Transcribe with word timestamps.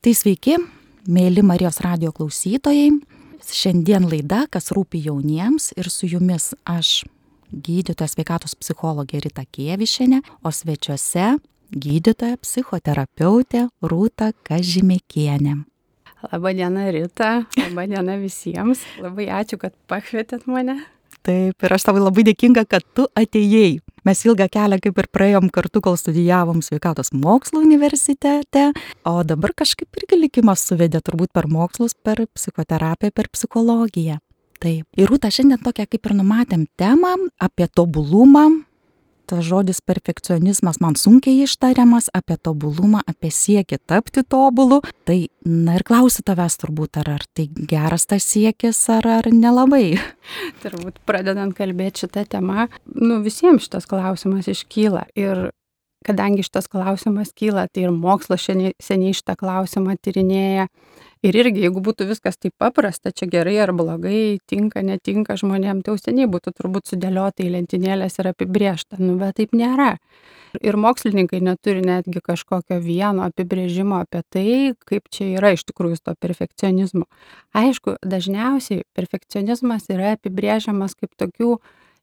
Tai 0.00 0.14
sveiki, 0.16 0.54
mėly 1.12 1.42
Marijos 1.44 1.76
radio 1.84 2.08
klausytojai. 2.16 2.86
Šiandien 3.44 4.06
laida, 4.08 4.46
kas 4.48 4.70
rūpi 4.72 4.96
jauniems 5.04 5.74
ir 5.76 5.90
su 5.92 6.08
jumis 6.08 6.54
aš, 6.64 7.02
gydytoja 7.52 8.08
sveikatos 8.08 8.56
psichologė 8.56 9.20
Rita 9.26 9.44
Kievišinė, 9.44 10.22
o 10.40 10.52
svečiuose 10.56 11.26
gydytoja 11.76 12.38
psichoterapeutė 12.40 13.66
Rūta 13.84 14.30
Kažimėkienė. 14.48 15.58
Labadiena 16.30 16.86
Rita, 16.96 17.30
labadiena 17.60 18.16
visiems. 18.24 18.86
Labai 19.04 19.28
ačiū, 19.42 19.60
kad 19.60 19.76
pakvietėt 19.84 20.48
mane. 20.48 20.78
Taip, 21.20 21.60
ir 21.60 21.76
aš 21.76 21.90
tau 21.90 22.00
labai 22.00 22.24
dėkinga, 22.30 22.64
kad 22.64 22.88
tu 22.96 23.04
atėjai. 23.20 23.82
Mes 24.04 24.24
ilgą 24.24 24.46
kelią 24.52 24.78
kaip 24.84 25.02
ir 25.02 25.08
praėjom 25.12 25.50
kartu, 25.52 25.82
kol 25.84 25.98
studijavom 26.00 26.62
sveikatos 26.64 27.12
mokslo 27.12 27.60
universitete, 27.64 28.70
o 29.04 29.20
dabar 29.24 29.52
kažkaip 29.56 30.00
irgi 30.00 30.20
likimas 30.20 30.64
suvedė 30.68 31.02
turbūt 31.04 31.34
per 31.36 31.50
mokslus, 31.50 31.94
per 31.94 32.24
psichoterapiją, 32.32 33.12
per 33.14 33.28
psichologiją. 33.32 34.20
Taip. 34.60 34.84
Ir 35.00 35.08
Rūta, 35.08 35.30
šiandien 35.32 35.60
tokia 35.64 35.86
kaip 35.88 36.04
ir 36.04 36.16
numatėm 36.18 36.66
temą 36.80 37.14
apie 37.40 37.68
tobulumą, 37.72 38.48
tas 39.30 39.44
žodis 39.46 39.80
perfekcionizmas 39.86 40.80
man 40.82 40.96
sunkiai 40.98 41.44
ištariamas, 41.46 42.10
apie 42.16 42.36
tobulumą, 42.42 43.04
apie 43.06 43.30
siekį 43.34 43.78
tapti 43.90 44.24
tobulu. 44.26 44.80
Tai, 45.08 45.18
na 45.46 45.78
ir 45.78 45.86
klausiu 45.86 46.24
tavęs 46.26 46.58
turbūt, 46.60 46.98
ar, 47.02 47.12
ar 47.20 47.26
tai 47.36 47.46
geras 47.70 48.08
tas 48.10 48.26
siekis, 48.26 48.82
ar, 48.92 49.06
ar 49.20 49.30
nelabai. 49.34 49.94
Turbūt 50.64 51.00
pradedant 51.08 51.54
kalbėti 51.56 52.06
šitą 52.06 52.26
temą, 52.34 52.68
nu 52.96 53.20
visiems 53.24 53.68
šitas 53.68 53.88
klausimas 53.90 54.50
iškyla. 54.50 55.06
Ir 55.18 55.50
kadangi 56.06 56.44
šitas 56.46 56.68
klausimas 56.70 57.34
kyla, 57.36 57.68
tai 57.68 57.86
ir 57.86 57.94
mokslas 57.94 58.48
seniai 58.48 59.16
šitą 59.16 59.36
klausimą 59.40 59.98
tyrinėja. 60.02 60.66
Ir 61.20 61.36
irgi, 61.36 61.66
jeigu 61.66 61.82
būtų 61.84 62.06
viskas 62.08 62.38
taip 62.40 62.54
paprasta, 62.56 63.10
čia 63.12 63.26
gerai 63.28 63.58
ar 63.60 63.74
blogai, 63.76 64.38
tinka, 64.48 64.80
netinka 64.80 65.34
žmonėms, 65.36 65.84
tai 65.84 65.92
jau 65.92 66.00
seniai 66.00 66.28
būtų 66.32 66.54
turbūt 66.56 66.88
sudėliota 66.88 67.44
į 67.44 67.50
lentynėlės 67.58 68.16
ir 68.22 68.30
apibriešta, 68.30 68.96
nu 69.02 69.18
bet 69.20 69.36
taip 69.36 69.52
nėra. 69.52 69.90
Ir 70.64 70.80
mokslininkai 70.80 71.42
neturi 71.44 71.84
netgi 71.84 72.24
kažkokio 72.24 72.80
vieno 72.80 73.28
apibrėžimo 73.28 74.00
apie 74.00 74.24
tai, 74.32 74.46
kaip 74.88 75.12
čia 75.12 75.28
yra 75.36 75.52
iš 75.58 75.66
tikrųjų 75.68 76.00
to 76.00 76.16
perfekcionizmo. 76.24 77.04
Aišku, 77.52 78.00
dažniausiai 78.00 78.88
perfekcionizmas 78.96 79.92
yra 79.92 80.16
apibrėžiamas 80.16 80.96
kaip 80.96 81.12
tokių 81.20 81.58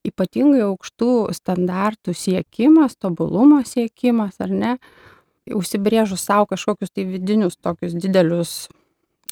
ypatingai 0.05 0.61
aukštų 0.69 1.33
standartų 1.33 2.13
siekimas, 2.13 2.93
tobulumo 3.01 3.63
siekimas, 3.65 4.37
ar 4.45 4.53
ne, 4.53 4.79
užsibrėžus 5.49 6.21
savo 6.29 6.45
kažkokius 6.53 6.93
tai 6.93 7.09
vidinius 7.09 7.57
tokius 7.57 7.97
didelius 7.97 8.67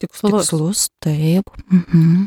tikslus. 0.05 0.49
Tikslus, 0.49 0.87
taip. 1.03 1.51
Mhm. 1.67 2.25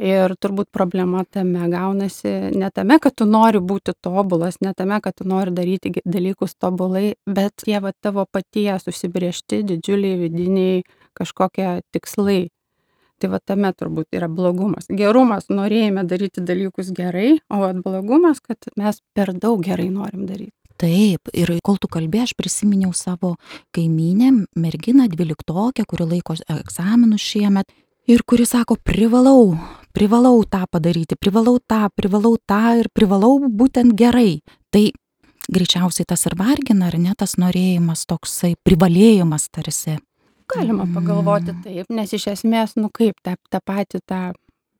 Ir 0.00 0.32
turbūt 0.40 0.70
problema 0.72 1.26
tame 1.28 1.66
gaunasi 1.68 2.30
ne 2.56 2.70
tame, 2.72 2.96
kad 3.04 3.12
tu 3.20 3.26
nori 3.28 3.60
būti 3.60 3.92
tobulas, 4.00 4.56
ne 4.64 4.72
tame, 4.72 4.96
kad 5.04 5.18
tu 5.18 5.26
nori 5.28 5.52
daryti 5.52 5.92
dalykus 6.08 6.54
tobulai, 6.56 7.18
bet 7.28 7.66
tie 7.66 7.82
va 7.84 7.92
tavo 7.92 8.24
paties 8.24 8.88
užsibriežti 8.88 9.60
didžiuliai 9.68 10.16
vidiniai 10.22 10.80
kažkokie 11.20 11.82
tikslai. 11.92 12.48
Tai 13.20 13.28
va 13.34 13.42
tame 13.44 13.74
turbūt 13.76 14.16
yra 14.16 14.30
blogumas. 14.32 14.88
Gerumas, 14.88 15.50
norėjime 15.52 16.06
daryti 16.08 16.40
dalykus 16.40 16.94
gerai, 16.96 17.34
o 17.52 17.68
blogumas, 17.84 18.40
kad 18.40 18.72
mes 18.80 19.02
per 19.12 19.34
daug 19.36 19.60
gerai 19.60 19.90
norim 19.92 20.24
daryti. 20.24 20.56
Taip, 20.80 21.28
ir 21.36 21.50
kol 21.60 21.76
tu 21.76 21.90
kalbėjai, 21.92 22.30
aš 22.30 22.32
prisiminiau 22.38 22.94
savo 22.96 23.34
kaiminę, 23.76 24.30
merginą 24.56 25.10
dvyliktokę, 25.12 25.84
kuri 25.84 26.06
laiko 26.14 26.38
egzaminus 26.54 27.20
šiemet 27.20 27.68
ir 28.08 28.24
kuri 28.24 28.46
sako, 28.48 28.78
privalau, 28.80 29.58
privalau 29.92 30.40
tą 30.48 30.64
padaryti, 30.72 31.18
privalau 31.20 31.58
tą, 31.60 31.90
privalau 31.92 32.38
tą 32.48 32.80
ir 32.80 32.88
privalau 32.96 33.36
būtent 33.44 33.92
gerai. 33.98 34.40
Tai 34.72 34.86
greičiausiai 35.52 36.08
tas 36.08 36.24
ir 36.26 36.38
vargina, 36.38 36.88
ar 36.88 36.96
ne 36.98 37.12
tas 37.18 37.36
norėjimas, 37.36 38.06
toksai 38.08 38.54
privalėjimas 38.64 39.50
tarsi. 39.52 39.98
Galima 40.50 40.88
pagalvoti 40.90 41.54
taip, 41.62 41.92
nes 41.92 42.16
iš 42.16 42.30
esmės, 42.32 42.74
nu 42.80 42.88
kaip, 42.88 43.20
tą, 43.22 43.36
tą 43.52 43.60
patį 43.62 44.00
tą 44.08 44.22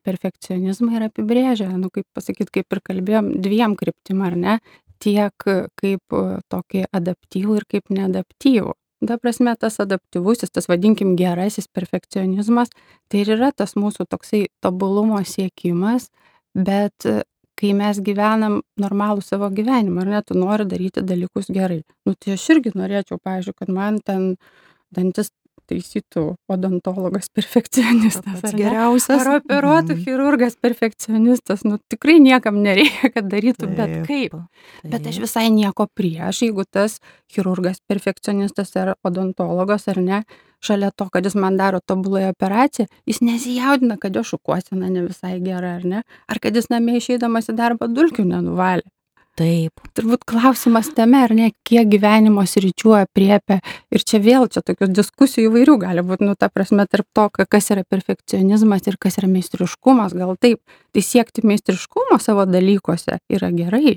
perfekcionizmą 0.06 0.96
ir 0.96 1.10
apibrėžia, 1.10 1.68
nu 1.76 1.92
kaip 1.92 2.08
pasakyti, 2.16 2.60
kaip 2.60 2.72
ir 2.72 2.80
kalbėjom, 2.88 3.34
dviem 3.44 3.76
kryptim, 3.78 4.24
ar 4.26 4.36
ne, 4.38 4.56
tiek 5.02 5.48
kaip 5.80 6.20
tokį 6.52 6.84
adaptyvų 6.92 7.56
ir 7.60 7.66
kaip 7.74 7.92
neadaptyvų. 7.94 8.74
Ta 9.08 9.16
prasme, 9.16 9.54
tas 9.56 9.78
adaptyvusis, 9.80 10.52
tas 10.52 10.68
vadinkim 10.68 11.14
gerasis 11.16 11.70
perfekcionizmas, 11.72 12.68
tai 13.08 13.22
ir 13.22 13.32
yra 13.38 13.48
tas 13.56 13.72
mūsų 13.72 14.04
toksai 14.12 14.42
tobulumo 14.60 15.22
siekimas, 15.24 16.10
bet 16.52 17.08
kai 17.60 17.72
mes 17.76 18.00
gyvenam 18.04 18.60
normalų 18.80 19.24
savo 19.24 19.48
gyvenimą, 19.52 20.04
ar 20.04 20.12
ne, 20.14 20.20
tu 20.24 20.36
nori 20.36 20.66
daryti 20.68 21.04
dalykus 21.04 21.48
gerai. 21.52 21.80
Nu, 22.08 22.14
tai 22.16 22.36
aš 22.36 22.46
irgi 22.54 22.74
norėčiau, 22.76 23.20
pavyzdžiui, 23.24 23.56
kad 23.56 23.72
man 23.72 24.00
ten 24.04 24.34
dantis 24.96 25.32
taisytų 25.70 26.24
odontologas 26.50 27.30
perfekcionistas. 27.36 28.42
Ar 28.44 28.58
geriausias. 28.58 29.22
Ar 29.22 29.38
operuotų 29.38 29.96
mm. 29.96 30.04
chirurgas 30.04 30.58
perfekcionistas. 30.60 31.64
Nu, 31.66 31.80
tikrai 31.92 32.18
niekam 32.22 32.60
nereikia, 32.64 33.12
kad 33.14 33.30
darytų 33.30 33.66
taip, 33.66 33.78
bet 33.78 33.96
kaip. 34.10 34.36
Taip. 34.36 34.92
Bet 34.92 35.10
aš 35.10 35.22
visai 35.24 35.48
nieko 35.54 35.88
prieš, 35.96 36.44
jeigu 36.46 36.66
tas 36.66 36.98
chirurgas 37.30 37.82
perfekcionistas 37.88 38.74
ar 38.80 38.94
odontologas 39.06 39.88
ar 39.90 40.00
ne, 40.02 40.22
šalia 40.60 40.90
to, 40.90 41.08
kad 41.12 41.24
jis 41.24 41.34
man 41.40 41.56
daro 41.56 41.80
tobulai 41.80 42.26
operaciją, 42.28 42.88
jis 43.08 43.20
nesijaudina, 43.24 43.96
kad 44.00 44.16
jo 44.16 44.24
šukuosena 44.26 44.90
ne 44.92 45.06
visai 45.06 45.38
gera 45.44 45.76
ar 45.78 45.86
ne, 45.88 46.02
ar 46.28 46.40
kad 46.42 46.56
jis 46.56 46.68
namie 46.72 46.98
išeidamas 47.00 47.50
į 47.52 47.56
darbą 47.60 47.88
dulkių 47.90 48.26
nenuvalė. 48.28 48.84
Taip. 49.38 49.80
Turbūt 49.96 50.24
klausimas 50.28 50.90
tame, 50.92 51.20
ar 51.24 51.32
ne, 51.36 51.50
kiek 51.64 51.88
gyvenimo 51.88 52.42
sričių 52.48 52.96
apriepia. 52.98 53.60
Ir 53.94 54.04
čia 54.04 54.20
vėl, 54.22 54.48
čia 54.52 54.60
tokių 54.66 54.90
diskusijų 54.92 55.48
įvairių 55.48 55.76
gali 55.80 56.04
būti, 56.04 56.26
nu, 56.28 56.34
ta 56.36 56.50
prasme, 56.52 56.84
tarp 56.90 57.06
to, 57.16 57.28
kas 57.38 57.70
yra 57.72 57.86
perfekcionizmas 57.88 58.84
ir 58.90 58.98
kas 59.00 59.16
yra 59.22 59.30
meistriškumas, 59.30 60.16
gal 60.18 60.34
taip. 60.40 60.60
Tai 60.92 61.04
siekti 61.06 61.46
meistriškumo 61.46 62.18
savo 62.20 62.44
dalykuose 62.50 63.20
yra 63.32 63.52
gerai, 63.54 63.96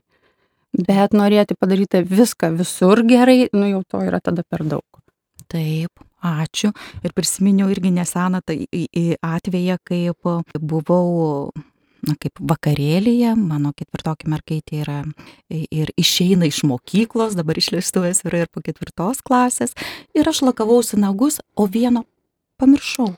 bet 0.78 1.18
norėti 1.18 1.58
padaryti 1.60 2.06
viską 2.08 2.54
visur 2.62 3.04
gerai, 3.10 3.50
nu 3.58 3.68
jau 3.74 3.84
to 3.90 4.06
yra 4.06 4.22
tada 4.24 4.46
per 4.48 4.64
daug. 4.70 4.86
Taip, 5.52 6.06
ačiū. 6.24 6.72
Ir 7.04 7.12
prisiminiau 7.18 7.68
irgi 7.74 7.92
neseną 7.94 8.40
tai 8.46 8.64
atveją, 9.20 9.82
kaip 9.84 10.34
buvau 10.62 11.52
na, 12.04 12.16
kaip 12.20 12.40
vakarėlyje, 12.52 13.34
mano 13.40 13.74
ketvirtokė 13.78 14.30
mergaitė 14.32 14.82
yra 14.84 15.00
ir 15.50 15.92
išeina 16.00 16.50
iš 16.50 16.64
mokyklos, 16.68 17.38
dabar 17.40 17.60
išleistuvės 17.60 18.26
yra 18.28 18.44
ir 18.44 18.52
po 18.54 18.64
ketvirtos 18.66 19.24
klasės, 19.26 19.78
ir 20.16 20.28
aš 20.30 20.44
lakavausi 20.48 21.00
nagus, 21.00 21.40
o 21.56 21.68
vieno 21.68 22.06
pamiršau 22.60 23.14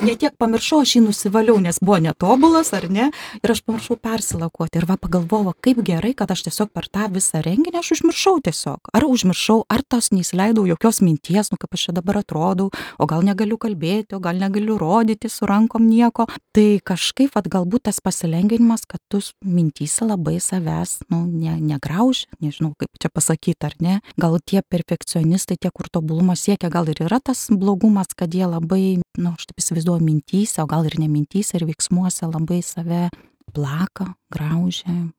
ne 0.00 0.14
tiek 0.18 0.34
pamiršau, 0.38 0.82
aš 0.82 0.96
jį 0.96 1.02
nusivaliau, 1.06 1.58
nes 1.62 1.78
buvo 1.82 1.98
netobulas, 2.02 2.70
ar 2.76 2.88
ne, 2.92 3.08
ir 3.42 3.52
aš 3.52 3.62
pamiršau 3.66 3.98
persilakuoti. 4.02 4.80
Ir 4.80 4.86
va 4.88 4.98
pagalvojau, 5.00 5.54
kaip 5.64 5.80
gerai, 5.86 6.14
kad 6.18 6.30
aš 6.34 6.46
tiesiog 6.48 6.70
per 6.74 6.88
tą 6.90 7.08
visą 7.14 7.42
renginį 7.44 7.80
aš 7.80 7.92
užmiršau 7.98 8.38
tiesiog. 8.48 8.92
Ar 8.94 9.06
užmiršau, 9.08 9.64
ar 9.70 9.82
tos 9.86 10.10
neįsileidau 10.14 10.66
jokios 10.68 11.00
minties, 11.04 11.52
nu 11.52 11.58
kaip 11.60 11.74
aš 11.74 11.88
čia 11.88 11.96
dabar 11.96 12.20
atrodau, 12.22 12.70
o 12.98 13.08
gal 13.10 13.24
negaliu 13.26 13.58
kalbėti, 13.60 14.16
o 14.18 14.22
gal 14.22 14.38
negaliu 14.38 14.78
rodyti 14.80 15.30
su 15.32 15.48
rankom 15.48 15.86
nieko. 15.88 16.28
Tai 16.54 16.66
kažkaip, 16.90 17.32
va 17.34 17.42
galbūt 17.42 17.88
tas 17.88 18.00
pasilengvinimas, 18.02 18.86
kad 18.88 19.02
tu 19.10 19.22
mintysi 19.44 20.06
labai 20.06 20.38
savęs, 20.42 20.98
nu, 21.12 21.24
ne, 21.26 21.56
negrauži, 21.62 22.28
nežinau 22.42 22.74
kaip 22.78 22.98
čia 23.00 23.10
pasakyti, 23.14 23.58
ar 23.66 23.76
ne. 23.82 23.98
Gal 24.18 24.38
tie 24.42 24.62
perfekcionistai, 24.62 25.58
tie, 25.58 25.70
kur 25.74 25.90
tobulumo 25.92 26.34
siekia, 26.38 26.70
gal 26.72 26.88
ir 26.90 27.02
yra 27.04 27.20
tas 27.22 27.46
blogumas, 27.50 28.10
kad 28.18 28.34
jie 28.34 28.46
labai, 28.48 28.98
nu, 29.18 29.34
aš 29.34 29.48
taip 29.50 29.62
įsivaizduoju 29.62 29.67
mintyse, 30.00 30.62
o 30.62 30.66
gal 30.66 30.86
ir 30.86 30.98
nemintyse 30.98 31.56
ir 31.56 31.66
veiksmuose 31.66 32.26
labai 32.26 32.62
save 32.62 33.08
plaka, 33.52 34.14
graužia. 34.30 35.10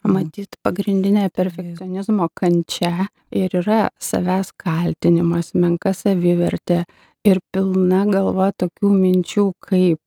Matyt, 0.00 0.56
pagrindinė 0.64 1.28
perfekcionizmo 1.28 2.30
kančia 2.32 3.08
ir 3.30 3.52
yra 3.52 3.90
savęs 4.00 4.54
kaltinimas, 4.56 5.52
menka 5.52 5.92
savivertė 5.92 6.86
ir 7.28 7.40
pilna 7.52 8.06
galva 8.08 8.50
tokių 8.56 8.94
minčių, 8.96 9.52
kaip 9.60 10.00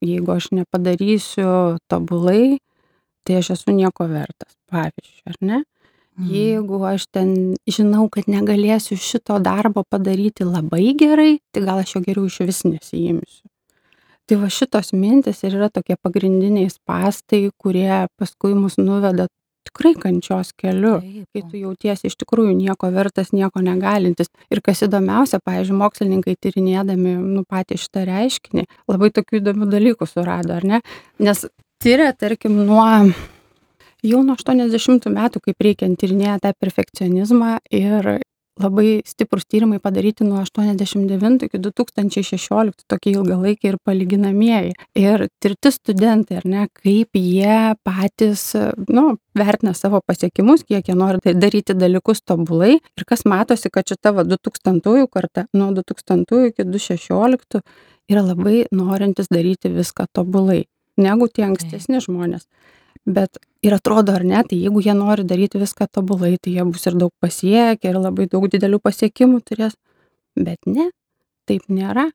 jeigu 0.00 0.36
aš 0.36 0.52
nepadarysiu 0.54 1.80
tobulai, 1.90 2.60
tai 3.26 3.40
aš 3.40 3.50
esu 3.56 3.74
nieko 3.74 4.06
vertas, 4.06 4.54
pavyzdžiui, 4.70 5.26
ar 5.26 5.40
ne? 5.42 5.62
Mhm. 6.20 6.32
Jeigu 6.34 6.82
aš 6.84 7.06
ten 7.08 7.30
žinau, 7.64 8.08
kad 8.12 8.28
negalėsiu 8.28 8.98
šito 9.00 9.38
darbo 9.40 9.84
padaryti 9.88 10.44
labai 10.44 10.92
gerai, 10.98 11.38
tai 11.52 11.64
gal 11.64 11.80
aš 11.80 11.96
jo 11.96 12.04
geriau 12.04 12.28
iš 12.28 12.40
vis 12.44 12.60
nesijimsiu. 12.68 13.48
Tai 14.28 14.36
va 14.38 14.50
šitos 14.52 14.92
mintis 14.92 15.40
ir 15.42 15.56
yra 15.56 15.70
tokie 15.72 15.96
pagrindiniai 15.96 16.68
spastai, 16.70 17.48
kurie 17.58 18.06
paskui 18.20 18.52
mus 18.54 18.76
nuveda 18.78 19.26
tikrai 19.66 19.94
kančios 20.02 20.52
keliu, 20.60 21.00
kai 21.32 21.42
tu 21.48 21.58
jautiesi 21.58 22.10
iš 22.10 22.16
tikrųjų 22.20 22.52
nieko 22.58 22.92
vertas, 22.92 23.32
nieko 23.32 23.62
negalintis. 23.64 24.30
Ir 24.52 24.60
kas 24.64 24.84
įdomiausia, 24.86 25.40
pavyzdžiui, 25.44 25.80
mokslininkai 25.80 26.36
tyrinėdami 26.36 27.16
nu, 27.16 27.44
patį 27.48 27.80
šitą 27.80 28.04
reiškinį, 28.08 28.66
labai 28.92 29.10
tokių 29.16 29.40
įdomių 29.40 29.70
dalykų 29.72 30.08
surado, 30.10 30.56
ar 30.60 30.68
ne? 30.68 30.80
Nes 31.18 31.46
tyria, 31.82 32.12
tarkim, 32.12 32.60
nuo 32.68 32.86
jau 34.06 34.24
nuo 34.24 34.36
80 34.38 35.10
metų, 35.12 35.44
kaip 35.44 35.66
reikia 35.66 35.88
tyrinėja 36.00 36.40
tą 36.44 36.52
perfekcionizmą 36.58 37.58
ir 37.70 38.18
labai 38.60 39.00
stiprūs 39.06 39.46
tyrimai 39.48 39.78
padaryti 39.82 40.24
nuo 40.26 40.40
89 40.42 41.46
iki 41.46 41.60
2016, 41.62 42.84
tokie 42.90 43.14
ilgalaikiai 43.14 43.72
ir 43.72 43.78
palyginamieji. 43.86 44.74
Ir 44.98 45.26
tirti 45.42 45.72
studentai, 45.74 46.40
ar 46.40 46.48
ne, 46.48 46.66
kaip 46.82 47.16
jie 47.16 47.74
patys, 47.86 48.44
nu, 48.90 49.06
vertina 49.36 49.74
savo 49.76 50.02
pasiekimus, 50.06 50.64
kiek 50.68 50.90
jie 50.90 50.96
nori 50.98 51.22
tai 51.24 51.36
daryti 51.38 51.76
dalykus 51.78 52.24
tobulai. 52.26 52.78
Ir 52.98 53.06
kas 53.08 53.24
matosi, 53.28 53.72
kad 53.72 53.88
šita 53.88 54.14
va 54.16 54.26
2000 54.28 55.06
karta, 55.12 55.46
nuo 55.56 55.70
2000 55.76 56.50
iki 56.50 56.66
2016 56.68 57.62
yra 58.10 58.26
labai 58.26 58.66
norintis 58.74 59.30
daryti 59.30 59.70
viską 59.72 60.10
tobulai, 60.12 60.64
negu 61.00 61.30
tie 61.30 61.46
ankstesni 61.46 62.02
žmonės. 62.02 62.48
Bet 63.06 63.38
ir 63.64 63.74
atrodo, 63.74 64.12
ar 64.12 64.24
ne, 64.24 64.42
tai 64.44 64.58
jeigu 64.60 64.82
jie 64.84 64.94
nori 64.96 65.24
daryti 65.24 65.60
viską 65.60 65.86
tobulai, 65.92 66.36
tai 66.38 66.52
jie 66.56 66.64
bus 66.68 66.86
ir 66.86 66.96
daug 67.00 67.12
pasiekę, 67.20 67.88
ir 67.88 67.98
labai 67.98 68.26
daug 68.28 68.46
didelių 68.52 68.80
pasiekimų 68.84 69.40
turės. 69.48 69.76
Bet 70.36 70.68
ne, 70.68 70.90
taip 71.48 71.68
nėra. 71.68 72.10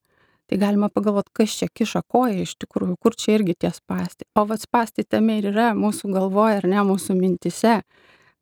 Tai 0.46 0.60
galima 0.62 0.92
pagalvoti, 0.94 1.32
kas 1.34 1.56
čia 1.58 1.68
kiša 1.74 2.04
koją 2.14 2.44
iš 2.44 2.52
tikrųjų, 2.62 3.00
kur 3.02 3.16
čia 3.18 3.40
irgi 3.40 3.56
tie 3.66 3.72
spasti. 3.74 4.28
O 4.38 4.44
vad 4.46 4.62
spasti 4.62 5.02
tame 5.02 5.40
ir 5.40 5.48
yra 5.50 5.72
mūsų 5.74 6.12
galvoje, 6.14 6.60
ar 6.60 6.68
ne 6.70 6.84
mūsų 6.86 7.16
mintise, 7.18 7.80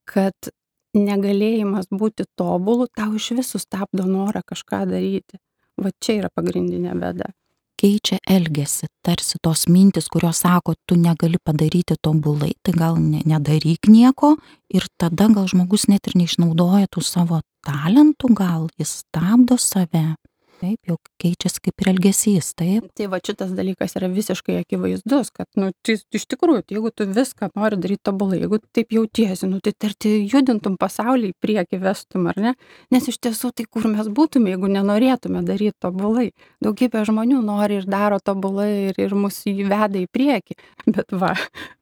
kad 0.04 0.50
negalėjimas 0.94 1.88
būti 1.96 2.28
tobulu 2.36 2.90
tau 2.92 3.14
iš 3.16 3.30
visų 3.40 3.64
stabdo 3.64 4.04
norą 4.04 4.44
kažką 4.44 4.84
daryti. 4.92 5.40
Va 5.80 5.96
čia 6.04 6.20
yra 6.20 6.34
pagrindinė 6.36 6.92
bėda 7.00 7.32
keičia 7.84 8.20
elgesį, 8.24 8.88
tarsi 9.04 9.40
tos 9.44 9.68
mintis, 9.68 10.08
kurios 10.12 10.44
sako, 10.46 10.78
tu 10.88 10.96
negali 10.96 11.40
padaryti 11.44 11.98
tobulai, 12.00 12.54
tai 12.64 12.76
gal 12.78 13.00
ne, 13.02 13.20
nedaryk 13.28 13.92
nieko. 13.92 14.38
Ir 14.74 14.88
tada 14.98 15.28
gal 15.34 15.50
žmogus 15.52 15.90
net 15.92 16.08
ir 16.08 16.16
neišnaudoja 16.22 16.88
tų 16.88 17.04
savo 17.04 17.42
talentų, 17.68 18.32
gal 18.40 18.70
jis 18.80 19.02
stabdo 19.04 19.60
save 19.60 20.14
taip, 20.64 20.80
jau 20.88 20.98
keičiasi 21.22 21.62
kaip 21.68 21.84
ir 21.84 21.90
elgesys, 21.94 22.52
taip. 22.60 22.88
Tai 22.98 23.08
va 23.12 23.20
šitas 23.24 23.52
dalykas 23.58 23.96
yra 24.00 24.10
visiškai 24.12 24.60
akivaizdus, 24.62 25.32
kad, 25.36 25.50
nu, 25.60 25.72
tai 25.86 25.98
iš 26.16 26.26
tikrųjų, 26.32 26.64
tai 26.68 26.78
jeigu 26.78 26.92
tu 26.96 27.08
viską 27.10 27.52
nori 27.58 27.80
daryti 27.84 28.04
tobulai, 28.10 28.40
jeigu 28.44 28.60
taip 28.76 28.94
jautiesi, 28.96 29.50
nu, 29.52 29.60
tai 29.64 29.76
tarti 29.86 30.16
judintum 30.22 30.78
pasaulį 30.82 31.34
į 31.34 31.38
priekį 31.44 31.82
vestum, 31.84 32.28
ar 32.32 32.40
ne? 32.46 32.56
Nes 32.94 33.10
iš 33.12 33.20
tiesų, 33.24 33.54
tai 33.58 33.68
kur 33.68 33.88
mes 33.92 34.08
būtume, 34.08 34.54
jeigu 34.54 34.72
nenorėtume 34.72 35.44
daryti 35.48 35.76
tobulai. 35.84 36.30
Daugybė 36.64 37.04
žmonių 37.10 37.42
nori 37.46 37.82
ir 37.82 37.90
daro 37.90 38.22
tobulai 38.24 38.70
ir, 38.92 39.00
ir 39.02 39.18
mus 39.18 39.42
įveda 39.50 40.00
į 40.00 40.08
priekį, 40.14 40.60
bet 40.88 41.12
va, 41.12 41.34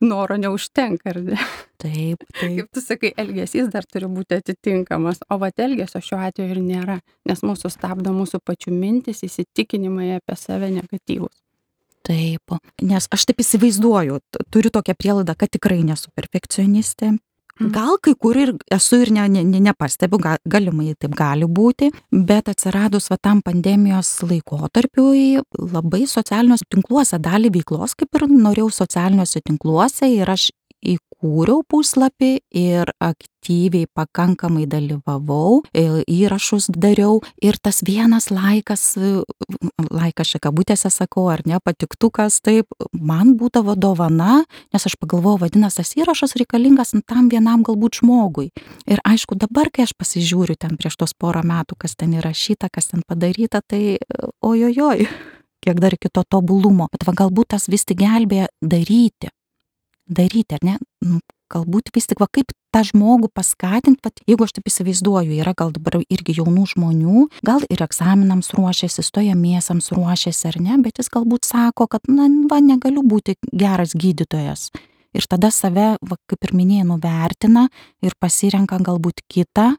noro 0.01 0.39
neužtenka, 0.42 1.13
ar 1.13 1.22
ne? 1.31 1.42
Taip, 1.81 2.22
taip. 2.38 2.57
Kaip 2.60 2.68
tu 2.75 2.81
sakai, 2.83 3.10
elgesys 3.18 3.69
dar 3.74 3.86
turi 3.89 4.10
būti 4.12 4.38
atitinkamas, 4.38 5.24
o 5.33 5.38
va 5.42 5.50
elgesio 5.50 6.01
šiuo 6.04 6.19
atveju 6.28 6.54
ir 6.54 6.60
nėra, 6.62 6.98
nes 7.25 7.42
mūsų 7.42 7.72
stabdo 7.74 8.13
mūsų 8.13 8.42
pačių 8.45 8.74
mintis, 8.75 9.24
įsitikinimai 9.25 10.12
apie 10.19 10.38
save 10.38 10.69
negatyvus. 10.75 11.33
Taip, 12.06 12.56
nes 12.81 13.10
aš 13.13 13.25
taip 13.30 13.42
įsivaizduoju, 13.42 14.22
turiu 14.54 14.72
tokią 14.74 14.98
prielaidą, 14.98 15.36
kad 15.38 15.51
tikrai 15.54 15.81
nesu 15.86 16.10
perfekcionistė. 16.18 17.16
Mhm. 17.62 17.72
Gal 17.75 17.98
kai 18.01 18.13
kur 18.18 18.38
ir 18.38 18.54
esu 18.74 19.01
ir 19.04 19.12
ne, 19.13 19.27
ne, 19.30 19.44
ne, 19.45 19.60
nepastebiu, 19.68 20.18
gal, 20.22 20.39
galimai 20.50 20.95
taip 20.98 21.13
gali 21.18 21.45
būti, 21.45 21.92
bet 22.10 22.50
atsiradus 22.50 23.12
va 23.12 23.19
tam 23.22 23.42
pandemijos 23.45 24.10
laikotarpiui 24.25 25.44
labai 25.60 26.06
socialiniuose 26.10 26.66
tinkluose 26.74 27.22
dalį 27.22 27.54
veiklos, 27.60 27.94
kaip 27.98 28.18
ir 28.18 28.27
norėjau 28.31 28.72
socialiniuose 28.81 29.44
tinkluose 29.45 30.10
ir 30.10 30.30
aš 30.30 30.50
įkūriau 30.81 31.62
puslapį 31.69 32.31
ir 32.57 32.89
aktyviai 33.01 33.86
pakankamai 33.94 34.66
dalyvavau, 34.69 35.62
e, 35.74 36.04
įrašus 36.10 36.69
dariau. 36.74 37.22
Ir 37.42 37.57
tas 37.62 37.81
vienas 37.86 38.30
laikas, 38.31 38.98
laikas 39.92 40.33
čia 40.33 40.42
kabutėse 40.42 40.89
sakau, 40.89 41.28
ar 41.30 41.42
ne, 41.45 41.60
patiktukas, 41.63 42.42
taip, 42.42 42.66
man 42.94 43.36
būdavo 43.38 43.75
dovana, 43.75 44.44
nes 44.74 44.86
aš 44.86 44.98
pagalvojau, 45.01 45.42
vadinasi, 45.45 45.81
tas 45.81 45.94
įrašas 45.98 46.36
reikalingas 46.39 46.95
tam 47.06 47.30
vienam 47.30 47.63
galbūt 47.63 48.01
žmogui. 48.01 48.50
Ir 48.89 49.01
aišku, 49.06 49.38
dabar, 49.38 49.69
kai 49.74 49.86
aš 49.86 49.94
pasižiūriu 49.98 50.57
ten 50.57 50.77
prieš 50.77 50.98
tos 50.98 51.13
porą 51.13 51.44
metų, 51.45 51.77
kas 51.77 51.95
ten 51.95 52.13
įrašyta, 52.18 52.69
kas 52.74 52.92
ten 52.94 53.06
padaryta, 53.07 53.62
tai 53.62 54.00
ojojoj 54.42 55.07
kiek 55.62 55.77
dar 55.77 55.94
iki 55.94 56.10
to 56.10 56.24
tobulumo, 56.25 56.88
bet 56.89 57.06
va 57.06 57.13
galbūt 57.13 57.54
tas 57.54 57.69
vis 57.69 57.86
tik 57.86 58.01
gelbėja 58.01 58.50
daryti 58.66 59.30
daryti, 60.09 60.57
ar 60.57 60.65
ne? 60.65 60.77
Nu, 61.06 61.19
galbūt 61.51 61.92
vis 61.95 62.07
tik, 62.07 62.21
va 62.24 62.27
kaip 62.31 62.53
tą 62.71 62.83
žmogų 62.88 63.30
paskatinti, 63.36 64.00
pat 64.03 64.21
jeigu 64.30 64.45
aš 64.45 64.56
taip 64.57 64.69
įsivaizduoju, 64.71 65.36
yra 65.44 65.53
gal 65.57 65.74
dabar 65.75 66.00
irgi 66.01 66.38
jaunų 66.39 66.68
žmonių, 66.74 67.25
gal 67.48 67.65
ir 67.68 67.83
egzaminams 67.83 68.53
ruošiasi, 68.56 69.03
stojamiesiams 69.03 69.92
ruošiasi, 69.95 70.48
ar 70.53 70.59
ne, 70.63 70.80
bet 70.86 71.01
jis 71.01 71.12
galbūt 71.12 71.48
sako, 71.50 71.89
kad, 71.92 72.07
na, 72.12 72.30
va, 72.51 72.62
negaliu 72.63 73.03
būti 73.03 73.38
geras 73.51 73.95
gydytojas. 73.98 74.69
Ir 75.12 75.27
tada 75.27 75.51
save, 75.51 75.95
va, 76.00 76.18
kaip 76.31 76.48
ir 76.48 76.56
minėjau, 76.56 76.94
nuvertina 76.94 77.68
ir 78.03 78.15
pasirenka 78.19 78.80
galbūt 78.80 79.25
kitą, 79.27 79.74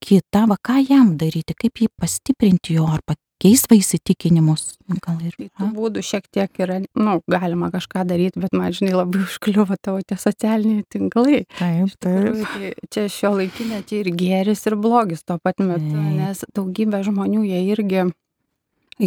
kitą, 0.00 0.46
va 0.48 0.56
ką 0.56 0.80
jam 0.88 1.16
daryti, 1.20 1.56
kaip 1.58 1.82
jį 1.82 1.92
pastiprinti 2.00 2.78
jo 2.78 2.88
ar 2.88 3.04
keist 3.42 3.68
va 3.70 3.78
įsitikinimus. 3.78 4.64
Gal 5.04 5.18
ir. 5.26 5.34
Tai 5.38 5.48
tų 5.60 5.68
būdų 5.76 6.02
šiek 6.04 6.26
tiek 6.34 6.62
yra, 6.64 6.78
nu, 6.98 7.18
galima 7.30 7.70
kažką 7.74 8.04
daryti, 8.08 8.42
bet 8.42 8.54
man, 8.56 8.72
žinai, 8.74 8.94
labai 8.96 9.22
užkliuvo 9.24 9.78
tavo 9.80 10.02
tie 10.06 10.18
socialiniai 10.20 10.86
tinklai. 10.90 11.42
Taip, 11.58 11.94
taip. 12.02 12.40
Tai 12.42 12.72
čia 12.94 13.06
šio 13.12 13.34
laikinė, 13.36 13.82
čia 13.88 14.00
ir 14.02 14.10
gėris, 14.18 14.64
ir 14.70 14.78
blogis 14.80 15.22
tuo 15.26 15.38
pat 15.42 15.62
metu, 15.62 15.92
taip. 15.92 16.16
nes 16.18 16.42
daugybė 16.56 17.04
žmonių 17.06 17.44
jie 17.46 17.62
irgi 17.74 18.08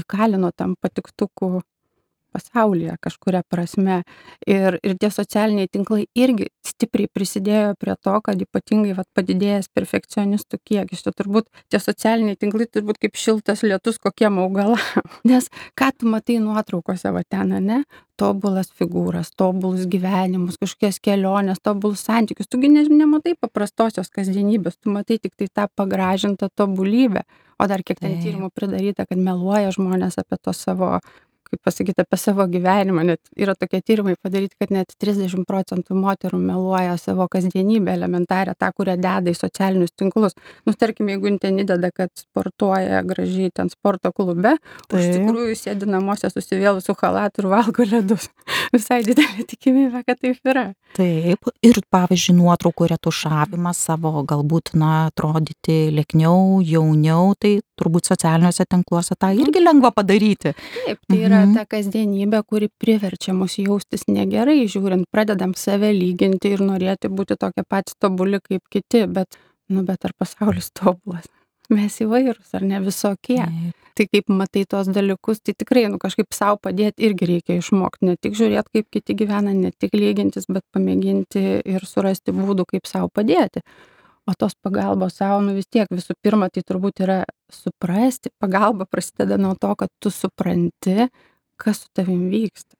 įkalino 0.01 0.53
tam 0.55 0.77
patiktukų 0.79 1.61
pasaulyje 2.31 2.95
kažkuria 3.03 3.41
prasme. 3.49 4.01
Ir, 4.47 4.77
ir 4.83 4.97
tie 5.01 5.09
socialiniai 5.13 5.69
tinklai 5.71 6.05
irgi 6.17 6.49
stipriai 6.65 7.09
prisidėjo 7.13 7.73
prie 7.79 7.95
to, 8.01 8.13
kad 8.25 8.41
ypatingai 8.41 8.95
vat, 8.97 9.07
padidėjęs 9.17 9.71
perfekcionistų 9.75 10.61
kiekis. 10.67 11.03
Tai 11.05 11.13
turbūt 11.17 11.49
tie 11.71 11.81
socialiniai 11.81 12.39
tinklai 12.39 12.67
turbūt 12.71 13.01
kaip 13.01 13.19
šiltas 13.19 13.65
lietus 13.67 13.99
kokiem 14.01 14.39
augalam. 14.43 14.79
Nes 15.29 15.49
ką 15.77 15.91
tu 15.97 16.09
matai 16.11 16.39
nuotraukose 16.43 17.11
va 17.13 17.25
ten, 17.27 17.53
ne? 17.65 17.83
Tobulas 18.21 18.69
figūras, 18.77 19.31
tobulus 19.33 19.87
gyvenimus, 19.89 20.59
kažkokias 20.61 20.99
keliones, 21.01 21.57
tobulus 21.63 22.03
santykius. 22.05 22.49
Tugi 22.51 22.69
ne, 22.69 22.83
nematai 22.85 23.33
paprastosios 23.39 24.11
kasdienybės, 24.13 24.77
tu 24.77 24.93
matai 24.93 25.17
tik 25.17 25.33
tai 25.39 25.47
tą 25.49 25.65
pagražintą 25.75 26.51
tobulybę. 26.53 27.25
O 27.61 27.67
dar 27.69 27.83
kiek 27.85 27.99
ten 28.01 28.17
tyrimų 28.21 28.49
pridaryta, 28.57 29.05
kad 29.09 29.19
meluoja 29.21 29.73
žmonės 29.73 30.17
apie 30.21 30.37
to 30.41 30.53
savo 30.57 30.95
kaip 31.51 31.61
pasakyt 31.67 31.99
apie 32.03 32.19
savo 32.19 32.45
gyvenimą 32.51 33.03
net 33.11 33.21
yra 33.35 33.55
tokie 33.59 33.81
tyrimai 33.83 34.15
padaryti 34.21 34.57
kad 34.61 34.71
net 34.73 34.93
trisdešim 35.01 35.45
procentų 35.49 35.97
moterų 35.99 36.39
meluoja 36.41 36.97
savo 37.01 37.27
kasdienybę 37.31 37.93
elementarią 37.97 38.55
tą 38.59 38.71
kurią 38.77 38.97
deda 39.01 39.31
į 39.31 39.37
socialinius 39.37 39.93
tinklus. 39.97 40.37
Nu 40.65 40.73
tarkim 40.73 41.11
jeigu 41.11 41.29
jin 41.29 41.39
ten 41.43 41.59
įdeda 41.63 41.91
kad 41.95 42.11
sportuoja 42.19 43.03
gražiai 43.07 43.51
ten 43.53 43.71
sporto 43.73 44.13
klube 44.15 44.55
o 44.55 44.99
iš 44.99 45.17
tikrųjų 45.17 45.57
sėdi 45.59 45.89
namuose 45.89 46.31
susivėlus 46.31 46.87
su 46.87 46.95
chalatu 46.97 47.43
ir 47.43 47.49
valgo 47.51 47.87
ledus. 47.87 48.29
Visai 48.75 49.01
didelė 49.07 49.47
tikimybė 49.51 50.05
kad 50.07 50.21
taip 50.21 50.53
yra. 50.53 50.71
Taip. 50.95 51.51
Ir 51.63 51.79
pavyzdžiui 51.93 52.35
nuotraukų 52.39 52.89
retušavimas 52.91 53.79
savo 53.87 54.13
galbūt 54.27 54.73
na 54.79 55.07
atrodyti 55.09 55.89
liekniau 55.95 56.59
jauniau 56.65 57.35
tai 57.39 57.59
turbūt 57.81 58.13
socialiniuose 58.13 58.69
tinkluose 58.69 59.17
tą 59.19 59.33
irgi 59.35 59.65
lengva 59.65 59.91
padaryti 59.95 60.53
taip 60.53 61.01
tai 61.09 61.21
yra 61.25 61.41
yra 61.41 61.55
ta 61.55 61.65
kasdienybė, 61.69 62.41
kuri 62.47 62.69
priverčia 62.81 63.33
mus 63.37 63.57
jaustis 63.59 64.07
negerai, 64.09 64.63
žiūrint, 64.71 65.07
pradedam 65.13 65.55
save 65.57 65.91
lyginti 65.95 66.53
ir 66.55 66.63
norėti 66.65 67.11
būti 67.11 67.37
tokie 67.39 67.65
patys 67.67 67.97
tobuli 67.99 68.41
kaip 68.43 68.63
kiti, 68.71 69.05
bet, 69.07 69.39
nu, 69.71 69.85
bet 69.87 70.07
ar 70.07 70.15
pasaulis 70.17 70.71
tobulas? 70.77 71.29
Mes 71.71 71.93
įvairūs, 72.03 72.49
ar 72.57 72.65
ne 72.67 72.81
visokie. 72.83 73.39
Ne. 73.39 73.69
Tai 73.95 74.05
kaip 74.07 74.27
matai 74.31 74.65
tos 74.67 74.89
dalykus, 74.91 75.39
tai 75.39 75.53
tikrai, 75.55 75.85
nu, 75.91 75.99
kažkaip 76.01 76.35
savo 76.35 76.57
padėti 76.63 77.05
irgi 77.07 77.29
reikia 77.29 77.59
išmokti, 77.59 78.09
ne 78.09 78.17
tik 78.19 78.35
žiūrėti, 78.39 78.73
kaip 78.75 78.89
kiti 78.97 79.15
gyvena, 79.19 79.53
ne 79.55 79.71
tik 79.71 79.95
lygintis, 79.95 80.49
bet 80.51 80.65
pamėginti 80.75 81.61
ir 81.63 81.87
surasti 81.87 82.35
būdų, 82.35 82.67
kaip 82.73 82.89
savo 82.91 83.11
padėti 83.13 83.63
o 84.31 84.35
tos 84.39 84.55
pagalbos 84.55 85.19
sau 85.19 85.41
nu 85.45 85.55
vis 85.59 85.69
tiek 85.69 85.91
visų 85.91 86.15
pirma 86.23 86.49
tai 86.49 86.63
turbūt 86.63 87.03
yra 87.05 87.21
suprasti 87.51 88.33
pagalba 88.39 88.87
prasideda 88.87 89.37
nuo 89.41 89.53
to 89.59 89.75
kad 89.75 89.91
tu 89.99 90.13
supranti 90.13 91.11
kas 91.61 91.83
su 91.83 91.91
tavim 91.93 92.29
vyksta 92.31 92.79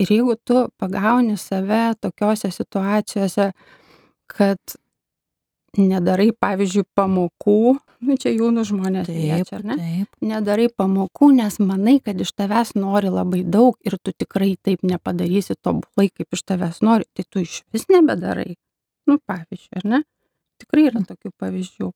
Ir 0.00 0.08
jeigu 0.08 0.34
tu 0.44 0.68
pagauni 0.80 1.36
save 1.36 1.94
tokiuose 2.00 2.48
situacijose, 2.54 3.50
kad 4.30 4.76
nedarai, 5.76 6.30
pavyzdžiui, 6.40 6.86
pamokų, 6.96 7.74
nu 8.08 8.16
čia 8.20 8.32
jaunų 8.32 8.64
žmonės 8.70 9.10
liečia, 9.10 9.58
ar 9.58 9.66
ne? 9.68 9.76
Taip. 9.80 10.16
Nedarai 10.24 10.70
pamokų, 10.72 11.30
nes 11.36 11.60
manai, 11.62 11.98
kad 12.04 12.20
iš 12.24 12.32
tavęs 12.32 12.72
nori 12.78 13.12
labai 13.12 13.42
daug 13.44 13.76
ir 13.86 13.98
tu 14.00 14.14
tikrai 14.16 14.54
taip 14.56 14.86
nepadarysi 14.88 15.58
tobulai, 15.60 16.08
kaip 16.08 16.32
iš 16.32 16.46
tavęs 16.48 16.80
nori, 16.86 17.06
tai 17.14 17.26
tu 17.28 17.44
iš 17.44 17.60
vis 17.74 17.86
nebedarai. 17.92 18.54
Nu, 19.10 19.20
pavyzdžiui, 19.28 19.82
ar 19.82 19.88
ne? 19.92 20.02
Tikrai 20.70 20.86
yra 20.86 21.02
tokių 21.02 21.32
pavyzdžių. 21.42 21.90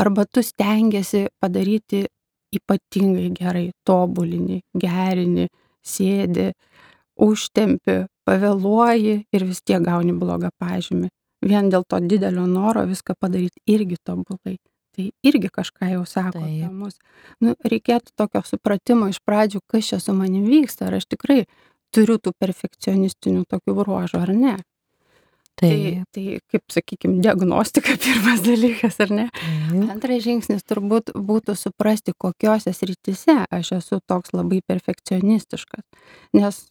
Arba 0.00 0.24
tu 0.26 0.42
stengiasi 0.42 1.28
padaryti 1.38 2.04
ypatingai 2.54 3.30
gerai, 3.34 3.68
tobulini, 3.86 4.60
gerini, 4.74 5.46
sėdi, 5.86 6.50
užtempi, 7.22 7.96
pavėluoji 8.26 9.16
ir 9.30 9.46
vis 9.46 9.62
tiek 9.62 9.82
gauni 9.86 10.12
blogą 10.18 10.50
pažymį 10.58 11.10
vien 11.42 11.70
dėl 11.72 11.84
to 11.88 12.00
didelio 12.00 12.46
noro 12.46 12.84
viską 12.88 13.16
padaryti 13.20 13.62
irgi 13.66 13.96
tobulai. 14.04 14.58
Tai 14.90 15.06
irgi 15.22 15.48
kažką 15.54 15.92
jau 15.92 16.04
sako 16.06 16.42
apie 16.42 16.68
mus. 16.68 16.98
Nu, 17.40 17.54
reikėtų 17.62 18.12
tokio 18.18 18.42
supratimo 18.44 19.08
iš 19.10 19.20
pradžių, 19.24 19.62
kas 19.70 19.92
čia 19.92 20.00
su 20.02 20.14
manim 20.16 20.48
vyksta, 20.50 20.88
ar 20.88 20.98
aš 20.98 21.06
tikrai 21.14 21.44
turiu 21.94 22.18
tų 22.18 22.34
perfekcionistinių 22.38 23.46
tokių 23.50 23.76
ruožų 23.86 24.18
ar 24.20 24.34
ne. 24.34 24.56
Tai, 25.60 25.68
Taip. 25.68 26.04
tai 26.16 26.38
kaip, 26.48 26.62
sakykime, 26.72 27.18
diagnostika 27.20 27.92
pirmas 28.04 28.40
dalykas, 28.46 28.96
ar 29.04 29.10
ne? 29.12 29.26
Taip. 29.36 29.90
Antras 29.92 30.22
žingsnis 30.24 30.64
turbūt 30.64 31.12
būtų 31.12 31.56
suprasti, 31.60 32.14
kokiuose 32.16 32.72
srityse 32.72 33.42
aš 33.52 33.74
esu 33.76 33.98
toks 34.08 34.32
labai 34.32 34.62
perfekcionistiškas. 34.64 35.84
Nes 36.38 36.62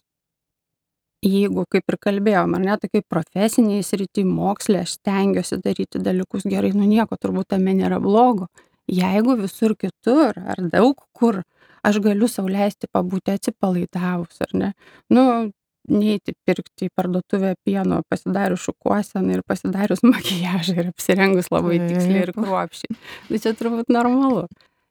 jeigu, 1.22 1.64
kaip 1.70 1.92
ir 1.92 1.98
kalbėjom, 2.00 2.56
ar 2.56 2.64
ne, 2.64 2.74
tokiai 2.82 3.04
profesiniai 3.06 3.84
srity, 3.86 4.24
mokslė, 4.26 4.82
aš 4.82 4.96
stengiuosi 4.98 5.60
daryti 5.62 6.02
dalykus 6.02 6.48
gerai, 6.50 6.72
nu 6.74 6.88
nieko 6.88 7.18
turbūt 7.20 7.52
tame 7.54 7.76
nėra 7.76 8.00
blogo. 8.02 8.48
Jeigu 8.90 9.36
visur 9.38 9.76
kitur 9.78 10.34
ar 10.34 10.58
daug 10.72 10.98
kur 11.14 11.44
aš 11.86 12.00
galiu 12.02 12.26
sauliaisti 12.28 12.90
pabūti 12.90 13.36
atsipalaidavus, 13.36 14.40
ar 14.42 14.56
ne, 14.56 14.72
nu, 15.14 15.24
neiti 15.90 16.34
pirkti 16.46 16.88
į 16.88 16.94
parduotuvę 16.96 17.54
pieno, 17.66 18.00
pasidarius 18.10 18.64
šukuoseną 18.68 19.38
ir 19.38 19.44
pasidarius 19.46 20.04
makijažą 20.14 20.76
ir 20.78 20.90
apsirengus 20.92 21.50
labai 21.52 21.80
tiksliai 21.84 22.26
ir 22.26 22.34
kruopščiai. 22.36 22.98
Tai 23.28 23.42
čia 23.44 23.54
turbūt 23.58 23.92
normalu. 23.92 24.46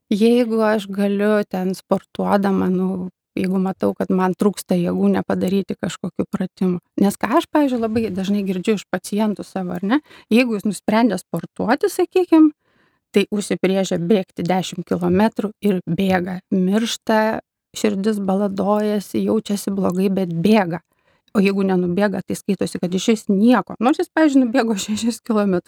Jeigu 0.10 0.62
aš 0.66 0.88
galiu 0.90 1.36
ten 1.46 1.76
sportuodama, 1.78 2.70
nu, 2.74 3.10
jeigu 3.38 3.60
matau, 3.62 3.92
kad 3.98 4.10
man 4.14 4.34
trūksta 4.38 4.78
jėgų 4.78 5.12
nepadaryti 5.14 5.78
kažkokių 5.78 6.26
pratimų. 6.34 6.80
Nes 7.02 7.18
ką 7.20 7.36
aš, 7.40 7.50
pavyzdžiui, 7.54 7.82
labai 7.84 8.08
dažnai 8.14 8.42
girdžiu 8.48 8.80
iš 8.80 8.88
pacientų 8.92 9.46
savo, 9.46 9.78
ar 9.78 9.86
ne, 9.86 10.00
jeigu 10.34 10.58
jis 10.58 10.66
nusprendė 10.66 11.20
sportuoti, 11.22 11.92
sakykime, 11.94 12.52
tai 13.14 13.26
užsibrėžia 13.34 14.00
bėgti 14.02 14.46
10 14.46 14.86
km 14.88 15.50
ir 15.66 15.80
bėga, 15.86 16.40
miršta, 16.54 17.42
širdis 17.78 18.20
baladojasi, 18.26 19.24
jaučiasi 19.26 19.74
blogai, 19.74 20.10
bet 20.14 20.34
bėga. 20.34 20.82
O 21.38 21.40
jeigu 21.44 21.62
nenubėga, 21.64 22.22
tai 22.26 22.36
skaitosi, 22.36 22.80
kad 22.82 22.94
iš 22.98 23.08
vis 23.12 23.24
nieko. 23.30 23.76
Nors 23.80 24.00
jis, 24.02 24.10
pavyzdžiui, 24.16 24.46
nubėgo 24.48 24.74
6 24.86 25.22
km, 25.28 25.60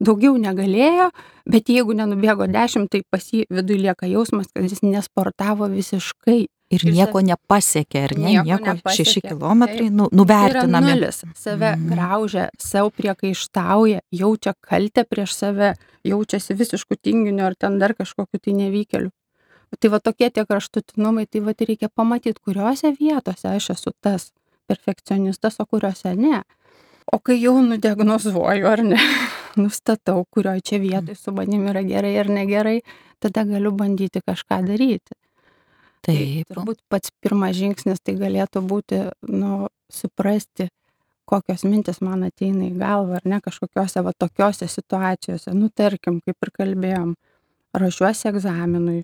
daugiau 0.00 0.38
negalėjo, 0.40 1.10
bet 1.46 1.68
jeigu 1.68 1.92
nenubėgo 1.98 2.46
10, 2.48 2.88
tai 2.88 3.02
pas 3.10 3.20
jį 3.32 3.44
viduje 3.50 3.82
lieka 3.86 4.08
jausmas, 4.08 4.48
kad 4.54 4.64
jis 4.64 4.80
nesportavo 4.82 5.68
visiškai. 5.72 6.46
Ir 6.72 6.86
nieko 6.88 7.20
nepasiekė, 7.20 8.00
ar 8.06 8.12
ne? 8.16 8.30
Nieko 8.32 8.44
Nieko, 8.48 8.64
nepasiekė. 8.78 9.04
šeši 9.04 9.20
kilometrai, 9.26 9.90
nu, 9.92 10.06
Tai 10.08 10.16
nuvertinami. 10.16 10.94
nulis. 10.94 11.18
Save 11.36 11.74
Mhm. 11.76 11.90
graužia, 11.92 12.46
savo 12.58 12.88
priekaištauja, 12.90 14.00
jaučia 14.10 14.54
kaltę 14.60 15.04
prieš 15.04 15.34
save, 15.36 15.74
jaučiasi 16.04 16.54
visiškų 16.56 16.96
tinginių 17.04 17.44
ar 17.44 17.54
ten 17.54 17.78
dar 17.78 17.92
kažkokiu 17.94 18.40
tai 18.40 18.52
nevykeliu. 18.56 19.10
Tai 19.80 19.88
va 19.90 20.00
tokie 20.00 20.30
tie 20.30 20.44
kraštutinumai, 20.44 21.26
tai 21.28 21.40
va 21.40 21.52
tai 21.54 21.66
reikia 21.66 21.88
pamatyti, 21.94 22.40
kuriuose 22.44 22.96
vietose 22.98 23.48
aš 23.48 23.70
esu 23.76 23.90
tas 24.00 24.30
perfekcionistas, 24.68 25.58
o 25.60 25.66
kuriuose 25.66 26.14
ne. 26.18 26.42
O 27.12 27.18
kai 27.18 27.38
jau 27.42 27.56
nudiagnozuoju 27.64 28.68
ar 28.68 28.84
ne, 28.86 29.00
nustatau, 29.62 30.22
kurioje 30.30 30.66
čia 30.70 30.82
vietoje 30.82 31.18
su 31.18 31.34
manim 31.34 31.66
yra 31.72 31.82
gerai 31.86 32.14
ar 32.20 32.30
negerai, 32.30 32.78
tada 33.22 33.44
galiu 33.48 33.72
bandyti 33.76 34.22
kažką 34.22 34.62
daryti. 34.66 35.18
Tai 36.02 36.14
Taip. 36.18 36.48
turbūt 36.50 36.80
pats 36.90 37.12
pirmas 37.22 37.54
žingsnis 37.54 38.00
tai 38.02 38.16
galėtų 38.18 38.62
būti, 38.66 39.02
nu, 39.30 39.68
suprasti, 39.92 40.66
kokios 41.30 41.62
mintis 41.62 42.00
man 42.02 42.24
ateina 42.26 42.66
į 42.66 42.72
galvą, 42.80 43.20
ar 43.20 43.28
ne, 43.28 43.38
kažkokiose 43.44 44.02
va 44.02 44.12
tokiose 44.18 44.66
situacijose. 44.70 45.54
Nu, 45.54 45.70
tarkim, 45.70 46.18
kaip 46.26 46.42
ir 46.42 46.50
kalbėjom, 46.58 47.14
ruošiuosi 47.78 48.28
egzaminui. 48.32 49.02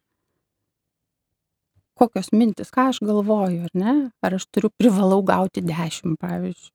Kokios 1.98 2.32
mintis, 2.32 2.70
ką 2.74 2.88
aš 2.92 3.00
galvoju, 3.02 3.66
ar 3.66 3.72
ne? 3.74 3.94
Ar 4.22 4.36
aš 4.38 4.46
turiu 4.52 4.70
privalau 4.78 5.22
gauti 5.26 5.64
10, 5.66 6.14
pavyzdžiui. 6.20 6.74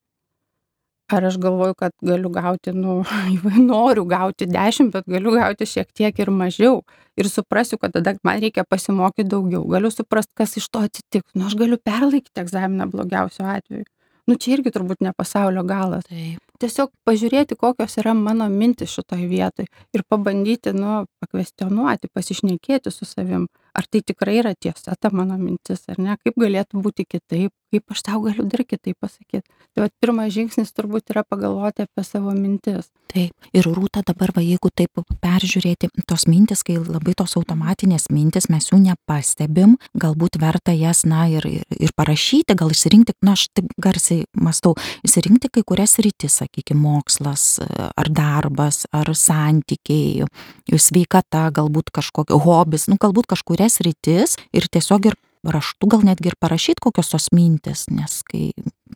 Ar 1.14 1.26
aš 1.28 1.38
galvoju, 1.38 1.76
kad 1.78 1.92
galiu 2.02 2.30
gauti, 2.34 2.72
nu, 2.74 3.04
noriu 3.72 4.06
gauti 4.10 4.48
10, 4.50 4.92
bet 4.92 5.08
galiu 5.08 5.34
gauti 5.36 5.68
šiek 5.70 5.92
tiek 5.96 6.20
ir 6.20 6.32
mažiau. 6.32 6.82
Ir 7.20 7.30
suprasiu, 7.30 7.78
kad 7.78 7.94
tada 7.94 8.16
man 8.24 8.40
reikia 8.42 8.64
pasimokyti 8.68 9.28
daugiau. 9.30 9.64
Galiu 9.70 9.92
suprasti, 9.94 10.32
kas 10.40 10.58
iš 10.58 10.70
to 10.74 10.84
atsitiks. 10.88 11.30
Nu, 11.36 11.48
aš 11.48 11.58
galiu 11.60 11.78
perlaikyti 11.78 12.44
egzaminą 12.44 12.90
blogiausiu 12.92 13.46
atveju. 13.46 13.86
Nu, 14.28 14.38
čia 14.40 14.56
irgi 14.56 14.72
turbūt 14.72 15.04
ne 15.04 15.12
pasaulio 15.16 15.66
galas. 15.68 16.08
Taip. 16.08 16.40
Tiesiog 16.64 16.94
pažiūrėti, 17.08 17.58
kokios 17.60 17.98
yra 18.00 18.14
mano 18.16 18.48
mintis 18.52 18.94
šitoj 18.96 19.26
vietoj 19.28 19.68
ir 19.68 20.04
pabandyti, 20.08 20.72
nu, 20.78 21.04
pakvestionuoti, 21.20 22.08
pasišnekėti 22.16 22.94
su 22.94 23.08
savim. 23.10 23.50
Ar 23.74 23.88
tai 23.90 24.04
tikrai 24.06 24.38
yra 24.42 24.54
tiesa 24.54 24.96
ta 25.00 25.10
mano 25.12 25.38
mintis, 25.42 25.86
ar 25.90 25.98
ne? 25.98 26.18
Kaip 26.22 26.38
galėtų 26.40 26.82
būti 26.84 27.06
kitaip, 27.10 27.54
kaip 27.74 27.94
aš 27.94 28.04
tau 28.06 28.22
galiu 28.22 28.46
dar 28.46 28.62
kitaip 28.68 28.98
pasakyti. 29.02 29.42
Tai 29.74 29.86
va, 29.86 29.90
pirmas 30.02 30.34
žingsnis 30.36 30.74
turbūt 30.78 31.10
yra 31.10 31.24
pagalvoti 31.26 31.88
apie 31.88 32.04
savo 32.06 32.34
mintis. 32.38 32.92
Taip. 33.10 33.34
Ir 33.54 33.66
rūta 33.70 34.02
dabar, 34.06 34.32
va, 34.34 34.42
jeigu 34.42 34.70
taip 34.74 35.02
peržiūrėti 35.22 35.90
tos 36.10 36.26
mintis, 36.30 36.64
kai 36.66 36.80
labai 36.82 37.16
tos 37.18 37.36
automatinės 37.38 38.08
mintis, 38.14 38.48
mes 38.50 38.70
jų 38.70 38.80
nepastebim, 38.84 39.76
galbūt 39.98 40.40
verta 40.42 40.74
jas, 40.74 41.04
na, 41.10 41.26
ir, 41.30 41.46
ir, 41.50 41.66
ir 41.78 41.94
parašyti, 41.98 42.58
gal 42.58 42.74
išsirinkti, 42.74 43.16
na, 43.26 43.36
aš 43.38 43.48
taip 43.58 43.70
garsiai 43.82 44.26
mastau, 44.34 44.74
išsirinkti 45.06 45.52
kai 45.54 45.66
kurias 45.66 45.98
rytis, 46.02 46.40
sakykime, 46.42 46.82
mokslas, 46.84 47.62
ar 47.94 48.10
darbas, 48.14 48.84
ar 48.94 49.14
santykiai, 49.18 50.26
sveikata, 50.74 51.48
galbūt 51.54 51.94
kažkokia 51.94 52.42
hobis, 52.42 52.88
nu, 52.90 52.98
galbūt 53.02 53.30
kažkurias 53.64 53.80
rytis 53.82 54.36
ir 54.54 54.68
tiesiog 54.68 55.06
ir 55.08 55.16
raštu 55.44 55.88
gal 55.88 56.04
netgi 56.04 56.30
ir 56.32 56.36
parašyti 56.40 56.82
kokios 56.82 57.10
tos 57.12 57.30
mintis, 57.32 57.86
nes 57.92 58.22
kai 58.24 58.52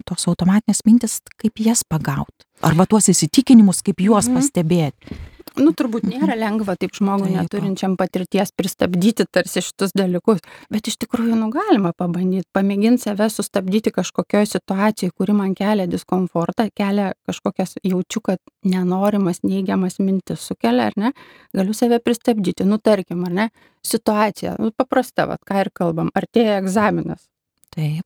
tos 0.06 0.28
automatinės 0.28 0.82
mintis, 0.86 1.20
kaip 1.38 1.60
jas 1.60 1.84
pagauti. 1.84 2.46
Arba 2.62 2.86
tuos 2.86 3.08
įsitikinimus, 3.10 3.84
kaip 3.84 3.98
juos 4.00 4.28
Mhm. 4.28 4.36
pastebėti. 4.38 5.18
Nu, 5.58 5.72
turbūt 5.74 6.06
nėra 6.06 6.36
lengva 6.38 6.76
taip 6.78 6.94
žmogui 6.98 7.32
Taip. 7.32 7.38
neturinčiam 7.42 7.96
patirties 7.98 8.52
pristabdyti 8.54 9.26
tarsi 9.34 9.64
šitus 9.66 9.96
dalykus, 9.98 10.44
bet 10.74 10.90
iš 10.92 11.00
tikrųjų, 11.02 11.38
nu, 11.40 11.48
galima 11.54 11.94
pabandyti, 11.98 12.46
pamėginti 12.54 13.08
save 13.08 13.30
sustabdyti 13.34 13.94
kažkokioje 13.96 14.52
situacijoje, 14.52 15.16
kuri 15.18 15.36
man 15.38 15.56
kelia 15.58 15.88
diskomfortą, 15.90 16.68
kelia 16.78 17.10
kažkokias, 17.30 17.78
jaučiu, 17.82 18.22
kad 18.30 18.42
nenorimas, 18.68 19.42
neigiamas 19.46 19.98
mintis 20.04 20.46
sukelia, 20.46 20.92
ar 20.92 21.00
ne, 21.00 21.14
galiu 21.58 21.74
save 21.78 22.00
pristabdyti, 22.06 22.68
nu, 22.68 22.78
tarkim, 22.78 23.26
ar 23.26 23.34
ne, 23.40 23.48
situacija, 23.86 24.58
nu, 24.62 24.70
paprasta, 24.78 25.26
va, 25.32 25.40
ką 25.42 25.66
ir 25.66 25.74
kalbam, 25.74 26.14
artėja 26.18 26.62
egzaminas. 26.62 27.26
Taip. 27.74 28.06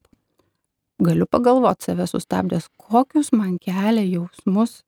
Galiu 1.01 1.27
pagalvoti 1.27 1.89
save 1.89 2.07
sustabdęs, 2.07 2.71
kokius 2.79 3.33
man 3.35 3.57
kelia 3.59 4.07
jausmus, 4.07 4.81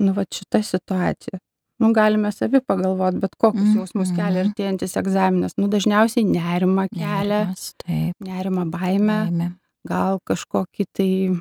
nu, 0.00 0.16
va, 0.16 0.24
šita 0.24 0.64
situacija. 0.64 1.44
Nu, 1.80 1.92
galime 1.96 2.30
savi 2.32 2.60
pagalvoti, 2.60 3.20
bet 3.20 3.34
kokius 3.40 3.70
Mhm. 3.70 3.78
jausmus 3.78 4.10
kelia 4.16 4.44
artėjantis 4.44 4.96
egzaminas. 5.00 5.54
Nu, 5.56 5.66
dažniausiai 5.68 6.24
nerima 6.28 6.86
kelia, 6.92 7.46
Nerimas, 7.46 7.74
Taip. 7.86 8.14
nerima 8.20 8.64
baime, 8.70 9.16
Baimė. 9.30 9.52
gal 9.88 10.18
kažkokį 10.28 10.84
tai 10.92 11.40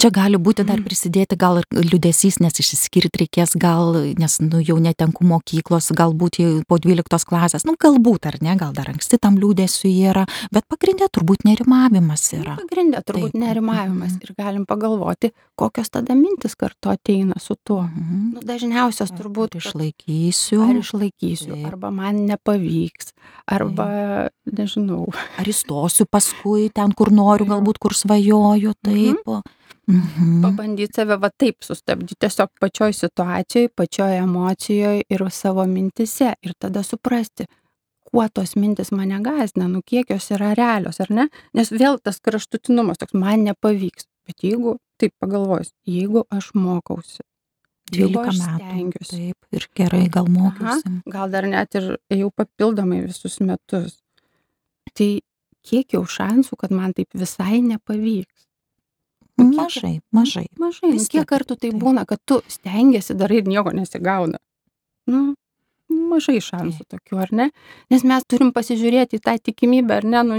Čia 0.00 0.10
gali 0.14 0.38
būti 0.40 0.64
dar 0.64 0.80
prisidėti 0.84 1.36
gal 1.36 1.60
ir 1.60 1.66
liudesys, 1.74 2.38
nes 2.40 2.56
išsiskirti 2.62 3.24
reikės 3.24 3.56
gal, 3.60 3.98
nes 4.16 4.36
nu, 4.40 4.60
jau 4.64 4.78
netenku 4.80 5.26
mokyklos, 5.28 5.90
galbūt 5.96 6.38
po 6.70 6.78
12 6.80 7.26
klasės, 7.28 7.66
nu 7.68 7.74
galbūt 7.80 8.30
ar 8.30 8.38
ne, 8.44 8.54
gal 8.60 8.72
dar 8.76 8.88
anksti 8.92 9.18
tam 9.20 9.36
liūdėsiu 9.40 9.90
yra, 9.90 10.24
bet 10.54 10.64
pagrindė 10.70 11.10
turbūt 11.12 11.44
nerimavimas 11.48 12.24
yra. 12.38 12.56
Pagrindė 12.62 13.02
turbūt 13.04 13.34
Taip. 13.34 13.42
nerimavimas 13.42 14.16
ir 14.22 14.32
galim 14.38 14.64
pagalvoti, 14.68 15.32
kokios 15.58 15.92
tada 15.92 16.16
mintis 16.16 16.56
kartu 16.56 16.94
ateina 16.94 17.36
su 17.42 17.58
tuo. 17.60 17.82
Mhm. 17.84 18.24
Nu, 18.38 18.44
dažniausios 18.46 19.12
turbūt. 19.16 19.58
Ar 19.58 19.64
išlaikysiu. 19.64 20.62
Ar 20.64 20.80
išlaikysiu, 20.80 21.52
Taip. 21.56 21.68
arba 21.74 21.92
man 21.92 22.24
nepavyks, 22.30 23.12
arba 23.44 23.90
Taip. 23.90 24.56
nežinau. 24.56 25.08
Ar 25.36 25.50
įstosiu 25.50 26.06
paskui 26.08 26.70
ten, 26.72 26.94
kur 26.96 27.12
noriu, 27.12 27.48
galbūt 27.50 27.82
kur 27.82 27.96
svajoju, 27.96 28.76
taip. 28.80 29.24
Mhm 29.26 29.58
Mhm. 29.90 30.42
Pabandyti 30.42 30.94
save 30.94 31.16
va 31.18 31.30
taip 31.30 31.64
sustabdyti, 31.66 32.18
tiesiog 32.20 32.50
pačioj 32.60 32.92
situacijoj, 32.94 33.70
pačioj 33.76 34.18
emocijoj 34.18 35.02
ir 35.10 35.24
savo 35.30 35.64
mintise. 35.66 36.34
Ir 36.42 36.54
tada 36.58 36.82
suprasti, 36.86 37.46
kuo 38.06 38.26
tos 38.28 38.56
mintis 38.56 38.92
mane 38.92 39.18
gazdina, 39.22 39.68
nu 39.68 39.82
kiek 39.86 40.10
jos 40.10 40.30
yra 40.36 40.52
realios, 40.54 41.00
ar 41.00 41.10
ne? 41.10 41.28
Nes 41.54 41.72
vėl 41.72 41.98
tas 42.02 42.20
kraštutinumas 42.20 42.98
toks, 42.98 43.14
man 43.14 43.44
nepavyks. 43.48 44.06
Bet 44.26 44.44
jeigu, 44.46 44.76
taip 45.00 45.14
pagalvojus, 45.18 45.72
jeigu 45.88 46.24
aš 46.30 46.52
mokausi, 46.54 47.24
12 47.90 48.38
metų. 48.38 48.58
Stengiuosi. 48.68 49.16
Taip, 49.16 49.48
ir 49.56 49.66
gerai 49.76 50.04
gal 50.12 50.28
mokiausi. 50.30 50.86
Aha, 50.86 51.00
gal 51.16 51.32
dar 51.32 51.48
net 51.50 51.74
ir 51.78 51.88
jau 52.14 52.30
papildomai 52.30 53.00
visus 53.06 53.40
metus. 53.42 53.98
Tai 54.94 55.10
kiek 55.66 55.96
jau 55.96 56.04
šansų, 56.06 56.58
kad 56.60 56.74
man 56.74 56.94
taip 56.96 57.10
visai 57.18 57.60
nepavyks. 57.64 58.49
Mažai, 59.44 60.00
mažai. 60.14 60.46
Mažai. 60.60 60.92
Vis 60.94 61.08
kiek 61.12 61.26
kartų 61.28 61.56
tai 61.60 61.72
būna, 61.76 62.06
kad 62.08 62.20
tu 62.24 62.40
stengiasi 62.50 63.16
darai 63.18 63.40
ir 63.42 63.50
nieko 63.50 63.72
nesigauna. 63.76 64.40
Nu, 65.10 65.34
mažai 65.90 66.38
šansų 66.44 66.86
tokių, 66.90 67.18
ar 67.24 67.32
ne? 67.34 67.48
Nes 67.92 68.04
mes 68.06 68.26
turim 68.28 68.52
pasižiūrėti 68.56 69.18
į 69.18 69.24
tą 69.26 69.36
tikimybę, 69.50 70.00
ar 70.00 70.06
ne, 70.06 70.22
nu, 70.26 70.38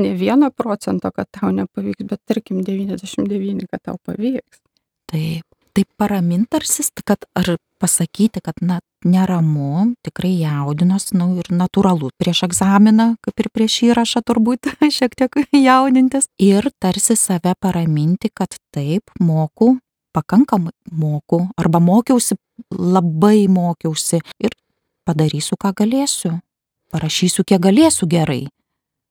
ne, 0.00 0.12
vieno 0.18 0.50
procento, 0.54 1.12
kad 1.14 1.30
tau 1.36 1.52
nepavyks, 1.54 2.06
bet 2.10 2.22
tarkim 2.28 2.62
99, 2.66 3.66
kad 3.70 3.84
tau 3.86 3.98
pavyks. 4.06 4.62
Taip, 5.10 5.46
taip 5.76 5.88
paramint 5.98 6.50
tarsi, 6.50 6.86
kad 7.04 7.26
ar 7.38 7.56
pasakyti, 7.82 8.42
kad 8.44 8.62
na, 8.62 8.80
neramu, 9.04 9.94
tikrai 10.04 10.32
jaudinos, 10.42 11.10
nu 11.16 11.32
ir 11.40 11.50
natūralu 11.54 12.10
prieš 12.20 12.44
egzaminą, 12.48 13.14
kaip 13.24 13.42
ir 13.42 13.48
prieš 13.54 13.78
įrašą 13.90 14.22
turbūt 14.26 14.70
šiek 14.96 15.16
tiek 15.18 15.40
jaudintis. 15.56 16.28
Ir 16.38 16.70
tarsi 16.82 17.16
save 17.16 17.54
paraminti, 17.60 18.30
kad 18.34 18.56
taip, 18.74 19.10
moku, 19.20 19.76
pakankamai 20.12 20.74
moku, 20.92 21.44
arba 21.56 21.80
mokiausi, 21.80 22.36
labai 22.70 23.48
mokiausi 23.48 24.20
ir 24.42 24.56
padarysiu, 25.08 25.56
ką 25.60 25.72
galėsiu, 25.82 26.34
parašysiu, 26.92 27.44
kiek 27.46 27.62
galėsiu 27.62 28.08
gerai. 28.10 28.44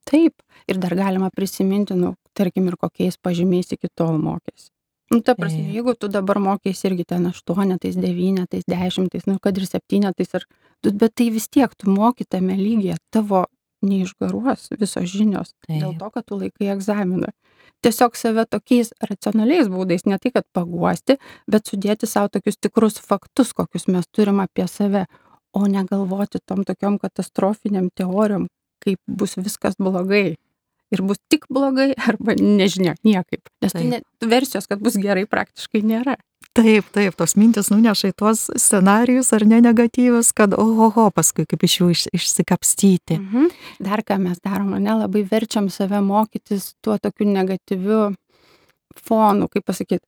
Taip, 0.10 0.36
ir 0.68 0.80
dar 0.82 0.96
galima 0.98 1.30
prisiminti, 1.34 1.98
nu, 1.98 2.16
tarkim, 2.38 2.68
ir 2.70 2.78
kokiais 2.80 3.18
pažymiais 3.22 3.74
iki 3.76 3.90
tol 3.96 4.18
mokėsi. 4.22 4.70
Nu, 5.10 5.22
ta 5.26 5.34
prasme, 5.34 5.66
jeigu 5.74 5.96
tu 5.98 6.08
dabar 6.12 6.38
mokėsi 6.38 6.86
irgi 6.86 7.06
ten 7.10 7.24
aštuonetais, 7.32 7.96
devynetais, 7.98 8.68
dešimtais, 8.70 9.26
nu, 9.26 9.40
kad 9.42 9.58
ir 9.58 9.66
septynetais, 9.66 10.36
ar, 10.38 10.46
bet 10.86 11.16
tai 11.18 11.32
vis 11.34 11.48
tiek 11.50 11.74
tu 11.74 11.90
moki 11.90 12.28
tame 12.30 12.54
lygyje, 12.60 13.00
tavo 13.10 13.48
neišgaruos 13.82 14.68
visos 14.76 15.08
žinios 15.10 15.54
Taip. 15.66 15.80
dėl 15.80 15.96
to, 15.98 16.10
kad 16.14 16.28
tu 16.28 16.38
laikai 16.38 16.70
egzaminą. 16.76 17.32
Tiesiog 17.82 18.18
save 18.20 18.44
tokiais 18.52 18.92
racionaliais 19.02 19.72
būdais, 19.72 20.04
ne 20.06 20.20
tai, 20.20 20.34
kad 20.36 20.46
paguosti, 20.54 21.16
bet 21.50 21.72
sudėti 21.72 22.10
savo 22.10 22.30
tokius 22.34 22.60
tikrus 22.60 23.00
faktus, 23.00 23.56
kokius 23.56 23.88
mes 23.88 24.06
turim 24.12 24.44
apie 24.44 24.68
save, 24.68 25.08
o 25.56 25.66
negalvoti 25.66 26.44
tom 26.46 26.62
tokiom 26.68 27.00
katastrofiniam 27.02 27.90
teorijom, 27.96 28.46
kaip 28.84 29.00
bus 29.08 29.40
viskas 29.40 29.80
blogai 29.80 30.36
ir 30.94 31.04
bus 31.06 31.20
tik 31.32 31.46
blogai 31.52 31.92
arba 32.10 32.36
nežinia, 32.40 32.96
niekaip. 33.06 33.52
Nes 33.64 33.76
tai 33.76 33.86
ne, 33.90 34.02
versijos, 34.26 34.70
kad 34.70 34.82
bus 34.84 34.98
gerai, 35.02 35.28
praktiškai 35.30 35.84
nėra. 35.86 36.18
Taip, 36.58 36.88
taip, 36.96 37.14
tos 37.16 37.36
mintis 37.38 37.70
nuneša 37.70 38.10
į 38.10 38.16
tuos 38.18 38.48
scenarius 38.58 39.30
ar 39.38 39.46
ne 39.48 39.60
negatyvus, 39.64 40.32
kad 40.36 40.56
ohoho, 40.58 41.06
paskui 41.14 41.46
kaip 41.48 41.62
iš 41.64 41.76
jų 41.78 41.90
iš, 41.94 42.06
išsikapstyti. 42.18 43.20
Mhm. 43.20 43.52
Dar 43.86 44.04
ką 44.04 44.18
mes 44.24 44.42
darom, 44.44 44.74
nelabai 44.82 45.24
verčiam 45.30 45.70
save 45.72 46.02
mokytis 46.04 46.74
tuo 46.84 46.98
tokiu 46.98 47.30
negatyviu 47.30 48.02
fonu, 48.98 49.48
kaip 49.54 49.68
pasakyti, 49.70 50.04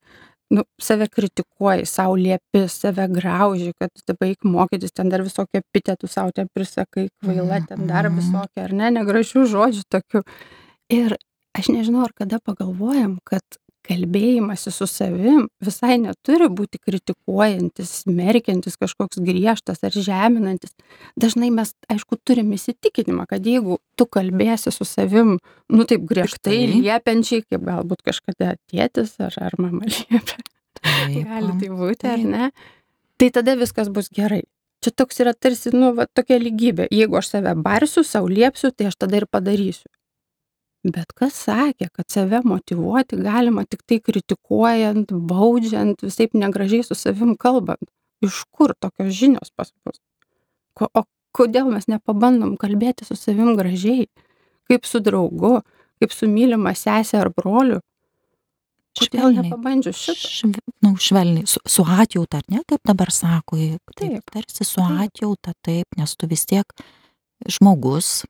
nu, 0.52 0.66
save 0.82 1.08
kritikuoji, 1.08 1.86
savo 1.86 2.18
liepi, 2.20 2.66
save 2.68 3.06
grauži, 3.08 3.72
kad 3.80 4.16
baig 4.20 4.42
mokytis, 4.44 4.92
ten 4.98 5.14
dar 5.14 5.24
visokie 5.24 5.62
epitetų 5.62 6.10
savo 6.12 6.34
ten 6.36 6.50
prisakai, 6.52 7.08
kvaila, 7.22 7.62
ten 7.70 7.86
dar 7.88 8.10
mhm. 8.10 8.20
visokie, 8.20 8.66
ar 8.66 8.76
ne, 8.76 8.92
negražių 8.98 9.46
žodžių 9.54 9.88
tokių. 9.94 10.26
Ir 10.92 11.16
aš 11.58 11.72
nežinau, 11.72 12.06
ar 12.06 12.14
kada 12.16 12.40
pagalvojam, 12.44 13.18
kad 13.28 13.44
kalbėjimasi 13.88 14.72
su 14.74 14.86
savim 14.90 15.48
visai 15.64 15.96
neturi 16.02 16.48
būti 16.54 16.80
kritikuojantis, 16.82 18.04
smerkiantis, 18.04 18.78
kažkoks 18.82 19.22
griežtas 19.26 19.82
ar 19.88 19.96
žeminantis. 19.96 20.76
Dažnai 21.20 21.50
mes, 21.54 21.74
aišku, 21.92 22.20
turim 22.28 22.54
įsitikinimą, 22.56 23.26
kad 23.30 23.46
jeigu 23.48 23.80
tu 23.98 24.06
kalbėsi 24.06 24.74
su 24.74 24.88
savim, 24.88 25.38
nu 25.72 25.88
taip 25.90 26.06
griežtai, 26.10 26.60
liepiančiai, 26.76 27.46
kaip 27.48 27.66
galbūt 27.68 28.06
kažkada 28.12 28.56
tėtis 28.72 29.16
ar, 29.24 29.36
ar 29.42 29.58
mama 29.62 29.90
liepia, 29.92 30.38
gali 31.26 31.58
tai 31.62 31.72
būti, 31.72 32.12
ar 32.12 32.26
ne, 32.26 32.52
tai 33.18 33.32
tada 33.34 33.58
viskas 33.60 33.90
bus 33.94 34.12
gerai. 34.14 34.44
Čia 34.82 34.94
toks 34.98 35.20
yra 35.22 35.34
tarsi, 35.38 35.70
nu, 35.78 35.92
va, 35.94 36.08
tokia 36.10 36.40
lygybė. 36.42 36.88
Jeigu 36.90 37.20
aš 37.20 37.36
save 37.36 37.52
barsiu, 37.54 38.02
savo 38.06 38.32
liepsiu, 38.32 38.72
tai 38.74 38.88
aš 38.90 38.96
tada 39.04 39.20
ir 39.20 39.28
padarysiu. 39.30 39.86
Bet 40.82 41.14
kas 41.14 41.36
sakė, 41.46 41.92
kad 41.94 42.10
save 42.10 42.40
motivuoti 42.42 43.20
galima 43.22 43.68
tik 43.70 43.84
tai 43.86 44.00
kritikuojant, 44.02 45.12
baudžiant, 45.14 46.02
visai 46.02 46.26
negražiai 46.34 46.86
su 46.88 46.98
savim 46.98 47.36
kalbant? 47.38 47.86
Iš 48.26 48.44
kur 48.50 48.74
tokios 48.74 49.14
žinios 49.14 49.54
pas 49.54 49.70
mus? 49.86 50.02
Ko, 50.74 50.90
o 50.90 51.06
kodėl 51.38 51.70
mes 51.70 51.86
nepabandom 51.92 52.56
kalbėti 52.58 53.06
su 53.06 53.18
savim 53.20 53.54
gražiai, 53.60 54.08
kaip 54.70 54.90
su 54.90 55.04
draugu, 55.06 55.60
kaip 56.02 56.18
su 56.18 56.30
mylima 56.30 56.74
sesė 56.74 57.22
ar 57.22 57.30
broliu? 57.36 57.82
Kodėl 58.98 59.38
nepabandžius 59.38 60.02
šitą? 60.02 60.32
Šve, 60.34 60.64
nu, 60.84 60.96
švelniai, 61.00 61.46
su, 61.48 61.62
su 61.70 61.86
atjauta, 61.86 62.42
ar 62.42 62.50
ne, 62.52 62.66
kaip 62.68 62.82
dabar 62.90 63.14
sako, 63.14 63.62
taip, 63.62 63.94
taip 64.02 64.34
tarsi 64.34 64.68
su 64.68 64.82
atjauta, 64.82 65.54
taip, 65.64 65.88
nes 66.00 66.18
tu 66.18 66.28
vis 66.28 66.44
tiek 66.50 66.74
žmogus, 67.48 68.26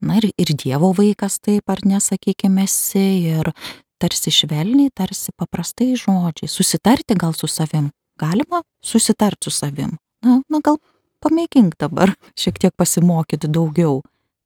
na 0.00 0.18
ir, 0.20 0.30
ir 0.40 0.52
Dievo 0.56 0.92
vaikas 0.96 1.38
taip 1.44 1.70
ar 1.70 1.82
nesakykime 1.86 2.64
esi, 2.68 3.06
ir 3.34 3.52
tarsi 4.00 4.32
švelniai, 4.32 4.92
tarsi 4.94 5.34
paprastai 5.36 5.92
žodžiai, 5.98 6.48
susitarti 6.48 7.16
gal 7.20 7.36
su 7.36 7.50
savim. 7.50 7.90
Galima 8.20 8.62
susitarti 8.84 9.48
su 9.48 9.50
savim. 9.50 9.96
Na, 10.24 10.40
na 10.48 10.60
gal 10.64 10.80
pamėgink 11.24 11.76
dabar 11.80 12.14
šiek 12.38 12.58
tiek 12.60 12.74
pasimokyti 12.76 13.48
daugiau. 13.48 14.00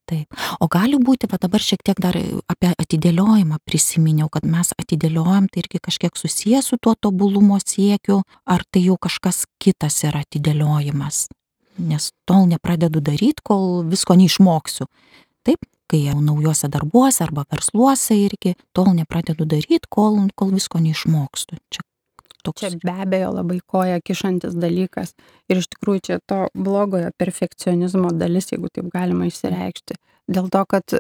Taip. 0.05 0.37
O 0.61 0.67
gali 0.69 0.99
būti, 1.01 1.25
va 1.33 1.39
dabar 1.41 1.63
šiek 1.65 1.81
tiek 1.81 2.01
dar 2.03 2.17
apie 2.53 2.69
atidėliojimą 2.77 3.57
prisiminiau, 3.65 4.29
kad 4.29 4.45
mes 4.45 4.75
atidėliojam, 4.77 5.47
tai 5.49 5.63
irgi 5.63 5.81
kažkiek 5.87 6.19
susijęs 6.21 6.69
su 6.69 6.77
tuo 6.77 6.93
tobulumo 6.93 7.57
siekiu, 7.63 8.19
ar 8.45 8.67
tai 8.69 8.85
jau 8.85 8.99
kažkas 9.01 9.47
kitas 9.57 10.03
yra 10.05 10.21
atidėliojimas. 10.27 11.25
Nes 11.81 12.11
tol 12.29 12.45
nepradedu 12.51 13.01
daryti, 13.01 13.41
kol 13.43 13.81
visko 13.89 14.19
neišmoksiu. 14.21 14.85
Taip, 15.45 15.67
kai 15.91 16.05
jau 16.07 16.21
naujuose 16.25 16.71
darbuose 16.73 17.25
arba 17.25 17.45
versluose 17.51 18.17
irgi 18.17 18.55
tol 18.77 18.93
nepradedu 18.97 19.47
daryti, 19.49 19.89
kol, 19.91 20.23
kol 20.35 20.55
visko 20.57 20.81
neišmokstu. 20.83 21.61
Čia 21.73 21.85
toks. 22.45 22.61
Čia 22.61 22.71
be 22.83 22.95
abejo 23.05 23.33
labai 23.35 23.59
koja 23.67 24.01
kišantis 24.05 24.57
dalykas. 24.61 25.15
Ir 25.49 25.61
iš 25.63 25.69
tikrųjų 25.75 26.05
čia 26.09 26.19
to 26.29 26.45
blogojo 26.55 27.11
perfekcionizmo 27.21 28.13
dalis, 28.21 28.51
jeigu 28.53 28.71
taip 28.73 28.91
galima 28.93 29.29
išsireikšti. 29.31 29.99
Dėl 30.35 30.51
to, 30.53 30.65
kad, 30.69 30.99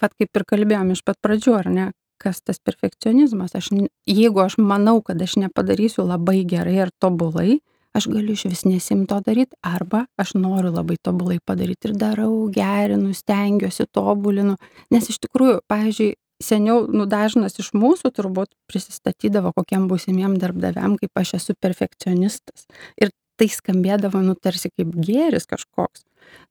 vad 0.00 0.14
kaip 0.18 0.40
ir 0.40 0.46
kalbėjom 0.54 0.94
iš 0.94 1.02
pat 1.06 1.18
pradžių, 1.22 1.56
ar 1.58 1.70
ne, 1.70 1.88
kas 2.20 2.42
tas 2.44 2.60
perfekcionizmas. 2.62 3.56
Aš, 3.58 3.72
jeigu 4.08 4.44
aš 4.44 4.58
manau, 4.62 5.00
kad 5.04 5.20
aš 5.22 5.38
nepadarysiu 5.42 6.06
labai 6.06 6.42
gerai 6.48 6.78
ar 6.86 6.94
tobulai, 7.02 7.60
aš 7.96 8.08
galiu 8.12 8.36
išvis 8.36 8.64
nesiimt 8.68 9.08
to 9.10 9.20
daryt 9.26 9.54
arba 9.66 10.04
aš 10.20 10.34
noriu 10.38 10.72
labai 10.74 10.96
tobulai 11.02 11.38
padaryt 11.44 11.88
ir 11.88 11.94
darau 11.98 12.32
gerinu 12.54 13.14
stengiuosi 13.16 13.88
tobulinu 13.92 14.56
nes 14.94 15.08
iš 15.12 15.20
tikrųjų 15.26 15.60
pavyzdžiui 15.70 16.12
seniau 16.40 16.86
nu 16.88 17.04
dažnas 17.10 17.58
iš 17.60 17.72
mūsų 17.76 18.12
turbūt 18.16 18.52
prisistatydavo 18.70 19.52
kokiem 19.56 19.88
būsimiem 19.90 20.38
darbdaviam 20.40 20.96
kaip 21.00 21.22
aš 21.22 21.34
esu 21.40 21.56
perfekcionistas 21.60 22.68
ir 23.00 23.12
tai 23.40 23.48
skambėdavo, 23.48 24.20
nu, 24.24 24.36
tarsi 24.36 24.68
kaip 24.68 24.92
gėris 25.00 25.48
kažkoks. 25.48 26.04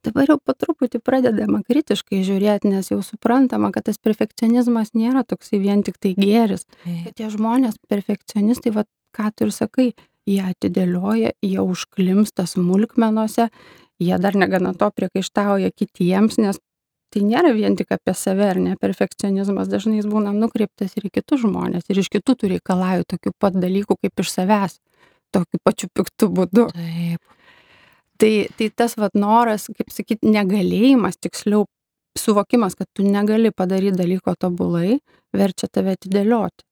Dabar 0.04 0.32
jau 0.32 0.36
po 0.42 0.54
truputį 0.58 1.00
pradedama 1.04 1.62
kritiškai 1.64 2.24
žiūrėti, 2.26 2.72
nes 2.72 2.90
jau 2.90 2.98
suprantama, 3.06 3.70
kad 3.74 3.86
tas 3.86 4.00
perfekcionizmas 4.02 4.90
nėra 4.98 5.22
toksai 5.28 5.60
vien 5.62 5.84
tik 5.86 6.00
tai 6.02 6.16
gėris. 6.18 6.66
Kad 6.82 7.14
tie 7.16 7.30
žmonės 7.32 7.78
perfekcionistai, 7.88 8.74
va, 8.74 8.84
ką 9.16 9.30
tu 9.36 9.46
ir 9.46 9.54
sakai, 9.54 9.86
jie 10.30 10.42
atidėlioja, 10.46 11.34
jie 11.42 11.60
užklimsta 11.62 12.46
smulkmenuose, 12.48 13.48
jie 14.00 14.18
dar 14.22 14.38
negana 14.38 14.72
to 14.78 14.90
priekaištauja 14.96 15.72
kitiems, 15.76 16.38
nes 16.40 16.60
tai 17.10 17.24
nėra 17.26 17.50
vien 17.56 17.74
tik 17.78 17.90
apie 17.94 18.14
save 18.14 18.46
ar 18.46 18.60
ne? 18.62 18.76
Perfekcionizmas 18.80 19.68
dažnai 19.70 19.98
jis 19.98 20.06
būna 20.10 20.32
nukreiptas 20.36 20.94
ir 20.96 21.08
į 21.08 21.12
kitus 21.18 21.42
žmones 21.42 21.90
ir 21.90 22.00
iš 22.02 22.10
kitų 22.12 22.36
tu 22.38 22.50
reikalauji 22.52 23.08
tokių 23.10 23.34
pat 23.42 23.58
dalykų 23.58 23.98
kaip 23.98 24.22
iš 24.22 24.32
savęs 24.36 24.78
tokiu 25.34 25.60
pačiu 25.64 25.90
piktu 25.94 26.30
būdu. 26.30 26.68
Taip. 26.74 27.20
tai 28.20 28.32
tai 28.56 28.70
tas 28.70 28.96
vat 29.00 29.14
noras 29.14 29.68
kaip 29.74 29.90
sakyt 29.90 30.26
negalėjimas 30.26 31.18
tiksliau 31.18 31.66
suvokimas 32.18 32.76
kad 32.78 32.86
tu 32.94 33.06
negali 33.06 33.50
padaryt 33.50 33.98
dalyko 33.98 34.34
tobulai 34.38 34.98
verčia 35.34 35.70
tave 35.72 35.96
atidėlioti 35.98 36.66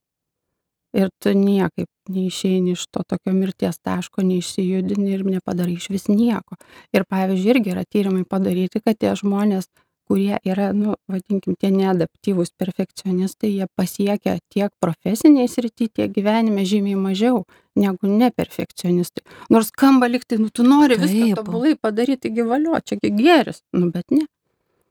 ir 0.96 1.10
tu 1.22 1.34
niekaip 1.36 1.88
neišeini 2.08 2.72
iš 2.76 2.86
to 2.92 3.02
tokio 3.08 3.32
mirties 3.36 3.78
taško 3.84 4.22
neišsijudini 4.22 5.10
ir 5.16 5.26
nepadarai 5.26 5.76
išvis 5.76 6.08
nieko 6.08 6.56
ir 6.92 7.04
pavyzdžiui 7.04 7.52
irgi 7.54 7.74
yra 7.74 7.84
tyrimai 7.84 8.24
padaryti 8.24 8.80
kad 8.84 8.98
tie 8.98 9.12
žmonės 9.18 9.68
kurie 10.08 10.38
yra 10.48 10.70
nu 10.72 10.94
vadinkim 11.12 11.56
tie 11.60 11.68
neadaptyvūs 11.74 12.54
perfekcionistai 12.56 13.50
jie 13.52 13.66
pasiekia 13.76 14.38
tiek 14.48 14.72
profesinėj 14.80 15.50
srity 15.52 15.90
tiek 16.00 16.14
gyvenime 16.14 16.64
žymiai 16.64 16.96
mažiau 16.96 17.44
negu 17.76 18.08
neperfekcionistai 18.08 19.26
nors 19.52 19.68
skamba 19.74 20.08
lyg 20.08 20.24
tai 20.24 20.40
nu 20.40 20.48
tu 20.48 20.64
nori 20.64 20.96
viską 20.96 21.28
Taip. 21.28 21.42
tobulai 21.42 21.76
padaryt 21.76 22.24
taigi 22.24 22.48
valio 22.54 22.80
čia 22.80 22.96
gi 23.02 23.12
gėris 23.20 23.62
nu 23.76 23.92
bet 23.92 24.08
ne 24.16 24.24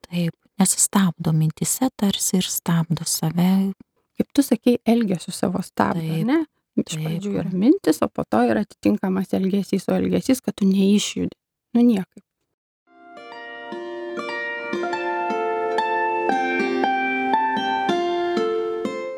Taip, 0.07 0.35
nes 0.59 0.73
stabdo 0.79 1.33
mintise 1.35 1.89
tarsi 1.99 2.37
ir 2.39 2.45
stabdo 2.47 3.03
save. 3.03 3.73
Kaip 4.17 4.33
tu 4.33 4.43
sakei 4.43 4.77
elgesiu 4.85 5.33
savo 5.33 5.61
stabdo 5.65 6.01
Taip, 6.01 6.27
ne? 6.27 6.43
Iš 6.77 6.93
pradžių 7.01 7.33
yra 7.41 7.49
mintis 7.57 8.03
o 8.05 8.07
po 8.09 8.25
to 8.29 8.43
yra 8.45 8.61
atitinkamas 8.65 9.33
elgesys 9.33 9.87
o 9.89 9.97
elgesys 9.97 10.43
kad 10.45 10.57
tu 10.57 10.67
neišjudi. 10.69 11.33
Nu 11.77 11.85
niekaip. 11.85 12.23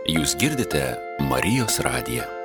Jūs 0.10 0.34
girdite 0.40 0.84
Marijos 1.30 1.80
radiją. 1.86 2.39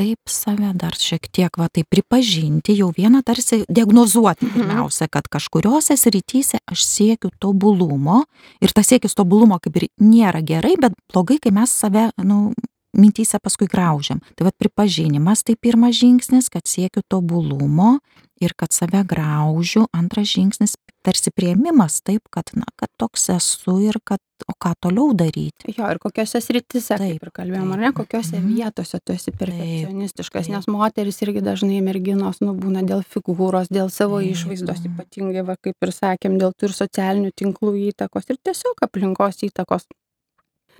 Kaip 0.00 0.32
save 0.32 0.72
dar 0.80 0.96
šiek 0.96 1.28
tiek, 1.28 1.52
va 1.60 1.68
tai 1.68 1.84
pripažinti, 1.84 2.72
jau 2.80 2.88
vieną 2.96 3.20
tarsi 3.26 3.64
diagnozuoti 3.68 4.46
Mhm. 4.46 4.54
pirmiausia, 4.54 5.08
kad 5.08 5.28
kažkuriuose 5.28 5.96
srityse 5.96 6.58
aš 6.66 6.80
siekiu 6.84 7.30
tobulumo 7.38 8.24
ir 8.60 8.72
tas 8.72 8.86
siekis 8.88 9.14
tobulumo 9.14 9.58
kaip 9.60 9.76
ir 9.76 9.88
nėra 10.00 10.40
gerai, 10.44 10.76
bet 10.80 10.92
blogai, 11.12 11.38
kai 11.38 11.52
mes 11.52 11.70
save, 11.70 12.10
nu, 12.24 12.52
mintyse 12.96 13.38
paskui 13.38 13.68
graužiam. 13.68 14.20
Tai 14.36 14.44
vad 14.48 14.54
pripažinimas 14.58 15.44
tai 15.44 15.54
pirmas 15.56 15.94
žingsnis, 15.94 16.48
kad 16.50 16.64
siekiu 16.66 17.02
tobulumo 17.08 17.98
ir 18.40 18.54
kad 18.56 18.72
save 18.72 19.04
graužiu. 19.04 19.86
Antras 19.92 20.26
žingsnis 20.32 20.74
tarsi 21.02 21.30
prieimimas 21.32 22.00
taip, 22.04 22.22
kad, 22.34 22.50
na, 22.54 22.66
kad 22.76 22.90
toks 23.00 23.28
esu 23.32 23.78
ir 23.84 23.96
kad, 24.04 24.20
o 24.48 24.54
ką 24.60 24.72
toliau 24.84 25.12
daryti. 25.16 25.72
Jo, 25.76 25.88
ir 25.92 25.98
kokiose 26.00 26.40
sritise, 26.40 26.96
Taip, 27.00 27.22
ir 27.22 27.30
kalbėjom, 27.36 27.72
ar 27.74 27.78
ne, 27.86 27.90
kokiose 27.96 28.38
Mhm. 28.40 28.54
vietose 28.56 28.98
tu 29.04 29.12
esi 29.12 29.30
perfekcionistiškas, 29.32 30.46
taip. 30.46 30.54
nes 30.56 30.66
moteris 30.68 31.20
irgi 31.22 31.42
dažnai 31.44 31.80
merginos 31.84 32.40
nubūna 32.40 32.82
dėl 32.86 33.02
figūros, 33.04 33.68
dėl 33.72 33.90
savo 33.90 34.20
Taip, 34.20 34.32
išvaizdos, 34.34 34.84
ypatingai, 34.88 35.44
va, 35.46 35.56
kaip 35.56 35.76
ir 35.82 35.92
sakėm, 35.92 36.38
dėl 36.38 36.52
tų 36.56 36.68
ir 36.70 36.76
socialinių 36.76 37.30
tinklų 37.36 37.74
įtakos 37.92 38.28
ir 38.30 38.36
tiesiog 38.44 38.80
aplinkos 38.82 39.42
įtakos. 39.48 39.86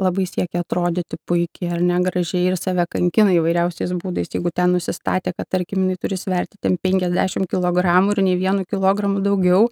Labai 0.01 0.25
siekia 0.25 0.63
atrodyti 0.63 1.19
puikiai 1.29 1.73
ar 1.75 1.81
negražiai 1.85 2.47
ir 2.49 2.57
save 2.57 2.87
kankina 2.89 3.35
įvairiausiais 3.37 3.91
būdais. 4.01 4.31
Jeigu 4.33 4.49
ten 4.55 4.73
nusistatė, 4.73 5.35
kad 5.37 5.47
tarkim 5.51 5.83
jinai 5.85 5.97
turi 6.01 6.17
sverti 6.17 6.57
ten 6.63 6.79
50 6.79 7.45
kg 7.51 8.11
ir 8.17 8.23
nei 8.25 8.37
vienu 8.41 8.65
kilogramu 8.65 9.21
daugiau, 9.21 9.69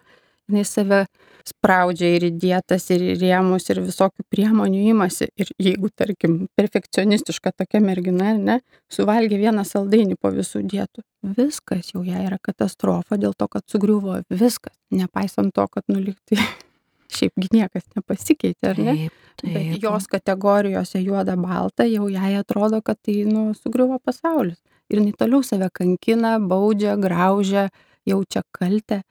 jinai 0.49 0.65
save 0.67 1.01
spraudžia 1.49 2.11
ir 2.17 2.27
į 2.29 2.31
dietas, 2.43 2.89
ir 2.93 3.05
į 3.13 3.17
rėmus, 3.21 3.69
ir 3.73 3.81
visokių 3.85 4.25
priemonių 4.33 4.83
imasi. 4.93 5.29
Ir 5.41 5.51
jeigu, 5.63 5.91
tarkim, 5.97 6.39
perfekcionistiška 6.59 7.53
tokia 7.57 7.81
mergina, 7.85 8.35
ne, 8.37 8.61
suvalgė 8.93 9.41
vieną 9.41 9.65
saldainį 9.69 10.19
po 10.21 10.33
visų 10.35 10.65
dietų, 10.69 11.05
viskas 11.39 11.93
jau 11.95 12.05
jai 12.07 12.25
yra 12.27 12.39
katastrofa 12.43 13.19
dėl 13.21 13.37
to, 13.39 13.49
kad 13.51 13.65
sugriuvo 13.71 14.21
viskas, 14.31 14.77
nepaisant 14.95 15.55
to, 15.55 15.67
kad 15.73 15.87
nulikti 15.89 16.39
šiaipgi 17.15 17.53
niekas 17.55 17.89
nepasikeitė, 17.97 18.73
ar 18.73 18.81
ne? 18.83 18.95
Taip, 18.95 19.21
taip. 19.43 19.53
Bet 19.55 19.85
jos 19.85 20.09
kategorijose 20.11 21.03
juoda 21.03 21.37
balta 21.41 21.87
jau 21.89 22.09
jai 22.13 22.35
atrodo, 22.41 22.83
kad 22.85 23.01
tai, 23.01 23.23
nu, 23.29 23.51
sugriuvo 23.57 24.01
pasaulis. 24.05 24.61
Ir 24.89 25.03
jinai 25.03 25.13
toliau 25.21 25.45
save 25.45 25.69
kankina, 25.73 26.39
baudžia, 26.41 26.97
graužia, 27.01 27.69
jaučia 28.09 28.43
kaltę. 28.57 29.03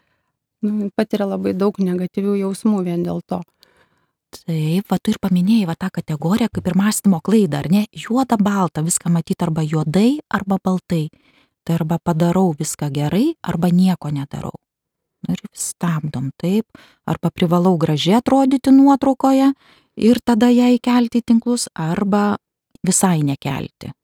Nu, 0.68 0.90
patiria 0.96 1.28
labai 1.30 1.54
daug 1.58 1.78
negatyvių 1.80 2.36
jausmų 2.44 2.84
vien 2.86 3.06
dėl 3.06 3.24
to. 3.26 3.42
Taip, 4.36 4.90
va 4.92 4.98
tu 5.00 5.14
ir 5.14 5.18
paminėjai 5.24 5.68
va 5.70 5.76
tą 5.80 5.88
kategoriją 5.96 6.52
kaip 6.52 6.68
ir 6.68 6.76
mąstymo 6.78 7.22
klaidą, 7.24 7.62
ar 7.64 7.70
ne? 7.72 7.86
Juoda, 7.96 8.36
balta, 8.38 8.84
viską 8.84 9.12
matyti 9.14 9.44
arba 9.46 9.64
juodai, 9.64 10.20
arba 10.30 10.60
baltai. 10.64 11.08
Tai 11.64 11.76
arba 11.80 11.98
padarau 12.04 12.54
viską 12.56 12.92
gerai, 12.96 13.36
arba 13.44 13.72
nieko 13.72 14.12
nedarau. 14.12 14.56
Nu 15.26 15.34
ir 15.36 15.42
stabdom, 15.56 16.32
taip. 16.38 16.68
Arba 17.08 17.32
privalau 17.32 17.78
gražiai 17.80 18.20
atrodyti 18.20 18.72
nuotraukoje 18.72 19.54
ir 19.98 20.20
tada 20.24 20.52
ją 20.54 20.70
įkelti 20.76 21.24
į 21.24 21.28
tinklus, 21.32 21.68
arba 21.74 22.38
visai 22.86 23.24
nekelti. 23.26 23.97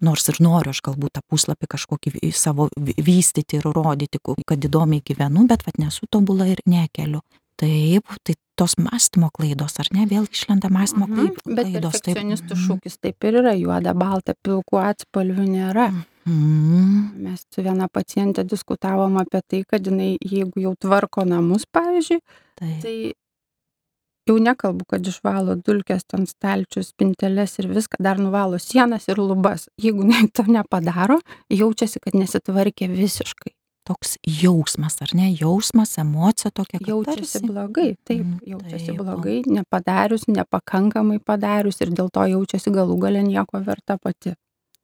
Nors 0.00 0.28
ir 0.28 0.36
noriu 0.40 0.70
aš 0.70 0.80
galbūt 0.86 1.16
tą 1.18 1.20
puslapį 1.26 1.66
kažkokį 1.74 2.32
savo 2.32 2.68
vy- 2.78 2.94
vystyti 3.02 3.58
ir 3.58 3.62
rodyti, 3.74 4.18
kad 4.46 4.58
įdomiai 4.58 5.02
gyvenu, 5.02 5.46
bet 5.48 5.64
vad 5.66 5.74
nesu 5.78 6.06
tobula 6.10 6.46
ir 6.46 6.60
nekeliu. 6.66 7.20
Taip, 7.58 8.06
tai 8.22 8.34
tos 8.54 8.76
mąstymo 8.78 9.30
klaidos, 9.34 9.80
ar 9.82 9.88
ne, 9.90 10.04
vėl 10.06 10.28
išlenda 10.30 10.68
mąstymo 10.70 11.08
Mhm. 11.08 11.16
klai- 11.16 11.54
Bet 11.56 11.66
klaidos. 11.66 11.92
perfekcionistų 11.98 12.54
Mhm. 12.54 12.62
šūkis 12.68 12.98
taip 13.02 13.24
ir 13.24 13.32
yra 13.42 13.54
juoda, 13.58 13.94
balta, 13.94 14.34
pilkų 14.46 14.78
atspalvių 14.94 15.46
nėra. 15.48 15.88
Mhm. 16.26 17.18
Mes 17.24 17.44
su 17.54 17.62
viena 17.62 17.88
paciente 17.90 18.44
diskutavom 18.44 19.16
apie 19.18 19.40
tai, 19.48 19.64
kad 19.68 19.82
jinai, 19.82 20.16
jeigu 20.24 20.60
jau 20.62 20.74
tvarko 20.76 21.24
namus, 21.26 21.64
pavyzdžiui, 21.74 22.20
Taip. 22.54 22.82
tai 22.82 23.12
jau 24.28 24.36
nekalbu, 24.38 24.84
kad 24.88 25.06
išvalo 25.08 25.56
dulkes, 25.64 26.04
ten 26.08 26.26
stalčius, 26.28 26.92
spinteles 26.94 27.58
ir 27.58 27.68
viską, 27.72 27.98
dar 28.04 28.20
nuvalo 28.20 28.58
sienas 28.62 29.08
ir 29.08 29.16
lubas. 29.20 29.68
Jeigu 29.80 30.04
jinai 30.04 30.28
to 30.32 30.44
nepadaro, 30.48 31.18
jaučiasi, 31.50 32.00
kad 32.04 32.14
nesitvarkė 32.14 32.90
visiškai. 32.92 33.54
Toks 33.88 34.18
jausmas, 34.28 34.98
ar 35.00 35.14
ne, 35.16 35.30
jausmas, 35.32 35.94
emocija 35.98 36.50
tokia. 36.52 36.76
kad 36.78 36.88
Jaučiasi 36.90 37.38
tarsi- 37.40 37.46
blogai, 37.48 37.96
taip, 38.04 38.20
Mhm, 38.20 38.38
jaučiasi 38.46 38.86
taip. 38.90 38.98
blogai, 39.00 39.36
nepadarius, 39.48 40.26
nepakankamai 40.28 41.18
padarius 41.24 41.80
ir 41.80 41.88
dėl 41.96 42.10
to 42.12 42.20
jaučiasi 42.20 42.68
galų 42.70 42.98
gale 43.00 43.22
nieko 43.24 43.64
verta 43.64 43.96
pati. 43.96 44.34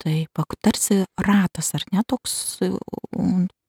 Taip, 0.02 0.28
tarsi 0.62 1.04
ratas, 1.20 1.74
ar 1.74 1.84
ne, 1.92 2.00
toks 2.08 2.58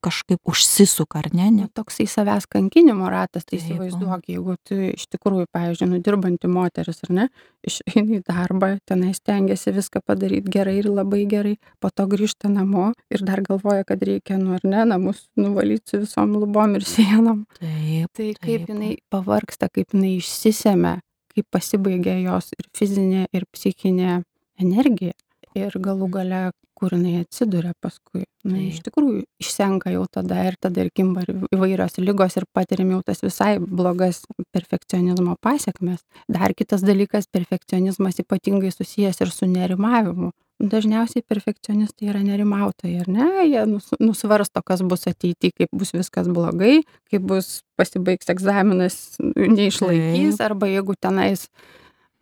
kažkaip 0.06 0.40
užsisuka, 0.52 1.20
ar 1.24 1.30
ne, 1.34 1.50
ne 1.52 1.66
Nu, 1.66 1.72
toksai 1.74 2.06
savęs 2.10 2.46
kankinimo 2.52 3.10
ratas, 3.12 3.46
tai 3.48 3.58
įsivaizduok, 3.60 4.28
jeigu 4.30 4.56
tu 4.68 4.78
iš 4.92 5.08
tikrųjų, 5.16 5.48
pavyzdžiui, 5.56 5.90
nudirbanti 5.96 6.50
moteris, 6.52 7.02
ar 7.08 7.14
ne, 7.18 7.26
išeini 7.66 8.20
į 8.20 8.24
darbą, 8.28 8.76
tenai 8.90 9.14
stengiasi 9.18 9.74
viską 9.76 10.04
padaryti 10.06 10.54
gerai 10.54 10.78
ir 10.84 10.90
labai 10.92 11.24
gerai, 11.32 11.56
po 11.82 11.90
to 11.90 12.06
grįžta 12.12 12.52
namo 12.52 12.92
ir 13.10 13.26
dar 13.26 13.42
galvoja, 13.46 13.86
kad 13.88 14.04
reikia, 14.06 14.38
nu 14.42 14.54
ar 14.60 14.64
ne, 14.68 14.86
namus 14.94 15.26
nuvalyti 15.40 15.96
su 15.96 16.04
visom 16.06 16.38
lubom 16.38 16.78
ir 16.78 16.86
sienom. 16.94 17.46
taip, 17.60 18.12
Tai 18.16 18.30
kaip 18.40 18.66
Taip. 18.66 18.70
jinai 18.72 18.94
pavarksta, 19.12 19.68
kaip 19.74 19.92
jinai 19.96 20.16
išsisėmė, 20.22 21.00
kaip 21.36 21.48
pasibaigia 21.52 22.16
jos 22.24 22.54
ir 22.56 22.70
fizinė, 22.78 23.26
ir 23.36 23.46
psichinė 23.52 24.22
energija. 24.62 25.16
Ir 25.56 25.72
galų 25.80 26.10
gale, 26.12 26.40
kur 26.76 26.92
jinai 26.92 27.22
atsiduria 27.24 27.72
paskui. 27.80 28.26
Na, 28.44 28.58
iš 28.60 28.82
tikrųjų, 28.84 29.22
išsenka 29.40 29.94
jau 29.94 30.04
tada 30.12 30.42
ir 30.50 30.58
tada 30.60 30.84
ir 30.84 30.90
kimba 30.92 31.24
ir 31.24 31.32
įvairios 31.56 31.96
lygos 32.04 32.36
ir 32.36 32.44
patiriam 32.54 32.92
jau 32.92 33.00
tas 33.08 33.24
visai 33.24 33.54
blogas 33.60 34.26
perfekcionizmo 34.52 35.38
pasiekmes. 35.42 36.04
Dar 36.28 36.52
kitas 36.58 36.84
dalykas, 36.84 37.30
perfekcionizmas 37.32 38.20
ypatingai 38.26 38.74
susijęs 38.76 39.22
ir 39.24 39.32
su 39.32 39.48
nerimavimu. 39.48 40.34
Dažniausiai 40.60 41.24
perfekcionistai 41.28 42.12
yra 42.12 42.22
nerimautojai, 42.24 43.00
ar 43.04 43.08
ne? 43.12 43.26
Jie 43.48 43.64
nus- 43.68 43.96
nusvarsto, 44.00 44.62
kas 44.64 44.84
bus 44.88 45.08
ateityje, 45.08 45.52
kaip 45.58 45.72
bus 45.76 45.92
viskas 45.96 46.28
blogai, 46.32 46.82
kaip 47.12 47.26
bus 47.28 47.62
pasibaigs 47.80 48.30
egzaminas, 48.32 49.18
neišlaikys, 49.36 50.40
arba 50.44 50.68
jeigu 50.72 50.96
tenais 51.00 51.48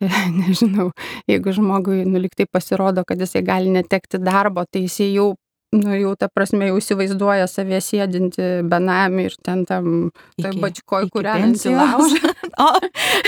nežinau, 0.40 0.90
jeigu 1.30 1.54
žmogui 1.54 2.02
nuliktai 2.08 2.46
pasirodo, 2.50 3.04
kad 3.06 3.20
jisai 3.20 3.44
gali 3.46 3.72
netekti 3.74 4.20
darbo, 4.22 4.66
tai 4.70 4.86
jisai 4.88 5.12
jau 5.14 5.32
nu 5.74 5.94
jau 5.98 6.14
ta 6.18 6.28
prasme 6.30 6.68
jau 6.68 6.78
įsivaizduoja 6.78 7.46
save 7.50 7.80
sėdinti 7.82 8.48
benami 8.70 9.28
ir 9.28 9.36
ten 9.44 9.64
tam 9.68 10.10
toj 10.40 10.58
bačkoj 10.62 11.08
kūrenantį 11.14 11.74
laužą. 11.74 12.32
o, 12.66 12.68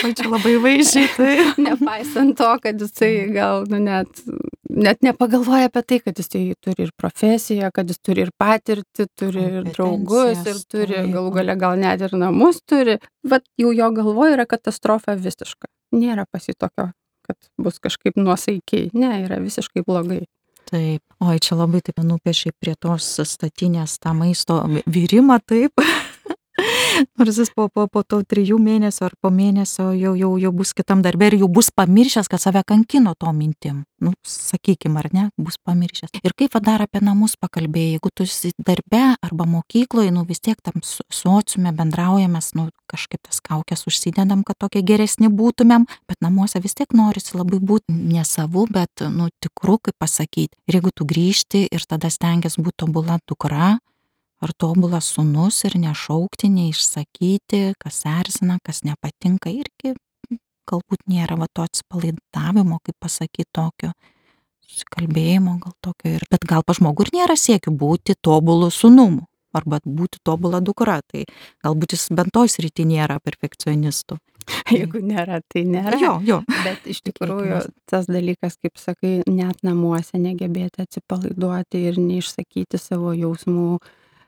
čia 0.07 0.29
labai 0.31 0.55
vaizdžiai, 0.63 1.09
tai. 1.17 1.33
Nepaisant 1.67 2.37
to, 2.39 2.51
kad 2.63 2.83
jisai 2.83 3.13
gal 3.35 3.67
nu, 3.71 3.81
net, 3.83 4.23
net 4.71 5.03
nepagalvoja 5.07 5.71
apie 5.71 5.83
tai, 5.83 6.01
kad 6.07 6.23
jisai 6.23 6.45
turi 6.63 6.87
ir 6.87 6.93
profesiją, 6.99 7.73
kad 7.75 7.91
jis 7.91 8.03
turi 8.05 8.27
ir 8.27 8.35
patirtį, 8.39 9.09
turi 9.19 9.47
ir 9.51 9.71
draugus, 9.73 10.45
ir 10.47 10.63
turi 10.71 11.03
galų 11.11 11.35
gale 11.41 11.59
gal 11.59 11.79
net 11.81 12.05
ir 12.07 12.15
namus 12.19 12.63
turi. 12.69 13.01
Vat 13.27 13.47
jau 13.59 13.75
jo 13.75 13.91
galvoje 13.97 14.39
yra 14.39 14.47
katastrofa 14.47 15.19
visiška. 15.19 15.67
Nėra 15.97 16.27
pasitokio 16.31 16.91
kad 17.27 17.37
bus 17.59 17.81
kažkaip 17.83 18.17
nuosaikiai. 18.17 18.91
Ne, 18.95 19.11
yra 19.25 19.41
visiškai 19.43 19.85
blogai. 19.87 20.25
Taip, 20.67 21.03
oi, 21.23 21.37
čia 21.43 21.59
labai 21.59 21.81
taip 21.87 22.01
nupiešiai 22.03 22.55
prie 22.59 22.75
tos 22.83 23.07
statinės 23.23 24.01
tą 24.03 24.15
maisto 24.19 24.59
virimą, 24.91 25.39
taip. 25.47 25.83
Nors 27.19 27.39
jis 27.39 27.51
po, 27.55 27.69
po, 27.69 27.87
po 27.93 28.03
to 28.03 28.21
trijų 28.27 28.59
mėnesių 28.63 29.07
ar 29.09 29.17
po 29.21 29.31
mėnesio 29.35 29.91
jau, 29.97 30.15
jau, 30.19 30.33
jau 30.41 30.53
bus 30.57 30.73
kitam 30.77 31.03
darbė 31.05 31.31
ir 31.33 31.39
jau 31.43 31.51
bus 31.53 31.71
pamiršęs, 31.75 32.31
kad 32.33 32.43
save 32.43 32.63
kankino 32.67 33.15
to 33.19 33.33
mintim. 33.37 33.85
Nu, 34.03 34.13
sakykime, 34.29 35.01
ar 35.01 35.09
ne, 35.13 35.25
bus 35.41 35.57
pamiršęs. 35.65 36.19
Ir 36.21 36.35
kaip 36.37 36.57
dar 36.65 36.85
apie 36.85 37.01
namus 37.05 37.37
pakalbėjai, 37.41 37.97
jeigu 37.97 38.13
tu 38.13 38.27
esi 38.27 38.53
darbe 38.61 39.03
arba 39.25 39.47
mokykloje, 39.49 40.13
nu 40.13 40.27
vis 40.29 40.43
tiek 40.45 40.61
tam 40.61 40.83
sociume 40.85 41.73
bendraujame, 41.77 42.43
nu 42.59 42.69
kažkaip 42.91 43.23
tas 43.25 43.41
kaukės 43.45 43.87
užsidedam, 43.89 44.45
kad 44.47 44.59
tokie 44.61 44.85
geresni 44.87 45.31
būtumėm, 45.33 45.89
bet 46.09 46.21
namuose 46.25 46.61
vis 46.63 46.77
tiek 46.77 46.93
norisi 46.97 47.37
labai 47.39 47.61
būti 47.61 47.97
ne 47.97 48.25
savu, 48.29 48.67
bet, 48.71 49.07
nu, 49.13 49.31
tikru, 49.43 49.79
kaip 49.81 49.97
pasakyti. 49.99 50.55
Ir 50.69 50.79
jeigu 50.79 50.93
tu 50.95 51.09
grįžti 51.09 51.67
ir 51.73 51.89
tada 51.89 52.13
stengiasi 52.13 52.63
būti 52.63 52.85
tobula 52.85 53.19
dukra, 53.27 53.79
ar 54.45 54.53
tobulas 54.59 55.13
sunus 55.17 55.63
ir 55.69 55.79
nešaukti, 55.81 56.51
neišsakyti, 56.53 57.63
kas 57.81 58.03
erzina, 58.11 58.59
kas 58.65 58.83
nepatinka, 58.87 59.53
irgi 59.53 59.97
galbūt 60.67 61.07
nėra 61.11 61.39
va 61.39 61.47
to 61.53 61.65
atsipalaidavimo, 61.65 62.81
kaip 62.85 62.97
pasakyti 63.03 63.49
tokio, 63.55 63.93
susikalbėjimo 64.67 65.57
gal 65.63 65.75
tokio 65.85 66.17
ir, 66.19 66.27
bet 66.31 66.47
gal 66.49 66.67
pa 66.67 66.75
žmogų 66.77 67.07
ir 67.07 67.15
nėra 67.21 67.39
siekių 67.39 67.73
būti 67.79 68.19
tobulų 68.19 68.73
sunumu 68.75 69.27
arba 69.57 69.81
būti 69.85 70.21
tobulą 70.27 70.61
dukra, 70.61 71.01
tai 71.09 71.25
galbūt 71.65 71.95
jis 71.97 72.09
bent 72.13 72.35
toj 72.35 72.51
srity 72.53 72.85
nėra 72.89 73.17
perfekcionistų. 73.25 74.19
Jeigu 74.77 75.01
nėra, 75.03 75.41
tai 75.51 75.65
nėra. 75.67 75.97
Jo, 75.99 76.17
jo. 76.23 76.41
Bet 76.63 76.85
iš 76.91 77.01
tikrųjų 77.09 77.63
tas 77.91 78.07
dalykas, 78.11 78.59
kaip 78.63 78.77
sakai, 78.79 79.21
net 79.27 79.63
namuose 79.67 80.21
negebėti 80.21 80.85
atsipalaiduoti 80.85 81.87
ir 81.89 81.99
neišsakyti 82.03 82.79
savo 82.79 83.15
jausmų, 83.17 83.81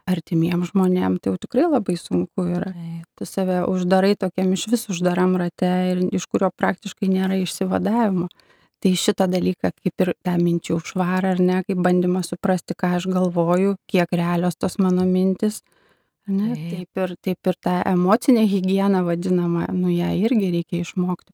artimiem 0.09 0.65
žmonėm, 0.67 1.19
tai 1.21 1.33
jau 1.33 1.39
tikrai 1.45 1.67
labai 1.69 1.97
sunku 2.01 2.47
yra. 2.49 2.73
Taip. 2.75 3.07
Tu 3.19 3.29
save 3.29 3.63
uždarai 3.69 4.15
tokiam 4.19 4.53
iš 4.57 4.67
vis 4.73 4.87
uždaram 4.93 5.37
rate 5.41 5.71
ir 5.93 6.05
iš 6.17 6.29
kurio 6.31 6.51
praktiškai 6.55 7.11
nėra 7.13 7.41
išsivadavimo. 7.43 8.29
Tai 8.79 8.93
šitą 8.95 9.27
dalyką 9.27 9.73
kaip 9.75 10.05
ir 10.05 10.13
tą 10.23 10.37
minčių 10.39 10.77
švarą, 10.87 11.33
ar 11.35 11.41
ne, 11.43 11.63
kaip 11.67 11.81
bandymas 11.83 12.31
suprasti, 12.31 12.77
ką 12.79 12.93
aš 13.01 13.09
galvoju, 13.11 13.75
kiek 13.91 14.13
realios 14.15 14.55
tos 14.55 14.79
mano 14.79 15.07
mintis. 15.09 15.65
Ne, 16.29 16.53
taip. 16.53 16.69
taip, 16.71 17.03
ir, 17.03 17.17
taip 17.25 17.51
ir 17.51 17.59
tą 17.65 17.81
emocinę 17.89 18.45
higieną 18.47 19.03
vadinamą, 19.07 19.67
nu 19.75 19.91
ją 19.91 20.13
irgi 20.21 20.53
reikia 20.55 20.85
išmokti 20.85 21.33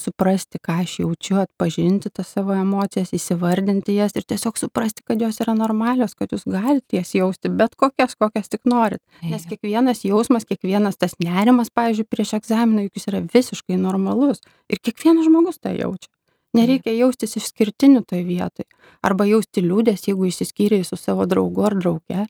suprasti, 0.00 0.58
ką 0.62 0.80
aš 0.82 0.98
jaučiu, 1.00 1.38
atpažinti 1.42 2.10
tas 2.14 2.28
savo 2.34 2.54
emocijas, 2.56 3.12
įsivardinti 3.16 3.96
jas 3.96 4.16
ir 4.16 4.26
tiesiog 4.28 4.58
suprasti, 4.60 5.04
kad 5.06 5.22
jos 5.22 5.40
yra 5.44 5.54
normalios, 5.58 6.14
kad 6.18 6.32
jūs 6.34 6.46
galite 6.48 6.98
jas 6.98 7.14
jausti, 7.16 7.52
bet 7.52 7.76
kokias, 7.80 8.16
kokias 8.18 8.52
tik 8.52 8.64
norit. 8.68 9.02
Nes 9.24 9.46
kiekvienas 9.48 10.04
jausmas, 10.06 10.46
kiekvienas 10.48 11.00
tas 11.00 11.16
nerimas, 11.22 11.72
pavyzdžiui, 11.74 12.08
prieš 12.10 12.36
egzaminą, 12.40 12.86
juk 12.86 13.00
jis 13.00 13.10
yra 13.12 13.22
visiškai 13.34 13.80
normalus. 13.80 14.44
Ir 14.68 14.82
kiekvienas 14.82 15.28
žmogus 15.28 15.60
tą 15.62 15.74
jaučia. 15.76 16.12
Nereikia 16.56 16.94
jaustis 16.96 17.36
išskirtiniu 17.36 18.00
toj 18.06 18.22
vietoj. 18.24 18.64
Arba 19.04 19.26
jausti 19.28 19.64
liūdės, 19.64 20.06
jeigu 20.08 20.30
įsiskyrėjai 20.30 20.86
su 20.88 20.96
savo 20.96 21.26
draugu 21.28 21.66
ar 21.68 21.76
drauge 21.76 22.24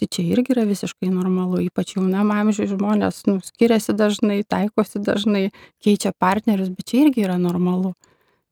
tai 0.00 0.08
čia 0.08 0.24
irgi 0.34 0.54
yra 0.54 0.64
visiškai 0.68 1.10
normalu 1.12 1.60
ypač 1.66 1.96
jaunam 1.96 2.32
amžiuj 2.34 2.72
žmonės 2.72 3.22
nu 3.28 3.38
skiriasi 3.44 3.94
dažnai 3.98 4.40
taikosi 4.48 5.02
dažnai 5.04 5.44
keičia 5.84 6.14
partnerius 6.18 6.72
bet 6.72 6.88
čia 6.90 7.04
irgi 7.06 7.26
yra 7.26 7.38
normalu. 7.38 7.94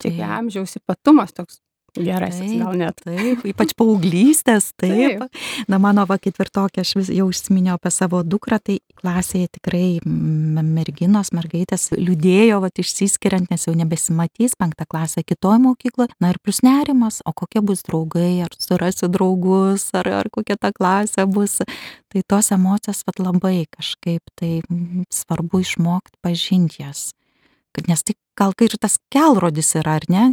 Čia 0.01 0.15
gi 0.17 0.23
amžiaus 0.25 0.79
ypatumas 0.81 1.35
toks 1.37 1.61
Gerasis 1.97 2.45
taip, 2.45 2.63
gal 2.63 2.79
net. 2.79 3.01
Taip, 3.05 3.45
ypač 3.53 3.75
paauglystės, 3.79 4.71
taip. 4.81 5.25
taip. 5.25 5.41
Na, 5.71 5.81
mano 5.83 6.05
va 6.09 6.19
ketvirtokė, 6.23 6.85
aš 6.85 6.95
vis 6.99 7.11
jau 7.15 7.29
užsiminiau 7.31 7.79
apie 7.79 7.93
savo 7.95 8.23
dukrą, 8.27 8.61
tai 8.63 8.79
klasėje 9.01 9.51
tikrai 9.59 10.01
merginos, 10.05 11.33
mergaitės 11.37 11.89
liūdėjo, 11.97 12.61
va, 12.65 12.71
išsiskiriant, 12.81 13.51
nes 13.53 13.67
jau 13.67 13.75
nebesimatys 13.77 14.57
penktą 14.61 14.87
klasę 14.91 15.25
kitoje 15.27 15.61
mokykloje. 15.65 16.15
Na 16.23 16.33
ir 16.35 16.41
plus 16.43 16.63
nerimas, 16.67 17.21
o 17.27 17.35
kokie 17.37 17.63
bus 17.65 17.85
draugai, 17.87 18.43
ar 18.47 18.55
surasi 18.61 19.11
draugus, 19.13 19.89
ar, 19.97 20.11
ar 20.23 20.31
kokia 20.33 20.59
ta 20.61 20.73
klasė 20.77 21.27
bus. 21.31 21.61
Tai 22.11 22.25
tos 22.27 22.51
emocijos 22.55 23.05
va 23.07 23.15
labai 23.21 23.65
kažkaip 23.71 24.33
tai 24.39 24.61
svarbu 25.15 25.63
išmokti 25.63 26.19
pažinti 26.25 26.83
jas. 26.83 27.11
Nes 27.87 28.03
tai 28.03 28.17
gal 28.35 28.55
ir 28.65 28.75
tas 28.83 28.99
kelrodis 29.15 29.77
yra, 29.79 30.01
ar 30.01 30.07
ne? 30.11 30.25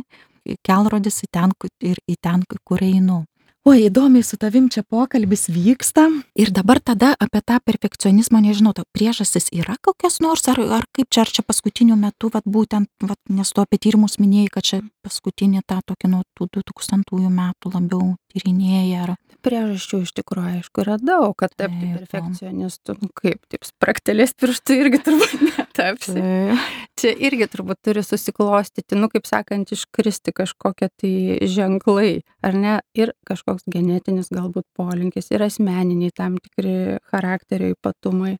Kelrodis 0.64 1.24
į 1.26 1.32
ten 1.32 1.54
ir 1.82 2.00
į 2.08 2.16
ten, 2.22 2.44
kur 2.64 2.84
einu. 2.84 3.26
O 3.68 3.74
įdomiai 3.76 4.24
su 4.24 4.38
tavim 4.40 4.70
čia 4.72 4.80
pokalbis 4.88 5.50
vyksta. 5.52 6.06
Ir 6.40 6.54
dabar 6.56 6.80
tada 6.80 7.10
apie 7.20 7.42
tą 7.44 7.58
perfekcionizmą, 7.68 8.40
nežinau, 8.46 8.72
to 8.72 8.86
priežastis 8.96 9.50
yra 9.52 9.76
kokias 9.84 10.22
nors, 10.24 10.46
ar, 10.48 10.62
ar 10.78 10.86
kaip 10.96 11.10
čia, 11.12 11.26
ar 11.26 11.34
čia 11.36 11.44
paskutiniu 11.44 11.98
metu, 12.00 12.30
vat, 12.32 12.48
būtent, 12.48 12.88
vat, 13.04 13.20
nes 13.28 13.52
tu 13.52 13.60
apie 13.60 13.82
tyrimus 13.84 14.22
minėjai, 14.24 14.54
kad 14.54 14.70
čia 14.70 14.80
paskutinį 15.04 15.66
tą 15.68 15.82
tokį 15.92 16.14
nuo 16.14 16.24
2000 16.40 17.28
metų 17.28 17.74
labiau 17.74 18.14
tyrinėja. 18.32 19.04
Ar... 19.04 19.14
Priežasčių 19.44 20.00
iš 20.06 20.16
tikrųjų, 20.16 20.62
aišku, 20.62 20.84
yra 20.86 20.96
daug, 21.02 21.36
kad 21.36 21.52
tapti 21.60 21.92
perfekcionistu, 21.92 22.96
nu 23.02 23.12
kaip, 23.20 23.44
taip, 23.52 23.68
spraktelės 23.68 24.32
pirštų 24.40 24.80
irgi 24.80 25.02
turbūt 25.10 25.36
netapsi. 25.52 26.16
Taip. 26.16 26.68
Čia 26.98 27.14
irgi 27.28 27.46
turbūt 27.52 27.84
turi 27.86 28.02
susiklostyti, 28.02 28.98
nu 28.98 29.12
kaip 29.12 29.28
sakant, 29.30 29.76
iškristi 29.76 30.34
kažkokie 30.34 30.90
tai 30.98 31.14
ženklai, 31.46 32.24
ar 32.42 32.58
ne, 32.58 32.80
ir 32.98 33.14
kažkoks 33.58 33.72
genetinis 33.74 34.30
galbūt 34.30 34.66
polinkis, 34.76 35.32
ir 35.32 35.42
asmeniniai 35.42 36.12
tam 36.16 36.38
tikri 36.38 37.00
charakterio 37.10 37.74
ypatumai. 37.76 38.38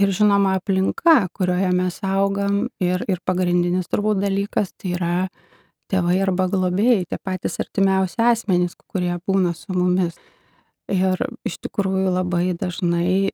Ir 0.00 0.08
žinoma 0.12 0.56
aplinka, 0.56 1.28
kurioje 1.34 1.72
mes 1.72 2.00
augam, 2.02 2.68
ir, 2.80 3.04
ir 3.06 3.18
pagrindinis 3.24 3.86
turbūt 3.88 4.20
dalykas 4.22 4.72
tai 4.78 4.94
yra 4.96 5.28
tėvai 5.90 6.22
arba 6.22 6.48
globėjai, 6.48 7.04
tie 7.10 7.18
patys 7.22 7.60
artimiausi 7.60 8.16
asmenys, 8.22 8.74
kurie 8.88 9.18
būna 9.26 9.52
su 9.54 9.72
mumis. 9.74 10.16
Ir 10.88 11.18
iš 11.44 11.58
tikrųjų 11.60 12.14
labai 12.14 12.54
dažnai 12.54 13.30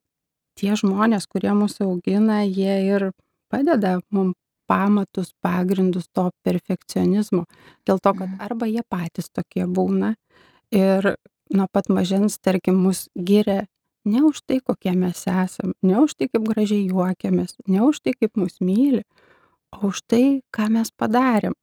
tie 0.58 0.74
žmonės, 0.74 1.26
kurie 1.28 1.52
mūsų 1.54 1.86
augina, 1.86 2.42
jie 2.44 2.82
ir 2.90 3.12
padeda 3.48 4.00
mums 4.10 4.34
pamatus, 4.66 5.30
pagrindus 5.40 6.08
to 6.10 6.30
perfekcionizmo. 6.42 7.44
Dėl 7.86 8.00
to, 8.02 8.10
kad 8.10 8.26
mhm. 8.26 8.40
arba 8.42 8.66
jie 8.66 8.82
patys 8.82 9.30
tokie 9.30 9.66
būna 9.66 10.16
ir 10.74 11.14
nuo 11.54 11.66
pat 11.72 11.88
mažens, 11.88 12.38
tarkim, 12.42 12.78
mus 12.82 13.06
giria 13.14 13.64
ne 14.06 14.22
už 14.22 14.42
tai, 14.46 14.60
kokie 14.62 14.94
mes 14.94 15.26
esam, 15.26 15.74
ne 15.82 15.98
už 16.00 16.14
tai, 16.14 16.30
kaip 16.30 16.46
gražiai 16.46 16.86
juokiamės, 16.86 17.58
ne 17.66 17.82
už 17.82 18.00
tai, 18.00 18.14
kaip 18.14 18.38
mus 18.38 18.60
myli, 18.62 19.02
o 19.74 19.90
už 19.90 20.02
tai, 20.06 20.42
ką 20.54 20.70
mes 20.78 20.92
padarėm. 20.94 21.56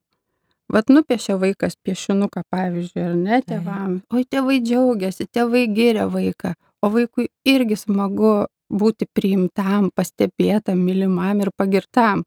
Vat 0.73 0.89
nupiešia 0.89 1.37
vaikas 1.39 1.75
piešinuką, 1.85 2.43
pavyzdžiui, 2.51 3.03
ar 3.03 3.15
ne 3.19 3.39
tėvam. 3.45 3.99
Oi, 4.13 4.23
tėvai 4.25 4.59
džiaugiasi, 4.63 5.27
tėvai 5.31 5.67
giria 5.75 6.07
vaiką, 6.11 6.55
o 6.83 6.89
vaikui 6.91 7.29
irgi 7.47 7.77
smagu 7.79 8.33
būti 8.73 9.07
priimtam, 9.13 9.91
pastebėtam, 9.95 10.81
mylimam 10.81 11.43
ir 11.45 11.53
pagirtam. 11.55 12.23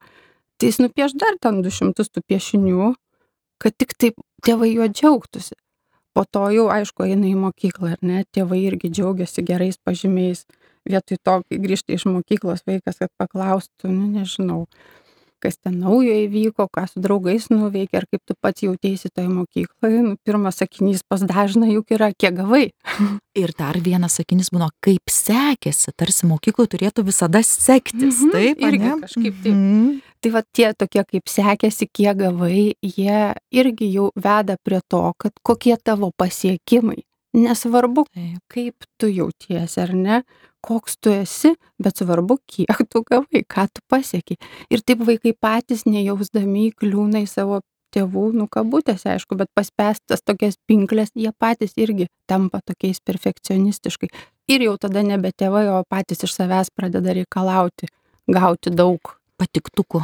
Tai 0.57 0.71
jis 0.71 0.81
nupieš 0.81 1.17
dar 1.21 1.37
ten 1.43 1.61
200 1.65 2.07
tų 2.07 2.23
piešinių, 2.29 2.93
kad 3.61 3.77
tik 3.77 3.97
taip 3.99 4.21
tėvai 4.47 4.71
juo 4.73 4.87
džiaugtųsi. 4.89 5.57
Po 6.16 6.24
to 6.24 6.46
jau, 6.48 6.70
aišku, 6.72 7.05
eina 7.05 7.26
į 7.29 7.35
mokyklą, 7.37 7.90
ar 7.92 8.00
ne, 8.00 8.22
tėvai 8.33 8.62
irgi 8.64 8.88
džiaugiasi 8.88 9.42
gerais 9.44 9.76
pažymiais. 9.85 10.46
Vietoj 10.88 11.18
to, 11.20 11.35
kai 11.44 11.59
grįžta 11.61 11.92
iš 11.92 12.07
mokyklos 12.09 12.64
vaikas, 12.64 13.02
kad 13.02 13.11
paklaustų, 13.20 13.90
nu 13.92 14.07
nežinau, 14.14 14.62
kas 15.47 15.61
ten 15.63 15.79
naujo 15.85 16.15
įvyko, 16.27 16.67
ką 16.75 16.87
su 16.91 17.03
draugais 17.03 17.47
nuveikė, 17.53 18.01
ar 18.03 18.09
kaip 18.11 18.23
tu 18.27 18.35
pats 18.43 18.65
jautėsi 18.67 19.13
toje 19.15 19.31
mokykloje. 19.31 20.03
Nu, 20.03 20.17
pirmas 20.27 20.59
sakinys 20.63 21.05
pas 21.07 21.23
dažna 21.23 21.71
juk 21.71 21.95
yra, 21.95 22.11
kiek 22.11 22.35
gavai. 22.41 22.65
Ir 23.43 23.53
dar 23.59 23.79
vienas 23.85 24.19
sakinys 24.19 24.51
būna, 24.55 24.71
kaip 24.85 25.13
sekėsi, 25.13 25.95
tarsi 25.95 26.27
mokykloje 26.27 26.75
turėtų 26.75 27.07
visada 27.07 27.45
sektis. 27.47 28.25
Mhm, 28.25 28.35
Taip, 28.35 28.63
ar 28.63 28.75
irgi 28.75 28.85
ne? 28.85 28.95
kažkaip 29.05 29.43
taip. 29.45 29.53
Mhm. 29.55 29.89
Tai 30.25 30.33
va 30.33 30.41
tie 30.57 30.71
tokie, 30.75 31.03
kaip 31.07 31.31
sekėsi, 31.31 31.87
kiek 31.93 32.17
gavai, 32.19 32.73
jie 32.83 33.19
irgi 33.55 33.91
jau 33.93 34.09
veda 34.17 34.57
prie 34.65 34.81
to, 34.91 35.03
kad 35.21 35.37
kokie 35.47 35.77
tavo 35.79 36.11
pasiekimai. 36.19 37.05
Nesvarbu, 37.37 38.07
Taip. 38.17 38.41
kaip 38.49 38.87
tu 38.97 39.11
jautiesi 39.13 39.83
ar 39.83 39.93
ne, 39.93 40.23
koks 40.66 40.98
tu 41.00 41.12
esi, 41.14 41.55
bet 41.83 42.02
svarbu, 42.02 42.38
kiek 42.50 42.83
tu 42.90 43.02
gavai, 43.07 43.44
ką 43.46 43.68
tu 43.70 43.85
pasiekiai. 43.90 44.38
Ir 44.72 44.83
taip 44.87 45.05
vaikai 45.07 45.33
patys 45.33 45.87
nejausdami 45.87 46.68
įkliūna 46.70 47.22
į 47.24 47.31
savo 47.31 47.62
tėvų, 47.94 48.31
nu 48.37 48.46
kabutėse, 48.52 49.09
aišku, 49.14 49.38
bet 49.40 49.50
paspestas 49.57 50.24
tokias 50.26 50.59
pinklės, 50.68 51.14
jie 51.16 51.33
patys 51.33 51.76
irgi 51.81 52.11
tampa 52.29 52.61
tokiais 52.66 53.00
perfekcionistiškai. 53.07 54.11
Ir 54.52 54.66
jau 54.68 54.76
tada 54.81 55.02
nebe 55.07 55.33
tėvai, 55.33 55.66
o 55.72 55.83
patys 55.88 56.26
iš 56.26 56.37
savęs 56.37 56.72
pradeda 56.74 57.16
reikalauti, 57.16 57.90
gauti 58.31 58.74
daug. 58.74 59.16
Patiktukų. 59.37 60.00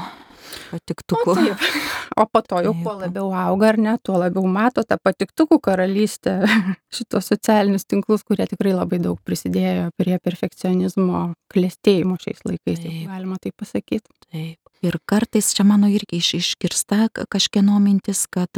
Patiktukų. 0.71 1.35
Nu, 1.39 1.47
taip. 1.55 1.67
O 2.23 2.27
po 2.29 2.43
to 2.45 2.59
jau 2.61 2.75
kuo 2.77 2.93
Taip. 2.93 3.07
labiau 3.07 3.31
auga 3.33 3.71
ar 3.71 3.79
ne, 3.81 3.93
tuo 4.05 4.19
labiau 4.21 4.45
mato 4.45 4.83
tą 4.85 4.99
patiktukų 5.01 5.57
karalystę, 5.65 6.35
šitos 6.97 7.31
socialinius 7.33 7.87
tinklus, 7.89 8.21
kurie 8.29 8.45
tikrai 8.51 8.75
labai 8.77 8.99
daug 9.01 9.17
prisidėjo 9.25 9.87
prie 9.97 10.19
perfekcionizmo 10.21 11.33
klėstėjimo 11.55 12.19
šiais 12.21 12.45
laikais, 12.45 12.83
Taip. 12.85 13.07
galima 13.09 13.39
tai 13.41 13.53
pasakyti. 13.57 14.13
Taip. 14.29 14.59
Ir 14.85 14.99
kartais 15.09 15.53
čia 15.57 15.65
mano 15.65 15.89
irgi 15.89 16.19
iš, 16.21 16.35
iškirsta 16.43 17.09
ka- 17.17 17.25
kažkieno 17.33 17.79
mintis, 17.81 18.27
kad 18.29 18.51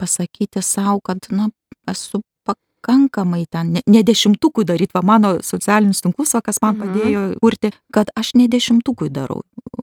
pasakyti 0.00 0.62
savo, 0.64 1.00
kad, 1.04 1.18
na, 1.28 1.50
esu 1.90 2.22
pakankamai 2.48 3.44
ten, 3.50 3.74
ne, 3.76 3.82
ne 3.86 4.02
dešimtukui 4.02 4.64
daryti, 4.64 4.94
va 4.96 5.02
mano 5.04 5.36
socialinius 5.44 6.00
tinklus, 6.06 6.32
va, 6.34 6.40
kas 6.40 6.62
man 6.62 6.76
Mhm. 6.78 6.82
padėjo 6.82 7.22
kurti, 7.42 7.72
kad 7.92 8.08
aš 8.16 8.32
ne 8.40 8.48
dešimtukui 8.48 9.10
darau. 9.12 9.42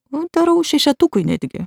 Darau 0.10 0.64
šešetukui 0.66 1.24
netgi. 1.28 1.66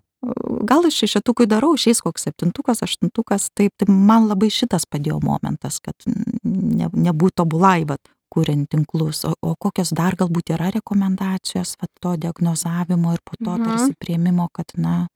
Gal 0.67 0.87
iš 0.87 1.01
šešetukui 1.03 1.47
darau, 1.51 1.73
išeis 1.75 2.01
koks 2.03 2.27
septintukas, 2.29 2.83
aštuntukas, 2.87 3.49
taip, 3.55 3.73
tai 3.79 3.87
man 3.91 4.29
labai 4.31 4.51
šitas 4.55 4.87
padėjo 4.87 5.19
momentas, 5.23 5.81
kad 5.83 5.95
ne, 6.07 6.89
nebūtų 6.95 7.43
tobulai, 7.43 7.85
bet 7.87 8.01
kuriant 8.33 8.69
tinklus, 8.73 9.25
o, 9.29 9.35
o 9.43 9.55
kokios 9.61 9.91
dar 9.93 10.15
galbūt 10.17 10.55
yra 10.55 10.71
rekomendacijos 10.73 11.75
va, 11.81 11.89
to 12.01 12.15
diagnozavimo 12.17 13.13
ir 13.15 13.21
po 13.25 13.37
to 13.37 13.51
Mhm. 13.59 13.65
tarsi 13.67 13.95
prieimimo, 13.99 14.49
kad, 14.53 14.73
na, 14.77 15.09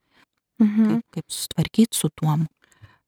Mhm. 0.60 0.88
kaip, 0.88 1.04
kaip 1.14 1.24
sutvarkyti 1.28 1.94
su 1.96 2.08
tuom. 2.14 2.46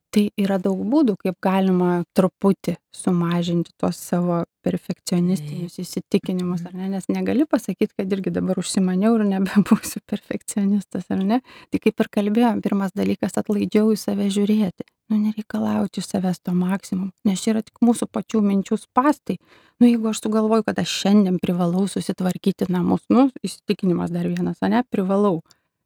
Tai 0.08 0.22
yra 0.40 0.56
daug 0.56 0.78
būdų, 0.88 1.18
kaip 1.20 1.34
galima 1.44 1.98
truputį 2.16 2.78
sumažinti 2.96 3.74
tuos 3.76 3.98
savo 4.00 4.38
perfekcionistinius 4.64 5.76
įsitikinimus, 5.82 6.62
ar 6.64 6.72
ne? 6.78 6.86
Nes 6.94 7.10
negali 7.12 7.44
pasakyti, 7.48 7.92
kad 7.92 8.14
irgi 8.16 8.32
dabar 8.32 8.56
užsimaniau 8.62 9.18
ir 9.18 9.26
nebebūsiu 9.28 10.00
perfekcionistas, 10.10 11.04
ar 11.12 11.20
ne? 11.20 11.42
Tai 11.68 11.82
kaip 11.84 12.00
ir 12.00 12.10
kalbėjom, 12.16 12.64
pirmas 12.64 12.96
dalykas- 12.96 13.36
atlaidžiau 13.42 13.92
į 13.92 14.00
save 14.00 14.30
žiūrėti. 14.32 14.88
Nu, 15.12 15.20
nereikalauti 15.20 16.00
iš 16.00 16.08
savęs 16.08 16.40
to 16.40 16.56
maksimum, 16.56 17.12
nes 17.28 17.44
čia 17.44 17.52
yra 17.54 17.62
tik 17.64 17.76
mūsų 17.84 18.08
pačių 18.08 18.40
minčių 18.44 18.80
spastai. 18.80 19.36
Nu, 19.76 19.88
jeigu 19.88 20.08
aš 20.08 20.24
sugalvoju, 20.24 20.64
kad 20.64 20.80
aš 20.80 20.88
šiandien 21.04 21.36
privalau 21.40 21.84
susitvarkyti 21.84 22.68
namus, 22.72 23.04
nu, 23.12 23.28
įsitikinimas 23.44 24.12
dar 24.12 24.24
vienas, 24.24 24.56
ar 24.64 24.72
ne? 24.72 24.84
Privalau. 24.88 25.42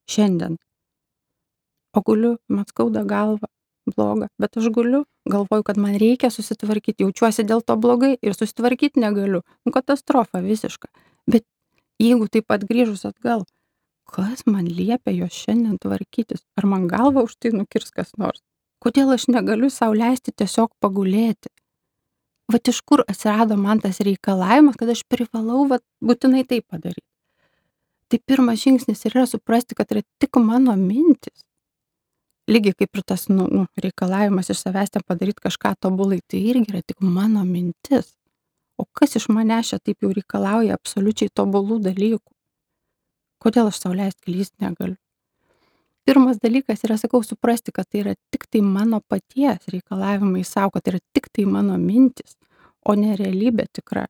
Šiandien. 0.06 0.58
O 1.92 2.00
guliu, 2.00 2.38
man 2.48 2.64
skauda 2.70 3.02
galva, 3.04 3.51
bloga, 3.96 4.28
bet 4.40 4.56
aš 4.58 4.68
guliu, 4.74 5.04
galvoju, 5.28 5.64
kad 5.66 5.78
man 5.80 5.96
reikia 6.00 6.30
susitvarkyti, 6.32 7.04
jaučiuosi 7.04 7.44
dėl 7.48 7.62
to 7.66 7.76
blogai 7.80 8.14
ir 8.22 8.36
susitvarkyti 8.36 9.02
negaliu. 9.02 9.42
Nu, 9.64 9.72
katastrofa 9.74 10.42
visiška. 10.44 10.90
Bet 11.30 11.46
jeigu 12.02 12.28
taip 12.32 12.48
pat 12.50 12.64
grįžus 12.68 13.04
atgal, 13.08 13.44
kas 14.12 14.44
man 14.46 14.66
liepia 14.66 15.14
jos 15.14 15.36
šiandien 15.44 15.78
tvarkytis? 15.82 16.42
Ar 16.58 16.68
man 16.68 16.88
galva 16.90 17.24
už 17.26 17.36
tai 17.38 17.54
nukirs 17.54 17.94
kas 17.94 18.12
nors? 18.18 18.42
Kodėl 18.82 19.14
aš 19.14 19.28
negaliu 19.30 19.70
sau 19.70 19.92
leisti 19.94 20.34
tiesiog 20.34 20.72
pagulėti? 20.82 21.52
Vat 22.52 22.68
iš 22.68 22.82
kur 22.82 23.04
atsirado 23.06 23.56
man 23.56 23.80
tas 23.80 24.02
reikalavimas, 24.02 24.76
kad 24.76 24.90
aš 24.90 25.04
privalau 25.08 25.68
vat, 25.70 25.84
būtinai 26.02 26.42
tai 26.48 26.60
padaryti. 26.60 27.06
Tai 28.10 28.18
pirmas 28.28 28.60
žingsnis 28.60 29.06
yra 29.08 29.24
suprasti, 29.30 29.78
kad 29.78 29.94
yra 29.94 30.02
tik 30.20 30.36
mano 30.42 30.74
mintis 30.76 31.46
lygiai 32.50 32.74
kaip 32.78 32.98
ir 32.98 33.04
tas 33.06 33.28
nu, 33.30 33.46
nu, 33.50 33.66
reikalavimas 33.84 34.50
iš 34.50 34.64
savęs 34.64 34.92
ten 34.94 35.04
padaryti 35.06 35.44
kažką 35.46 35.74
tobulai, 35.80 36.20
tai 36.26 36.42
irgi 36.50 36.72
yra 36.72 36.82
tik 36.86 37.00
mano 37.00 37.44
mintis. 37.46 38.14
O 38.80 38.86
kas 38.98 39.16
iš 39.18 39.28
manęs 39.30 39.70
čia 39.70 39.78
taip 39.78 40.02
jau 40.02 40.10
reikalauja 40.14 40.74
absoliučiai 40.78 41.30
tobulų 41.34 41.78
dalykų? 41.86 42.30
Kodėl 43.42 43.70
aš 43.70 43.82
sau 43.82 43.94
leisti 43.94 44.26
klysti 44.26 44.64
negaliu? 44.64 44.98
Pirmas 46.06 46.40
dalykas 46.42 46.82
yra, 46.82 46.96
sakau, 46.98 47.20
suprasti, 47.22 47.70
kad 47.74 47.86
tai 47.86 48.00
yra 48.02 48.14
tik 48.34 48.48
tai 48.50 48.62
mano 48.66 48.98
paties 49.06 49.68
reikalavimai 49.70 50.42
savo, 50.46 50.72
kad 50.74 50.82
tai 50.82 50.96
yra 50.96 51.02
tik 51.14 51.28
tai 51.30 51.44
mano 51.46 51.76
mintis, 51.78 52.34
o 52.82 52.96
ne 52.98 53.14
realybė 53.18 53.68
tikra. 53.78 54.08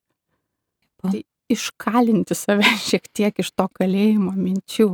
Tai 1.02 1.20
iškalinti 1.52 2.36
save 2.38 2.68
šiek 2.88 3.10
tiek 3.12 3.42
iš 3.44 3.52
to 3.52 3.68
kalėjimo 3.76 4.32
minčių. 4.36 4.88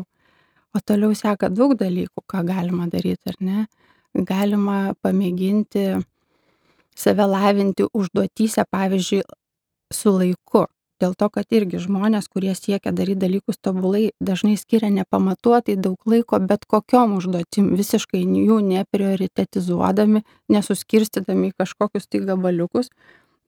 O 0.78 0.80
toliau 0.84 1.10
seka 1.18 1.48
daug 1.50 1.72
dalykų, 1.74 2.22
ką 2.30 2.44
galima 2.46 2.86
daryti, 2.92 3.32
ar 3.32 3.38
ne? 3.42 3.62
Galima 4.14 4.94
pamėginti 5.02 5.84
save 6.94 7.26
lavinti 7.26 7.88
užduotyse, 7.98 8.62
pavyzdžiui, 8.70 9.24
su 9.94 10.12
laiku. 10.14 10.68
Dėl 11.02 11.16
to, 11.18 11.28
kad 11.34 11.50
irgi 11.54 11.80
žmonės, 11.82 12.28
kurie 12.30 12.54
siekia 12.58 12.92
daryti 12.94 13.22
dalykus 13.24 13.58
tobulai, 13.62 14.04
dažnai 14.22 14.54
skiria 14.58 14.90
nepamatuotai 14.94 15.76
daug 15.82 15.98
laiko 16.10 16.38
bet 16.46 16.66
kokiom 16.70 17.18
užduotim, 17.18 17.72
visiškai 17.78 18.22
jų 18.22 18.62
neprioritetizuodami, 18.70 20.24
nesuskirstydami 20.54 21.52
į 21.52 21.56
kažkokius 21.62 22.10
tai 22.10 22.22
gabaliukus, 22.30 22.90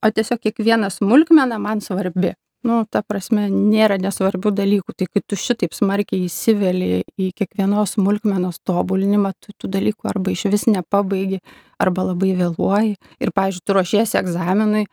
o 0.03 0.14
tiesiog 0.14 0.43
kiekviena 0.47 0.90
smulkmena 0.95 1.62
man 1.62 1.83
svarbi 1.83 2.35
nu, 2.66 2.81
ta 2.90 3.03
prasme, 3.07 3.46
nėra 3.51 3.96
nesvarbių 4.01 4.53
dalykų. 4.57 4.94
Tai 4.96 5.07
kai 5.09 5.23
tu 5.27 5.38
šitaip 5.40 5.75
smarkiai 5.77 6.27
įsiveli 6.27 7.03
į 7.20 7.31
kiekvienos 7.38 7.96
smulkmenos 7.96 8.61
tobulinimą, 8.68 9.33
tu 9.40 9.55
tų 9.57 9.70
dalykų 9.79 10.11
arba 10.12 10.35
iš 10.35 10.46
vis 10.53 10.66
nepabaigi, 10.70 11.40
arba 11.81 12.11
labai 12.11 12.35
vėluoji. 12.38 12.99
Ir, 13.20 13.33
pavyzdžiui, 13.37 13.64
tu 13.64 13.79
ruošiesi 13.79 14.20
egzaminui, 14.20 14.85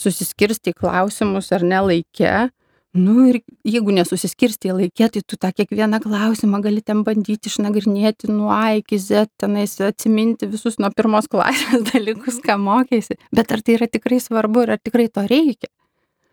susiskirsti 0.00 0.72
į 0.72 0.80
klausimus 0.82 1.52
ar 1.54 1.66
nelaikė. 1.66 2.50
Nu 2.92 3.22
ir 3.24 3.38
jeigu 3.64 3.94
nesusiskirsti 3.96 4.68
į 4.68 4.74
laikę, 4.76 5.06
tai 5.14 5.22
tu 5.24 5.38
tą 5.40 5.48
kiekvieną 5.56 6.02
klausimą 6.04 6.58
gali 6.60 6.82
ten 6.84 7.00
bandyti 7.06 7.48
išnagrinėti 7.48 8.28
nuo 8.28 8.50
A 8.52 8.74
iki 8.76 8.98
Z, 9.00 9.30
tenais 9.40 9.78
atsiminti 9.80 10.44
visus 10.50 10.76
nuo 10.76 10.90
pirmos 10.92 11.30
klasės 11.32 11.86
dalykus, 11.88 12.42
ką 12.44 12.58
mokėsi. 12.60 13.16
Bet 13.32 13.54
ar 13.56 13.64
tai 13.64 13.78
yra 13.78 13.88
tikrai 13.88 14.20
svarbu 14.20 14.66
ir 14.66 14.74
ar 14.76 14.82
tikrai 14.84 15.08
to 15.08 15.24
reikia? 15.24 15.72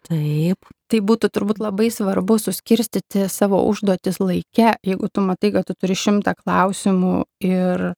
Taip. 0.07 0.69
Tai 0.89 0.99
būtų 1.05 1.29
turbūt 1.29 1.59
labai 1.61 1.89
svarbu 1.93 2.39
suskirstyti 2.41 3.27
savo 3.29 3.59
užduotis 3.69 4.17
laikę, 4.21 4.77
jeigu 4.85 5.09
tu 5.11 5.21
matai, 5.21 5.51
kad 5.53 5.67
tu 5.67 5.75
turi 5.77 5.97
šimtą 5.97 6.33
klausimų 6.39 7.25
ir 7.45 7.91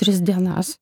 tris 0.00 0.18
dienas. 0.24 0.78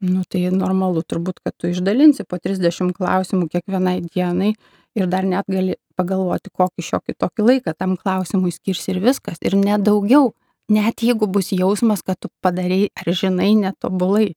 Nu, 0.00 0.24
tai 0.28 0.46
normalu 0.52 1.02
turbūt, 1.04 1.40
kad 1.44 1.54
tu 1.56 1.68
išdalinsi 1.68 2.24
po 2.28 2.38
30 2.40 2.92
klausimų 2.96 3.48
kiekvienai 3.52 3.98
dienai 4.08 4.54
ir 4.96 5.08
dar 5.12 5.26
net 5.28 5.48
gali 5.48 5.76
pagalvoti, 5.96 6.52
kokį 6.56 6.84
šiokį 6.86 7.16
tokį 7.20 7.46
laiką 7.48 7.74
tam 7.76 7.96
klausimui 8.00 8.52
skirsi 8.54 8.94
ir 8.94 9.02
viskas. 9.04 9.40
Ir 9.44 9.56
net 9.60 9.84
daugiau, 9.84 10.32
net 10.72 11.04
jeigu 11.04 11.28
bus 11.28 11.52
jausmas, 11.52 12.04
kad 12.06 12.16
tu 12.20 12.32
padarai 12.44 12.88
ar 12.96 13.12
žinai 13.12 13.52
netobulai. 13.60 14.32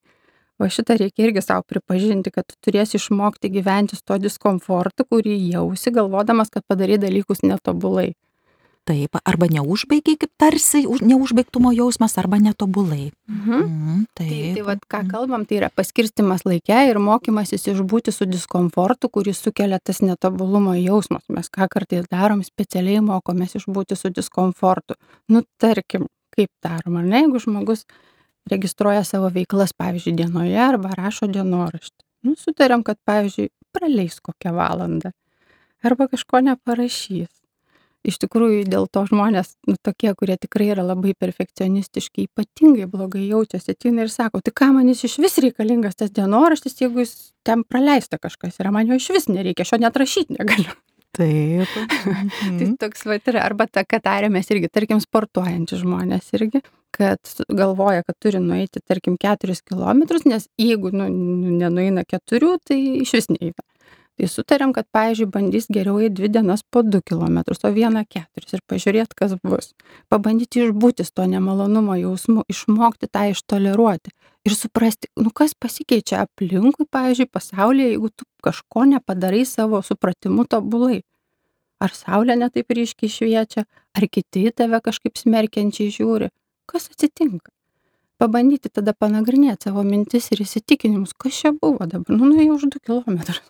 O 0.58 0.68
šitą 0.70 0.94
reikia 1.00 1.26
irgi 1.26 1.42
savo 1.42 1.64
pripažinti, 1.66 2.30
kad 2.30 2.46
tu 2.46 2.54
turėsi 2.62 2.94
išmokti 3.00 3.50
gyventi 3.50 3.96
su 3.98 4.04
to 4.06 4.18
diskomfortu, 4.22 5.02
kurį 5.10 5.34
jausi, 5.50 5.90
galvodamas, 5.90 6.50
kad 6.54 6.62
padarai 6.70 6.98
dalykus 7.02 7.42
netobulai. 7.42 8.12
Taip, 8.84 9.16
arba 9.24 9.46
neužbaigiai, 9.48 10.18
kaip 10.20 10.30
tarsi 10.36 10.82
už- 10.84 11.00
neužbaigtumo 11.08 11.70
jausmas, 11.72 12.18
arba 12.20 12.36
netobulai. 12.36 13.12
Mhm. 13.26 13.60
Mm, 13.64 14.04
Tai, 14.14 14.26
taip. 14.28 14.54
tai 14.54 14.62
vat, 14.62 14.78
ką 14.86 15.02
Mm. 15.02 15.10
kalbam, 15.10 15.46
tai 15.48 15.56
yra 15.56 15.70
paskirstimas 15.74 16.44
laikė 16.44 16.90
ir 16.90 16.96
mokymasis 17.00 17.64
išbūti 17.72 18.12
su 18.12 18.26
diskomfortu, 18.26 19.08
kuris 19.10 19.40
sukelia 19.40 19.78
tas 19.82 20.00
netobulumo 20.02 20.74
jausmas. 20.76 21.22
Mes 21.30 21.48
ką 21.48 21.66
kartais 21.68 22.04
darom, 22.12 22.44
specialiai 22.44 23.00
mokomės 23.00 23.56
išbūti 23.56 23.96
su 23.96 24.10
diskomfortu. 24.10 24.94
Nu, 25.30 25.42
tarkim, 25.58 26.06
kaip 26.36 26.50
darom, 26.62 26.98
ar 26.98 27.04
ne, 27.04 27.22
jeigu 27.24 27.40
žmogus 27.40 27.86
registruoja 28.50 29.04
savo 29.04 29.30
veiklas, 29.32 29.72
pavyzdžiui, 29.76 30.16
dienoje 30.18 30.58
arba 30.60 30.92
rašo 30.96 31.28
dienoraštį. 31.32 32.00
Nu, 32.24 32.34
sutariam, 32.40 32.82
kad, 32.84 32.98
pavyzdžiui, 33.08 33.50
praleis 33.74 34.20
kokią 34.24 34.54
valandą 34.56 35.12
arba 35.84 36.08
kažko 36.08 36.40
neparašys. 36.40 37.32
iš 38.04 38.18
tikrųjų 38.20 38.66
dėl 38.68 38.84
to 38.92 39.00
žmonės, 39.08 39.54
nu, 39.64 39.78
tokie, 39.80 40.10
kurie 40.12 40.34
tikrai 40.36 40.66
yra 40.74 40.82
labai 40.84 41.14
perfekcionistiški, 41.16 42.26
ypatingai 42.28 42.84
blogai 42.90 43.22
jaučiasi, 43.30 43.72
ateina 43.72 44.04
ir 44.04 44.12
sako, 44.12 44.42
tai 44.44 44.52
ką 44.60 44.68
man 44.76 44.90
jis 44.92 45.06
iš 45.08 45.14
vis 45.24 45.38
reikalingas 45.40 45.96
tas 45.96 46.12
dienoraštis, 46.12 46.76
jeigu 46.82 47.00
jis 47.00 47.14
ten 47.48 47.64
praleista 47.64 48.20
kažkas 48.20 48.60
yra, 48.60 48.74
man 48.76 48.92
jo 48.92 48.98
iš 49.00 49.08
vis 49.16 49.30
nereikia, 49.32 49.64
aš 49.64 49.72
jo 49.72 49.80
net 49.80 49.96
rašyti 49.96 50.36
negaliu. 50.36 50.76
Taip. 51.14 51.68
Tai 52.44 52.50
Mhm. 52.50 52.76
toks 52.80 53.04
va 53.06 53.18
yra, 53.20 53.44
arba 53.46 53.66
ta, 53.70 53.84
kad 53.86 54.02
tarėmės 54.02 54.48
irgi, 54.50 54.70
tarkim, 54.72 54.98
sportuojantys 55.02 55.82
žmonės 55.84 56.32
irgi, 56.34 56.62
kad 56.94 57.18
galvoja, 57.50 58.02
kad 58.06 58.16
turi 58.22 58.40
nueiti, 58.42 58.82
tarkim, 58.86 59.16
4 59.22 59.62
km, 59.66 60.02
nes 60.30 60.48
jeigu 60.60 60.90
nu, 60.94 61.06
nenueina 61.60 62.04
4, 62.06 62.56
tai 62.66 62.80
iš 63.04 63.14
vis 63.18 63.30
neįeina. 63.30 63.62
Tai 64.14 64.28
sutarėm, 64.30 64.70
kad, 64.74 64.86
pavyzdžiui, 64.94 65.26
bandys 65.34 65.64
geriau 65.74 65.98
į 65.98 66.12
dvi 66.14 66.28
dienas 66.36 66.62
po 66.62 66.84
2 66.86 67.00
km, 67.02 67.40
o 67.50 67.70
vieną 67.74 68.04
4 68.06 68.52
ir 68.54 68.60
pažiūrėti, 68.70 69.16
kas 69.18 69.34
bus. 69.42 69.72
Pabandyti 70.12 70.62
išbūti 70.62 71.06
to 71.10 71.26
nemalonumo 71.26 71.96
jausmu, 71.98 72.44
išmokti 72.46 73.10
tą 73.10 73.26
ištoleruoti 73.32 74.14
ir 74.44 74.54
suprasti, 74.54 75.08
nu 75.16 75.32
kas 75.34 75.56
pasikeičia 75.58 76.20
aplinkui, 76.24 76.86
pavyzdžiui, 76.94 77.30
pasaulyje, 77.32 77.88
jeigu 77.94 78.10
tu 78.14 78.28
kažko 78.44 78.84
nepadarai 78.92 79.42
savo 79.48 79.80
supratimu 79.82 80.44
tobulai. 80.46 81.00
Ar 81.82 81.90
saulė 81.96 82.36
netaip 82.38 82.70
ryškiai 82.70 83.10
šviečia, 83.10 83.64
ar 83.96 84.06
kiti 84.06 84.44
į 84.48 84.54
tave 84.60 84.78
kažkaip 84.84 85.18
smerkiančiai 85.18 85.90
žiūri. 85.96 86.30
Kas 86.70 86.86
atsitinka? 86.92 87.50
Pabandyti 88.20 88.70
tada 88.70 88.94
panagrinėti 88.94 89.68
savo 89.68 89.82
mintis 89.82 90.30
ir 90.30 90.44
įsitikinimus, 90.44 91.16
kas 91.18 91.40
čia 91.40 91.52
buvo 91.56 91.88
dabar. 91.88 92.14
Nu, 92.14 92.30
nuėjau 92.30 92.60
už 92.60 92.70
2 92.78 92.84
km. 92.86 93.42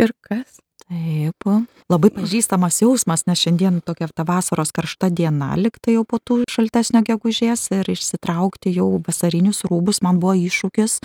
Ir 0.00 0.14
kas? 0.24 0.60
Taip. 0.90 1.46
Labai 1.90 2.08
pažįstamas 2.14 2.80
jausmas, 2.82 3.26
nes 3.28 3.38
šiandien 3.38 3.78
tokia 3.86 4.08
ta 4.10 4.24
vasaros 4.26 4.72
karšta 4.74 5.10
diena, 5.12 5.52
liktai 5.58 5.94
jau 5.98 6.06
po 6.08 6.18
tų 6.18 6.40
šaltesnio 6.50 7.04
gegužės 7.06 7.68
ir 7.76 7.90
išsitraukti 7.92 8.72
jau 8.74 8.88
vasarinius 9.06 9.62
rūbus 9.68 10.02
man 10.02 10.18
buvo 10.22 10.34
iššūkis. 10.40 10.98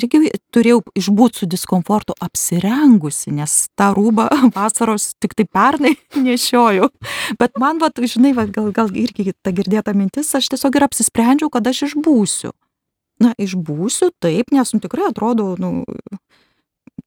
Irgi 0.00 0.30
turėjau 0.54 0.80
išbūti 0.96 1.42
su 1.42 1.46
diskomfortu 1.52 2.16
apsirengusi, 2.24 3.28
nes 3.36 3.68
tą 3.76 3.90
rūbą 3.92 4.30
vasaros 4.56 5.10
tik 5.20 5.36
tai 5.36 5.44
pernai 5.44 5.92
nešiojau. 6.26 6.88
Bet 7.38 7.60
man, 7.60 7.78
va, 7.82 7.92
žinai, 7.92 8.32
va, 8.38 8.48
gal, 8.48 8.72
gal 8.72 8.90
irgi 8.96 9.36
ta 9.44 9.52
girdėta 9.52 9.92
mintis, 9.94 10.32
aš 10.34 10.48
tiesiog 10.54 10.80
ir 10.80 10.88
apsisprendžiau, 10.88 11.52
kad 11.52 11.68
aš 11.68 11.90
išbūsiu. 11.92 12.56
Na, 13.22 13.36
išbūsiu 13.38 14.10
taip, 14.18 14.50
nes 14.50 14.72
nu, 14.74 14.80
tikrai 14.82 15.12
atrodo, 15.12 15.52
nu, 15.60 15.84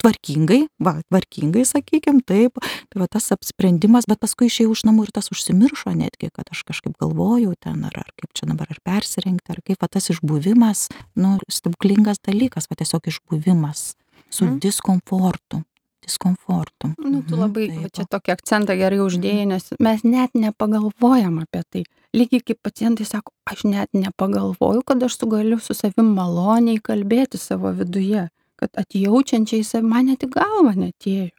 tvarkingai, 0.01 0.67
va, 0.79 0.95
tvarkingai, 1.09 1.65
sakykim, 1.65 2.21
taip, 2.25 2.57
tai 2.89 3.01
va 3.01 3.07
tas 3.11 3.29
apsprendimas, 3.35 4.07
bet 4.09 4.19
paskui 4.23 4.47
išėjau 4.49 4.71
iš 4.75 4.83
namų 4.87 5.07
ir 5.07 5.11
tas 5.15 5.29
užsimiršo 5.33 5.93
netgi, 5.95 6.29
kad 6.33 6.49
aš 6.51 6.63
kažkaip 6.67 6.97
galvojau 7.01 7.53
ten, 7.59 7.83
ar, 7.87 7.95
ar 8.05 8.09
kaip 8.19 8.33
čia 8.37 8.49
dabar, 8.49 8.67
ar 8.69 8.79
persirengti, 8.85 9.51
ar 9.55 9.61
kaip 9.65 9.81
va 9.81 9.87
tas 9.91 10.09
išbuvimas, 10.13 10.87
nu, 11.15 11.37
stebuklingas 11.49 12.19
dalykas, 12.25 12.69
va 12.69 12.75
tiesiog 12.81 13.07
išbuvimas 13.13 13.95
su 14.29 14.45
Mhm. 14.45 14.59
diskomfortu. 14.59 15.63
Diskomfortu. 16.05 16.93
Nu, 17.01 17.23
tu 17.25 17.33
Mhm, 17.35 17.39
labai 17.41 17.67
taip. 17.67 17.91
čia 17.95 18.03
tokį 18.05 18.31
akcentą 18.35 18.75
gerai 18.77 18.99
uždėjai, 19.01 19.45
nes 19.47 19.71
mes 19.79 20.03
net 20.03 20.31
nepagalvojam 20.37 21.39
apie 21.41 21.61
tai. 21.69 21.83
Lygiai 22.13 22.43
kaip 22.45 22.59
pacientai 22.63 23.05
sako, 23.05 23.31
aš 23.49 23.63
net 23.63 23.89
nepagalvoju, 23.93 24.83
kad 24.85 25.01
aš 25.03 25.17
galiu 25.25 25.59
su 25.59 25.73
savim 25.73 26.13
maloniai 26.15 26.77
kalbėti 26.79 27.37
savo 27.37 27.71
viduje, 27.73 28.29
kad 28.65 28.85
atjaučiančiai 28.85 29.63
savi 29.63 29.85
man 29.87 30.09
net 30.09 30.25
į 30.25 30.31
galvą 30.33 30.73
netėjo. 30.73 31.29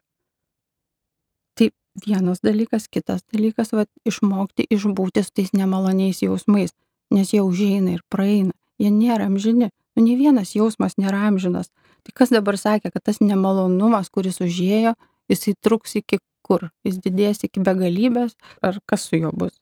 Tai 1.59 1.69
vienas 2.05 2.39
dalykas, 2.45 2.87
kitas 2.87 3.25
dalykas, 3.33 3.73
va, 3.75 3.83
išmokti 4.07 4.67
išbūti 4.71 5.25
su 5.25 5.33
tais 5.35 5.51
nemaloniais 5.51 6.23
jausmais, 6.23 6.71
nes 7.11 7.33
jie 7.33 7.43
užeina 7.43 7.97
ir 7.97 8.05
praeina, 8.09 8.55
jie 8.79 8.93
nėra 8.93 9.27
amžini, 9.27 9.71
nu, 9.97 10.05
ne 10.05 10.15
vienas 10.15 10.55
jausmas 10.55 10.95
nėra 11.01 11.25
amžinas. 11.27 11.71
Tai 12.07 12.15
kas 12.15 12.31
dabar 12.31 12.55
sakė, 12.55 12.93
kad 12.93 13.03
tas 13.03 13.19
nemalonumas, 13.19 14.07
kuris 14.13 14.39
užėjo, 14.43 14.95
jisai 15.27 15.55
truks 15.59 15.97
iki 15.99 16.21
kur? 16.47 16.69
Jis 16.87 17.01
didės 17.03 17.43
iki 17.43 17.59
begalybės, 17.59 18.37
ar 18.63 18.79
kas 18.87 19.09
su 19.09 19.19
juo 19.19 19.33
bus? 19.35 19.57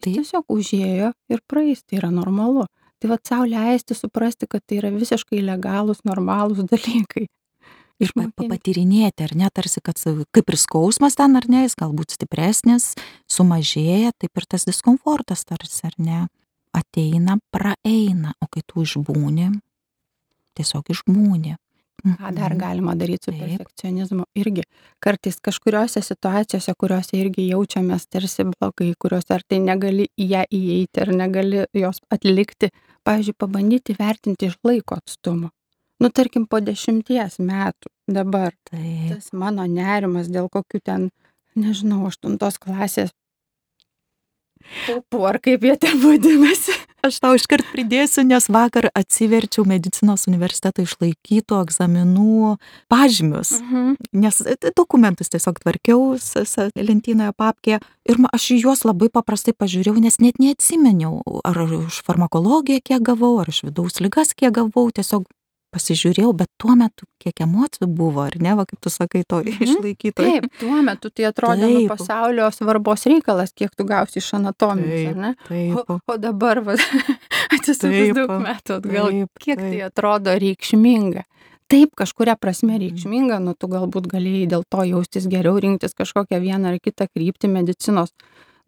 Tai 0.00 0.12
tiesiog 0.12 0.52
užėjo 0.52 1.14
ir 1.32 1.40
praeis, 1.48 1.80
tai 1.84 2.00
yra 2.00 2.12
normalu. 2.12 2.66
Tai 3.00 3.08
va 3.08 3.16
savo 3.24 3.46
leisti 3.48 3.96
suprasti, 3.96 4.46
kad 4.50 4.62
tai 4.66 4.80
yra 4.80 4.90
visiškai 4.92 5.40
legalūs, 5.46 6.02
normalūs 6.04 6.66
dalykai. 6.68 7.26
Ir 8.00 8.12
patyrinėti, 8.16 9.26
ar 9.26 9.34
ne, 9.36 9.48
tarsi, 9.52 9.82
kad 9.84 9.98
kaip 10.32 10.52
ir 10.52 10.56
skausmas 10.56 11.18
ten, 11.20 11.36
ar 11.36 11.44
ne, 11.52 11.66
jis 11.66 11.76
galbūt 11.76 12.14
stipresnis, 12.16 12.94
sumažėja, 13.28 14.14
taip 14.16 14.40
ir 14.40 14.46
tas 14.48 14.64
diskomfortas 14.68 15.44
tarsi, 15.44 15.82
ar 15.84 15.96
ne, 16.00 16.20
ateina, 16.76 17.36
praeina, 17.52 18.32
o 18.40 18.48
kai 18.48 18.62
tu 18.64 18.86
išbūni, 18.86 19.50
tiesiog 20.56 20.94
išbūni. 20.96 21.56
Ką 22.00 22.30
dar 22.32 22.54
Mhm. 22.54 22.58
galima 22.58 22.94
daryti 22.96 23.28
su 23.28 23.32
perfekcionizmu? 23.36 24.24
Irgi 24.34 24.62
kartais 25.04 25.36
kažkuriuose 25.36 26.00
situacijose, 26.00 26.72
kuriuose 26.80 27.12
irgi 27.20 27.50
jaučiamės 27.50 28.06
tarsi 28.08 28.44
blogai, 28.48 28.94
kuriuose 28.96 29.34
ar 29.34 29.42
tai 29.46 29.58
negali 29.58 30.08
į 30.16 30.28
ją 30.30 30.44
įeiti, 30.48 31.02
ar 31.02 31.08
negali 31.12 31.66
jos 31.74 32.00
atlikti, 32.10 32.70
pavyzdžiui, 33.06 33.38
pabandyti 33.38 33.96
vertinti 33.98 34.50
iš 34.50 34.58
laiko 34.66 34.98
atstumo. 35.00 35.50
Nu, 36.00 36.08
tarkim, 36.08 36.46
po 36.48 36.62
dešimties 36.64 37.38
metų 37.44 37.90
dabar 38.08 38.54
Taip. 38.70 39.10
tas 39.10 39.32
mano 39.36 39.66
nerimas 39.68 40.30
dėl 40.32 40.48
kokių 40.52 40.80
ten, 40.84 41.10
nežinau, 41.58 42.06
aštuntos 42.08 42.56
klasės. 42.62 43.12
Pupų, 44.86 45.24
ar 45.26 45.40
kaip 45.42 45.64
jie 45.66 45.74
ten 45.80 45.98
vadinasi. 46.02 46.76
Aš 47.00 47.16
tau 47.22 47.32
iškart 47.32 47.64
pridėsiu, 47.72 48.26
nes 48.28 48.44
vakar 48.52 48.90
atsiverčiau 48.92 49.64
medicinos 49.68 50.26
universiteto 50.28 50.84
išlaikytų 50.84 51.56
egzaminų 51.64 52.58
pažymius. 52.92 53.54
Mhm. 53.62 53.94
Nes 54.20 54.42
e, 54.44 54.56
dokumentus 54.76 55.32
tiesiog 55.32 55.62
tvarkiau 55.62 56.18
lentynoje 56.76 57.32
papkėje 57.40 57.80
ir 58.04 58.20
aš 58.28 58.50
juos 58.58 58.84
labai 58.84 59.08
paprastai 59.08 59.56
pažiūrėjau, 59.56 59.96
nes 59.96 60.20
net 60.20 60.42
neatsimeniau, 60.42 61.22
ar 61.40 61.64
už 61.64 62.02
farmakologiją 62.04 62.84
kiek 62.84 63.04
gavau, 63.08 63.38
ar 63.40 63.48
iš 63.48 63.64
vidaus 63.70 63.96
lygas 64.04 64.36
kiek 64.36 64.52
gavau, 64.60 64.90
tiesiog 64.92 65.24
pasižiūrėjau, 65.74 66.32
bet 66.36 66.48
tuo 66.58 66.74
metu 66.76 67.06
kiek 67.22 67.40
emocijų 67.44 67.86
buvo, 67.86 68.24
ar 68.26 68.36
ne, 68.42 68.54
va 68.58 68.64
kaip 68.66 68.80
tu 68.80 68.90
sakai, 68.90 69.22
to 69.28 69.42
Mhm. 69.42 69.62
išlaikyto. 69.66 70.22
Taip, 70.24 70.46
tuo 70.58 70.82
metu 70.82 71.10
tai 71.10 71.24
atrodė 71.30 71.68
nu, 71.70 71.80
Taip. 71.88 71.98
pasaulio 71.98 72.50
svarbos 72.52 73.06
reikalas, 73.06 73.52
kiek 73.54 73.70
tu 73.76 73.84
gausi 73.84 74.18
iš 74.18 74.32
anatomijos, 74.34 74.90
Taip, 74.90 75.08
ar 75.08 75.16
ne? 75.16 75.34
Taip, 75.48 75.90
O, 75.90 76.00
o 76.06 76.16
dabar, 76.16 76.60
va, 76.60 76.74
atsisukus 77.54 77.96
Taip, 78.10 78.14
daug 78.16 78.30
metų 78.42 78.78
atgal, 78.80 79.10
taip, 79.10 79.28
kiek 79.40 79.58
tai 79.58 79.70
taip. 79.70 79.84
atrodo 79.92 80.34
reikšminga. 80.38 81.22
Taip, 81.70 81.92
kažkuria 81.94 82.34
prasme 82.36 82.72
Mhm. 82.74 82.80
reikšminga, 82.82 83.38
nu 83.40 83.54
tu 83.54 83.68
galbūt 83.68 84.08
galėjai 84.10 84.48
dėl 84.50 84.64
to 84.68 84.82
jaustis 84.90 85.26
geriau, 85.30 85.54
rinktis 85.62 85.94
kažkokią 85.94 86.40
vieną 86.42 86.72
ar 86.74 86.78
kitą 86.82 87.06
kryptį 87.14 87.48
medicinos. 87.48 88.10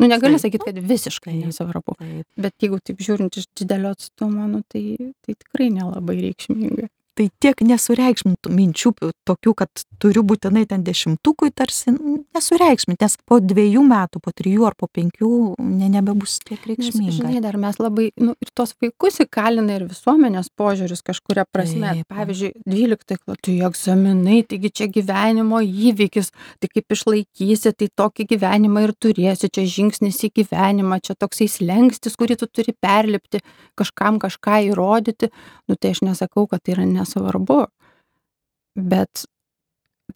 Nu 0.00 0.08
negali 0.08 0.38
Taip. 0.38 0.46
sakyti, 0.46 0.64
kad 0.70 0.78
visiškai 0.88 1.34
nesvarbu. 1.40 1.94
Bet 2.40 2.64
jeigu 2.64 2.80
taip 2.80 3.02
žiūrint 3.04 3.36
iš 3.38 3.48
didelio 3.58 3.92
atstumo, 3.96 4.48
nu, 4.50 4.62
tai, 4.72 4.96
tai 5.24 5.36
tikrai 5.36 5.70
nelabai 5.74 6.18
reikšminga. 6.22 6.88
Tai 7.12 7.26
tiek 7.44 7.60
nesureikšmintų 7.60 8.48
minčių 8.56 8.90
tokių, 9.28 9.52
kad 9.60 9.82
turiu 10.00 10.22
būtinai 10.24 10.62
ten 10.70 10.80
dešimtukui, 10.86 11.50
tarsi 11.54 11.90
n- 11.92 12.22
nesureikšmint, 12.32 13.02
nes 13.04 13.16
po 13.28 13.36
dviejų 13.44 13.82
metų, 13.84 14.20
po 14.24 14.32
trijų 14.32 14.64
ar 14.70 14.76
po 14.80 14.88
penkių 14.88 15.28
ne, 15.60 15.90
nebebus 15.92 16.38
tiek 16.40 16.56
Nes, 16.56 16.70
reikšminga. 16.70 17.12
žinai, 17.18 17.42
dar 17.44 17.58
mes 17.60 17.76
labai, 17.76 18.06
nu, 18.16 18.32
ir 18.40 18.48
tos 18.56 18.72
vaikus 18.80 19.20
įkalina 19.26 19.76
ir 19.76 19.84
visuomenės 19.90 20.48
požiūris 20.56 21.04
kažkuria 21.04 21.44
prasme. 21.52 21.92
Taip. 22.00 22.08
Pavyzdžiui, 22.16 22.52
12 22.64 23.20
klatų 23.20 23.58
egzaminai, 23.68 24.38
taigi 24.48 24.72
čia 24.80 24.88
gyvenimo 24.96 25.60
įvykis, 25.60 26.32
tai 26.64 26.72
kaip 26.72 26.96
išlaikysi, 26.96 27.74
tai 27.76 27.90
tokį 27.92 28.26
gyvenimą 28.32 28.86
ir 28.88 28.94
turėsi, 28.96 29.52
čia 29.52 29.66
žingsnis 29.68 30.22
į 30.28 30.32
gyvenimą, 30.40 31.00
čia 31.04 31.18
toksai 31.20 31.50
slengstis, 31.52 32.16
kurį 32.16 32.40
tu 32.40 32.48
turi 32.48 32.72
perlipti, 32.72 33.44
kažkam 33.76 34.16
kažką 34.22 34.62
įrodyti. 34.72 35.28
Nu, 35.68 35.76
tai 35.76 35.92
aš 35.92 36.02
nesakau, 36.08 36.48
kad 36.48 36.64
tai 36.64 36.72
yra 36.78 36.88
nesvarbu. 37.02 37.66
Bet 38.78 39.26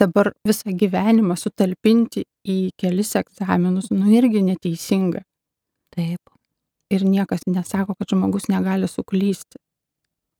dabar 0.00 0.32
visą 0.46 0.72
gyvenimą 0.72 1.36
sutalpinti 1.36 2.24
į 2.48 2.58
kelis 2.80 3.14
egzaminus, 3.18 3.90
nu 3.92 4.08
irgi 4.16 4.42
neteisinga 4.44 5.22
Taip, 5.96 6.20
ir 6.92 7.04
niekas 7.08 7.46
nesako, 7.48 7.94
kad 7.96 8.10
žmogus 8.12 8.50
negali 8.52 8.88
suklysti, 8.90 9.56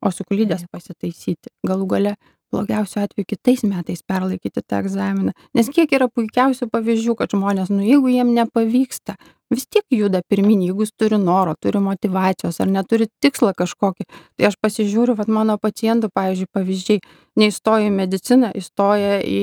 o 0.05 0.11
suklydęs 0.13 0.67
Taip. 0.67 0.73
pasitaisyti. 0.75 1.53
Galų 1.67 1.87
gale 1.89 2.13
blogiausiu 2.57 3.05
atveju 3.05 3.29
kitais 3.29 3.65
metais 3.69 4.03
perlaikyti 4.03 4.65
tą 4.65 4.81
egzaminą. 4.83 5.37
Nes 5.55 5.69
kiek 5.73 5.93
yra 5.93 6.09
puikiausių 6.09 6.71
pavyzdžių, 6.73 7.17
kad 7.21 7.37
žmonės, 7.37 7.73
nu 7.73 7.85
jeigu 7.85 8.11
jiem 8.11 8.33
nepavyksta, 8.37 9.17
vis 9.51 9.67
tiek 9.71 9.85
juda 9.93 10.23
pirmin, 10.29 10.65
jeigu 10.67 10.87
jis 10.87 10.95
turi 10.99 11.19
noro, 11.23 11.55
turi 11.61 11.81
motivacijos 11.83 12.59
ar 12.63 12.71
neturi 12.73 13.07
tikslą 13.23 13.53
kažkokį. 13.59 14.07
Tai 14.37 14.49
aš 14.51 14.59
pasižiūriu, 14.63 15.17
kad 15.19 15.31
mano 15.31 15.59
pacientų, 15.63 16.11
pavyzdžiui, 16.15 16.51
pavyzdžiai, 16.57 17.03
neįstoja 17.39 17.91
į 17.91 17.95
mediciną, 17.95 18.53
įstoja 18.59 19.21
į 19.23 19.43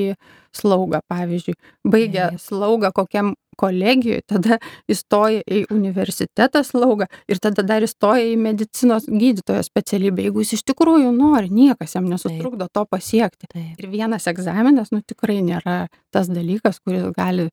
slaugą, 0.54 1.00
pavyzdžiui. 1.10 1.56
Baigia 1.88 2.32
slaugą 2.38 2.92
kokiam 2.94 3.34
kolegijoje, 3.58 4.22
tada 4.30 4.58
įstoja 4.90 5.42
į 5.44 5.64
universitetą 5.74 6.64
slaugą 6.66 7.08
ir 7.30 7.40
tada 7.42 7.64
dar 7.66 7.84
įstoja 7.86 8.24
į 8.32 8.38
medicinos 8.40 9.08
gydytojo 9.08 9.64
specialybę. 9.66 10.28
Jeigu 10.28 10.44
jis 10.44 10.56
iš 10.58 10.64
tikrųjų 10.70 11.12
nori, 11.16 11.50
niekas 11.52 11.96
jam 11.96 12.08
nesutrukdo 12.10 12.68
to 12.72 12.86
pasiekti. 12.90 13.50
Taip. 13.50 13.76
Ir 13.78 13.90
vienas 13.92 14.28
egzaminas, 14.30 14.92
nu 14.94 15.02
tikrai 15.02 15.40
nėra 15.44 15.84
tas 16.14 16.30
dalykas, 16.30 16.80
kuris 16.84 17.10
gali 17.16 17.50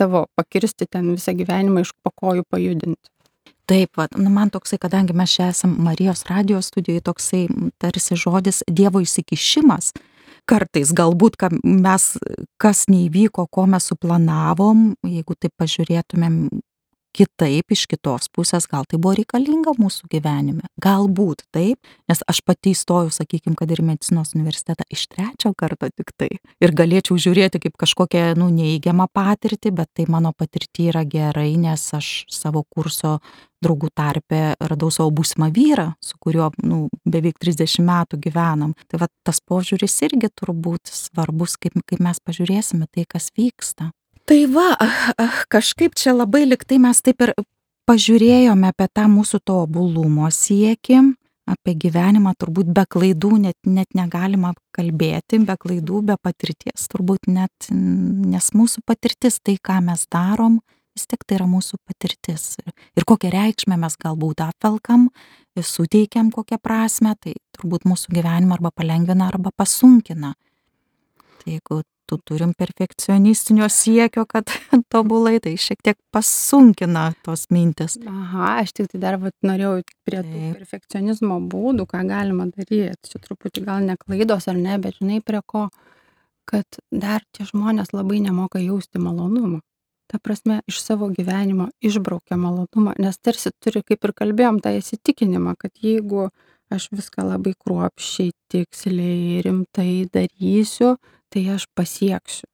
tavo 0.00 0.26
pakirsti 0.36 0.88
ten 0.90 1.12
visą 1.14 1.34
gyvenimą 1.36 1.84
iš 1.84 1.92
pakojų 2.04 2.46
pajudinti. 2.50 3.12
Taip, 3.70 3.94
vat, 3.96 4.16
nu, 4.18 4.30
man 4.34 4.50
toksai, 4.50 4.76
kadangi 4.82 5.14
mes 5.16 5.32
čia 5.36 5.46
esame 5.52 5.78
Marijos 5.86 6.24
radijos 6.26 6.72
studijoje, 6.72 7.04
toksai 7.06 7.44
tarsi 7.80 8.18
žodis 8.18 8.64
Dievo 8.66 9.00
įsikišimas. 9.04 9.92
Kartais 10.48 10.92
galbūt, 10.96 11.38
ką 11.40 11.52
mes, 11.62 12.08
kas 12.62 12.84
neįvyko, 12.90 13.46
ko 13.50 13.66
mes 13.70 13.86
suplanavom, 13.92 14.92
jeigu 15.06 15.36
taip 15.38 15.54
pažiūrėtumėm 15.60 16.44
kitaip, 17.16 17.72
iš 17.74 17.84
kitos 17.90 18.28
pusės, 18.32 18.66
gal 18.70 18.86
tai 18.88 18.98
buvo 19.02 19.14
reikalinga 19.18 19.74
mūsų 19.78 20.08
gyvenime. 20.12 20.66
Galbūt 20.82 21.44
taip, 21.54 21.78
nes 22.10 22.24
aš 22.28 22.42
pati 22.46 22.72
įstojau, 22.72 23.12
sakykime, 23.12 23.56
kad 23.58 23.70
ir 23.72 23.84
medicinos 23.84 24.34
universitetą 24.36 24.86
iš 24.92 25.06
trečio 25.12 25.52
karto 25.58 25.90
tik 25.92 26.14
tai. 26.16 26.30
Ir 26.62 26.74
galėčiau 26.76 27.18
žiūrėti 27.20 27.62
kaip 27.62 27.78
kažkokią, 27.80 28.32
nu, 28.40 28.48
neįgiamą 28.54 29.08
patirtį, 29.12 29.74
bet 29.76 29.92
tai 29.96 30.08
mano 30.10 30.34
patirtį 30.36 30.90
yra 30.92 31.06
gerai, 31.08 31.52
nes 31.60 31.88
aš 31.96 32.12
savo 32.32 32.64
kurso 32.68 33.18
draugų 33.62 33.92
tarpe 33.94 34.42
radau 34.58 34.90
savo 34.90 35.12
būsimą 35.14 35.48
vyrą, 35.54 35.92
su 36.02 36.18
kuriuo, 36.22 36.50
nu, 36.66 36.88
beveik 37.06 37.38
30 37.42 37.84
metų 37.86 38.18
gyvenam. 38.26 38.74
Tai 38.90 39.04
va 39.04 39.10
tas 39.26 39.38
požiūris 39.38 40.00
irgi 40.08 40.32
turbūt 40.34 40.90
svarbus, 40.90 41.56
kaip, 41.60 41.78
kaip 41.86 42.02
mes 42.02 42.22
pažiūrėsime 42.24 42.88
tai, 42.90 43.06
kas 43.08 43.30
vyksta. 43.38 43.92
Tai 44.24 44.46
va, 44.46 44.68
ah, 44.78 45.10
ah, 45.18 45.40
kažkaip 45.50 45.96
čia 45.98 46.14
labai 46.14 46.44
liktai 46.46 46.78
mes 46.78 47.00
taip 47.02 47.24
ir 47.24 47.32
pažiūrėjome 47.90 48.68
apie 48.70 48.86
tą 48.94 49.08
mūsų 49.10 49.40
tobulumo 49.50 50.28
siekį, 50.30 51.00
apie 51.50 51.74
gyvenimą 51.84 52.34
turbūt 52.38 52.70
be 52.70 52.84
klaidų 52.86 53.32
net, 53.42 53.58
net 53.66 53.90
negalima 53.98 54.52
kalbėti, 54.76 55.40
be 55.42 55.56
klaidų, 55.58 56.04
be 56.12 56.16
patirties 56.22 56.86
turbūt 56.92 57.26
net, 57.26 57.66
nes 57.72 58.52
mūsų 58.54 58.84
patirtis, 58.86 59.40
tai 59.42 59.56
ką 59.58 59.80
mes 59.88 60.06
darom, 60.06 60.60
vis 60.94 61.08
tik 61.10 61.26
tai 61.26 61.40
yra 61.40 61.48
mūsų 61.50 61.80
patirtis. 61.82 62.54
Ir 62.94 63.08
kokią 63.08 63.32
reikšmę 63.34 63.80
mes 63.80 63.98
galbūt 63.98 64.44
apvelkam, 64.46 65.08
suteikiam 65.58 66.30
kokią 66.30 66.60
prasme, 66.62 67.16
tai 67.18 67.34
turbūt 67.58 67.88
mūsų 67.90 68.14
gyvenimą 68.14 68.60
arba 68.60 68.70
palengvina, 68.70 69.32
arba 69.32 69.50
pasunkina. 69.56 70.36
Tai 71.42 71.56
jeigu 71.56 71.80
tu 72.06 72.18
turim 72.28 72.52
perfekcionistinio 72.58 73.68
siekio, 73.68 74.24
kad 74.28 74.50
tobulai, 74.92 75.38
tai 75.42 75.54
šiek 75.58 75.80
tiek 75.84 75.98
pasunkina 76.14 77.08
tos 77.24 77.46
mintis. 77.54 77.96
Aha, 78.06 78.58
aš 78.62 78.74
tik 78.76 78.92
tai 78.92 79.00
dar 79.02 79.18
vat, 79.22 79.34
norėjau 79.46 79.80
prie 80.06 80.20
tų 80.20 80.34
Taip. 80.34 80.60
perfekcionizmo 80.60 81.40
būdų, 81.52 81.86
ką 81.90 82.04
galima 82.10 82.46
daryti. 82.50 82.92
Čia 83.08 83.22
truputį 83.26 83.64
gal 83.66 83.82
ne 83.86 83.96
klaidos 84.00 84.48
ar 84.52 84.60
ne, 84.60 84.78
bet 84.82 85.00
žinai 85.00 85.22
prie 85.24 85.40
ko, 85.46 85.68
kad 86.48 86.80
dar 86.90 87.24
tie 87.32 87.46
žmonės 87.48 87.94
labai 87.94 88.20
nemoka 88.22 88.62
jausti 88.62 89.02
malonumą. 89.02 89.62
Ta 90.12 90.18
prasme, 90.20 90.60
iš 90.68 90.82
savo 90.82 91.08
gyvenimo 91.08 91.70
išbraukia 91.80 92.36
malonumą, 92.36 92.92
nes 93.00 93.16
tarsi 93.24 93.54
turi, 93.62 93.80
kaip 93.86 94.04
ir 94.04 94.12
kalbėjom, 94.18 94.60
tą 94.60 94.74
įsitikinimą, 94.76 95.54
kad 95.56 95.72
jeigu 95.80 96.26
aš 96.72 96.90
viską 96.92 97.24
labai 97.24 97.54
kruopščiai, 97.56 98.34
tiksliai, 98.52 99.40
rimtai 99.46 100.04
darysiu, 100.12 100.98
tai 101.32 101.44
aš 101.54 101.66
pasieksiu. 101.76 102.48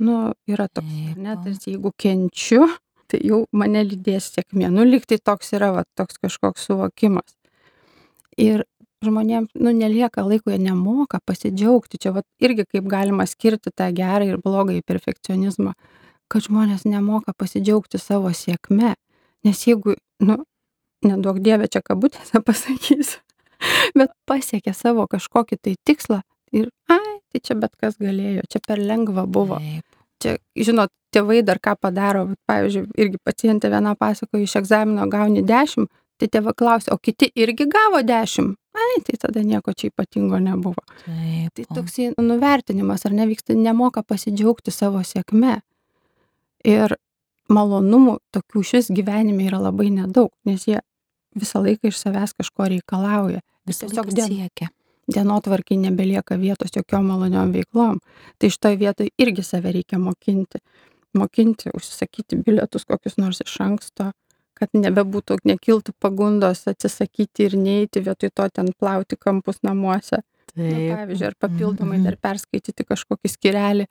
Nu, 0.00 0.32
yra 0.48 0.64
toks, 0.72 0.88
ar 1.10 1.18
ne, 1.20 1.34
Taip. 1.34 1.44
tarsi 1.44 1.74
jeigu 1.74 1.92
kenčiu, 2.00 2.64
tai 3.10 3.20
jau 3.26 3.42
mane 3.52 3.82
lydės 3.84 4.30
sėkmė. 4.34 4.70
Nu, 4.72 4.86
lyg 4.88 5.04
tai 5.08 5.20
toks 5.20 5.52
yra, 5.58 5.72
va, 5.76 5.84
toks 5.98 6.20
kažkoks 6.22 6.68
suvokimas. 6.70 7.36
Ir 8.40 8.64
žmonėms, 9.04 9.52
nu, 9.60 9.72
nelieka 9.76 10.24
laiko, 10.24 10.52
jie 10.52 10.60
nemoka 10.62 11.20
pasidžiaugti. 11.28 12.00
Čia, 12.00 12.14
va, 12.16 12.24
irgi 12.40 12.64
kaip 12.68 12.88
galima 12.88 13.26
skirti 13.28 13.72
tą 13.76 13.90
gerą 13.96 14.28
ir 14.28 14.40
blogą 14.40 14.78
į 14.78 14.84
perfekcionizmą, 14.88 15.74
kad 16.30 16.46
žmonės 16.46 16.86
nemoka 16.88 17.34
pasidžiaugti 17.36 18.00
savo 18.00 18.32
sėkme. 18.36 18.94
Nes 19.44 19.64
jeigu, 19.66 19.96
nu, 20.24 20.42
nedaug 21.04 21.40
dievė 21.44 21.68
čia 21.72 21.84
kabutėse 21.84 22.40
pasakysiu, 22.48 23.20
bet 23.96 24.12
pasiekė 24.28 24.72
savo 24.76 25.06
kažkokį 25.10 25.60
tai 25.60 25.76
tikslą 25.88 26.22
ir, 26.56 26.70
ai, 26.88 27.19
tai 27.32 27.42
čia 27.44 27.56
bet 27.58 27.74
kas 27.80 27.98
galėjo, 28.02 28.44
čia 28.50 28.60
per 28.66 28.82
lengva 28.82 29.26
buvo. 29.26 29.60
Taip. 29.62 29.98
Čia, 30.20 30.36
žinot, 30.58 30.92
tėvai 31.14 31.40
dar 31.46 31.60
ką 31.62 31.76
padaro, 31.80 32.26
pavyzdžiui, 32.50 32.90
irgi 33.00 33.20
pacientė 33.24 33.70
viena 33.72 33.94
pasakojo, 33.96 34.44
iš 34.44 34.58
egzamino 34.60 35.06
gauni 35.10 35.42
10, 35.46 35.88
tai 36.20 36.28
tėva 36.28 36.52
klausia, 36.56 36.92
o 36.92 37.00
kiti 37.00 37.30
irgi 37.40 37.66
gavo 37.70 38.02
10. 38.04 38.52
Ai, 38.80 38.98
tai 39.06 39.16
tada 39.18 39.42
nieko 39.42 39.72
čia 39.74 39.88
ypatingo 39.90 40.38
nebuvo. 40.42 40.84
Taip. 41.06 41.54
Tai 41.56 41.64
toksai 41.80 42.10
nuvertinimas, 42.20 43.06
ar 43.08 43.16
nevyksta, 43.16 43.56
nemoka 43.58 44.04
pasidžiaugti 44.06 44.74
savo 44.74 45.02
sėkme. 45.06 45.58
Ir 46.68 46.94
malonumų 47.50 48.18
tokių 48.34 48.62
šis 48.72 48.92
gyvenime 48.94 49.48
yra 49.48 49.58
labai 49.64 49.88
nedaug, 49.94 50.30
nes 50.46 50.68
jie 50.68 50.78
visą 51.36 51.62
laiką 51.64 51.90
iš 51.90 51.98
savęs 52.02 52.36
kažko 52.38 52.68
reikalauja. 52.74 53.40
Visą 53.66 53.88
laiką 53.90 54.28
siekia. 54.28 54.70
Dienotvarkiai 55.14 55.78
nebelieka 55.80 56.36
vietos 56.40 56.70
jokiom 56.76 57.06
maloniom 57.10 57.52
veiklom. 57.52 58.00
Tai 58.38 58.50
šitoje 58.50 58.76
vietoje 58.80 59.10
irgi 59.18 59.42
save 59.42 59.72
reikia 59.72 59.98
mokinti. 59.98 60.58
Mokinti, 61.14 61.70
užsisakyti 61.74 62.36
bilietus 62.46 62.84
kokius 62.86 63.16
nors 63.18 63.40
iš 63.42 63.56
anksto, 63.60 64.12
kad 64.54 64.68
nebebūtų, 64.76 65.40
nekiltų 65.48 65.94
pagundos 65.98 66.66
atsisakyti 66.70 67.48
ir 67.48 67.56
neiti 67.58 68.02
vietoj 68.04 68.30
to 68.34 68.48
ten 68.54 68.68
plauti 68.78 69.16
kampus 69.16 69.62
namuose. 69.66 70.20
Nu, 70.54 70.64
pavyzdžiui, 70.96 71.26
ar 71.26 71.34
papildomai 71.38 71.98
Mhm. 71.98 72.04
dar 72.04 72.16
perskaityti 72.16 72.84
kažkokį 72.84 73.28
skirelį, 73.30 73.86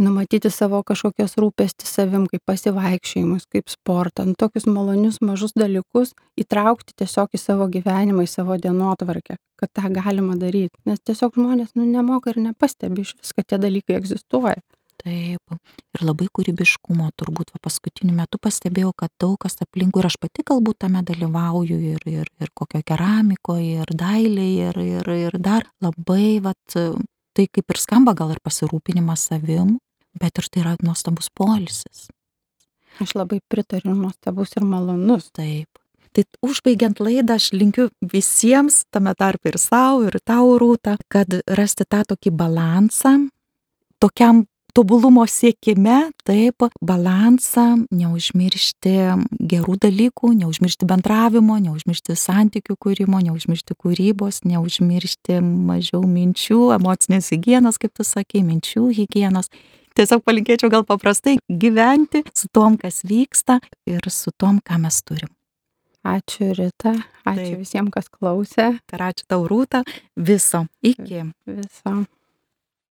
numatyti 0.00 0.50
savo 0.50 0.80
kažkokios 0.86 1.36
rūpestį 1.40 1.88
savim, 1.88 2.26
kaip 2.30 2.42
pasivaikščiojimus, 2.48 3.46
kaip 3.52 3.70
sportą, 3.72 4.26
nu, 4.28 4.36
tokius 4.38 4.66
malonius 4.66 5.20
mažus 5.24 5.54
dalykus 5.58 6.14
įtraukti 6.40 6.96
tiesiog 6.98 7.34
į 7.34 7.40
savo 7.40 7.68
gyvenimą, 7.72 8.26
į 8.26 8.30
savo 8.30 8.58
dienotvarkę, 8.60 9.38
kad 9.60 9.74
tą 9.76 9.90
galima 9.94 10.38
daryti. 10.40 10.74
Nes 10.88 11.02
tiesiog 11.04 11.38
žmonės 11.38 11.74
nu, 11.78 11.86
nemoka 11.86 12.34
ir 12.34 12.42
nepastebi 12.50 13.06
iš 13.06 13.14
vis, 13.20 13.34
kad 13.36 13.46
tie 13.50 13.60
dalykai 13.62 13.98
egzistuoja. 14.00 14.58
Taip. 15.04 15.54
Ir 15.94 16.02
labai 16.06 16.28
kūrybiškumo 16.32 17.08
turbūt 17.18 17.50
va, 17.52 17.60
paskutiniu 17.66 18.14
metu 18.16 18.38
pastebėjau, 18.40 18.92
kad 18.96 19.12
daug 19.20 19.34
kas 19.42 19.58
aplinkui 19.60 20.00
ir 20.00 20.08
aš 20.08 20.16
pati 20.22 20.44
galbūt 20.46 20.78
tame 20.86 21.02
dalyvauju 21.06 21.78
ir, 21.90 22.06
ir, 22.08 22.30
ir 22.40 22.52
kokio 22.56 22.80
keramikoje, 22.86 23.82
ir 23.82 23.90
dailėje, 23.90 24.70
ir, 24.70 24.80
ir, 24.84 25.10
ir 25.26 25.36
dar 25.42 25.66
labai, 25.84 26.38
vat, 26.44 26.78
tai 27.34 27.46
kaip 27.50 27.74
ir 27.74 27.80
skamba 27.82 28.14
gal 28.16 28.32
ir 28.34 28.40
pasirūpinimas 28.44 29.28
savim, 29.30 29.78
bet 30.20 30.38
ir 30.38 30.50
tai 30.50 30.62
yra 30.62 30.74
nuostabus 30.82 31.30
polisis. 31.34 32.08
Aš 33.02 33.16
labai 33.18 33.40
pritariu, 33.50 33.94
nuostabus 33.98 34.54
ir 34.54 34.66
malonus. 34.66 35.32
Taip. 35.34 35.80
Tai 36.14 36.22
užbaigiant 36.46 37.00
laidą, 37.02 37.34
aš 37.40 37.50
linkiu 37.56 37.88
visiems, 38.12 38.84
tame 38.94 39.10
tarp 39.18 39.50
ir 39.50 39.58
savo, 39.58 40.04
ir 40.06 40.20
tau 40.22 40.54
rūta, 40.62 40.94
kad 41.10 41.40
rasti 41.58 41.86
tą 41.90 42.04
tokį 42.12 42.30
balansą, 42.38 43.16
tokiam 43.98 44.44
tobulumo 44.74 45.26
siekime, 45.26 46.10
taip, 46.26 46.66
balansą, 46.82 47.84
neužmiršti 47.94 48.94
gerų 49.38 49.76
dalykų, 49.84 50.32
neužmiršti 50.40 50.88
bendravimo, 50.90 51.60
neužmiršti 51.62 52.16
santykių 52.18 52.76
kūrimo, 52.82 53.20
neužmiršti 53.28 53.76
kūrybos, 53.78 54.42
neužmiršti 54.50 55.38
mažiau 55.44 56.02
minčių, 56.02 56.74
emocinės 56.78 57.30
hygienos, 57.30 57.78
kaip 57.78 57.94
tu 57.94 58.06
sakai, 58.08 58.42
minčių 58.42 58.88
hygienos. 58.98 59.52
Tiesiog 59.94 60.24
palinkėčiau 60.26 60.72
gal 60.74 60.82
paprastai 60.82 61.36
gyventi 61.46 62.24
su 62.34 62.50
tom, 62.50 62.74
kas 62.80 63.04
vyksta 63.06 63.60
ir 63.86 64.02
su 64.10 64.34
tom, 64.34 64.58
ką 64.58 64.80
mes 64.82 64.98
turim. 65.06 65.30
Ačiū 66.04 66.50
Rita, 66.58 66.96
ačiū 67.24 67.54
Taip. 67.54 67.60
visiems, 67.62 67.94
kas 67.94 68.10
klausė. 68.12 68.74
Ir 68.92 69.06
ačiū 69.06 69.24
tau 69.30 69.46
rūta. 69.48 69.84
Viso. 70.18 70.66
Iki. 70.84 71.22
Viso. 71.48 71.94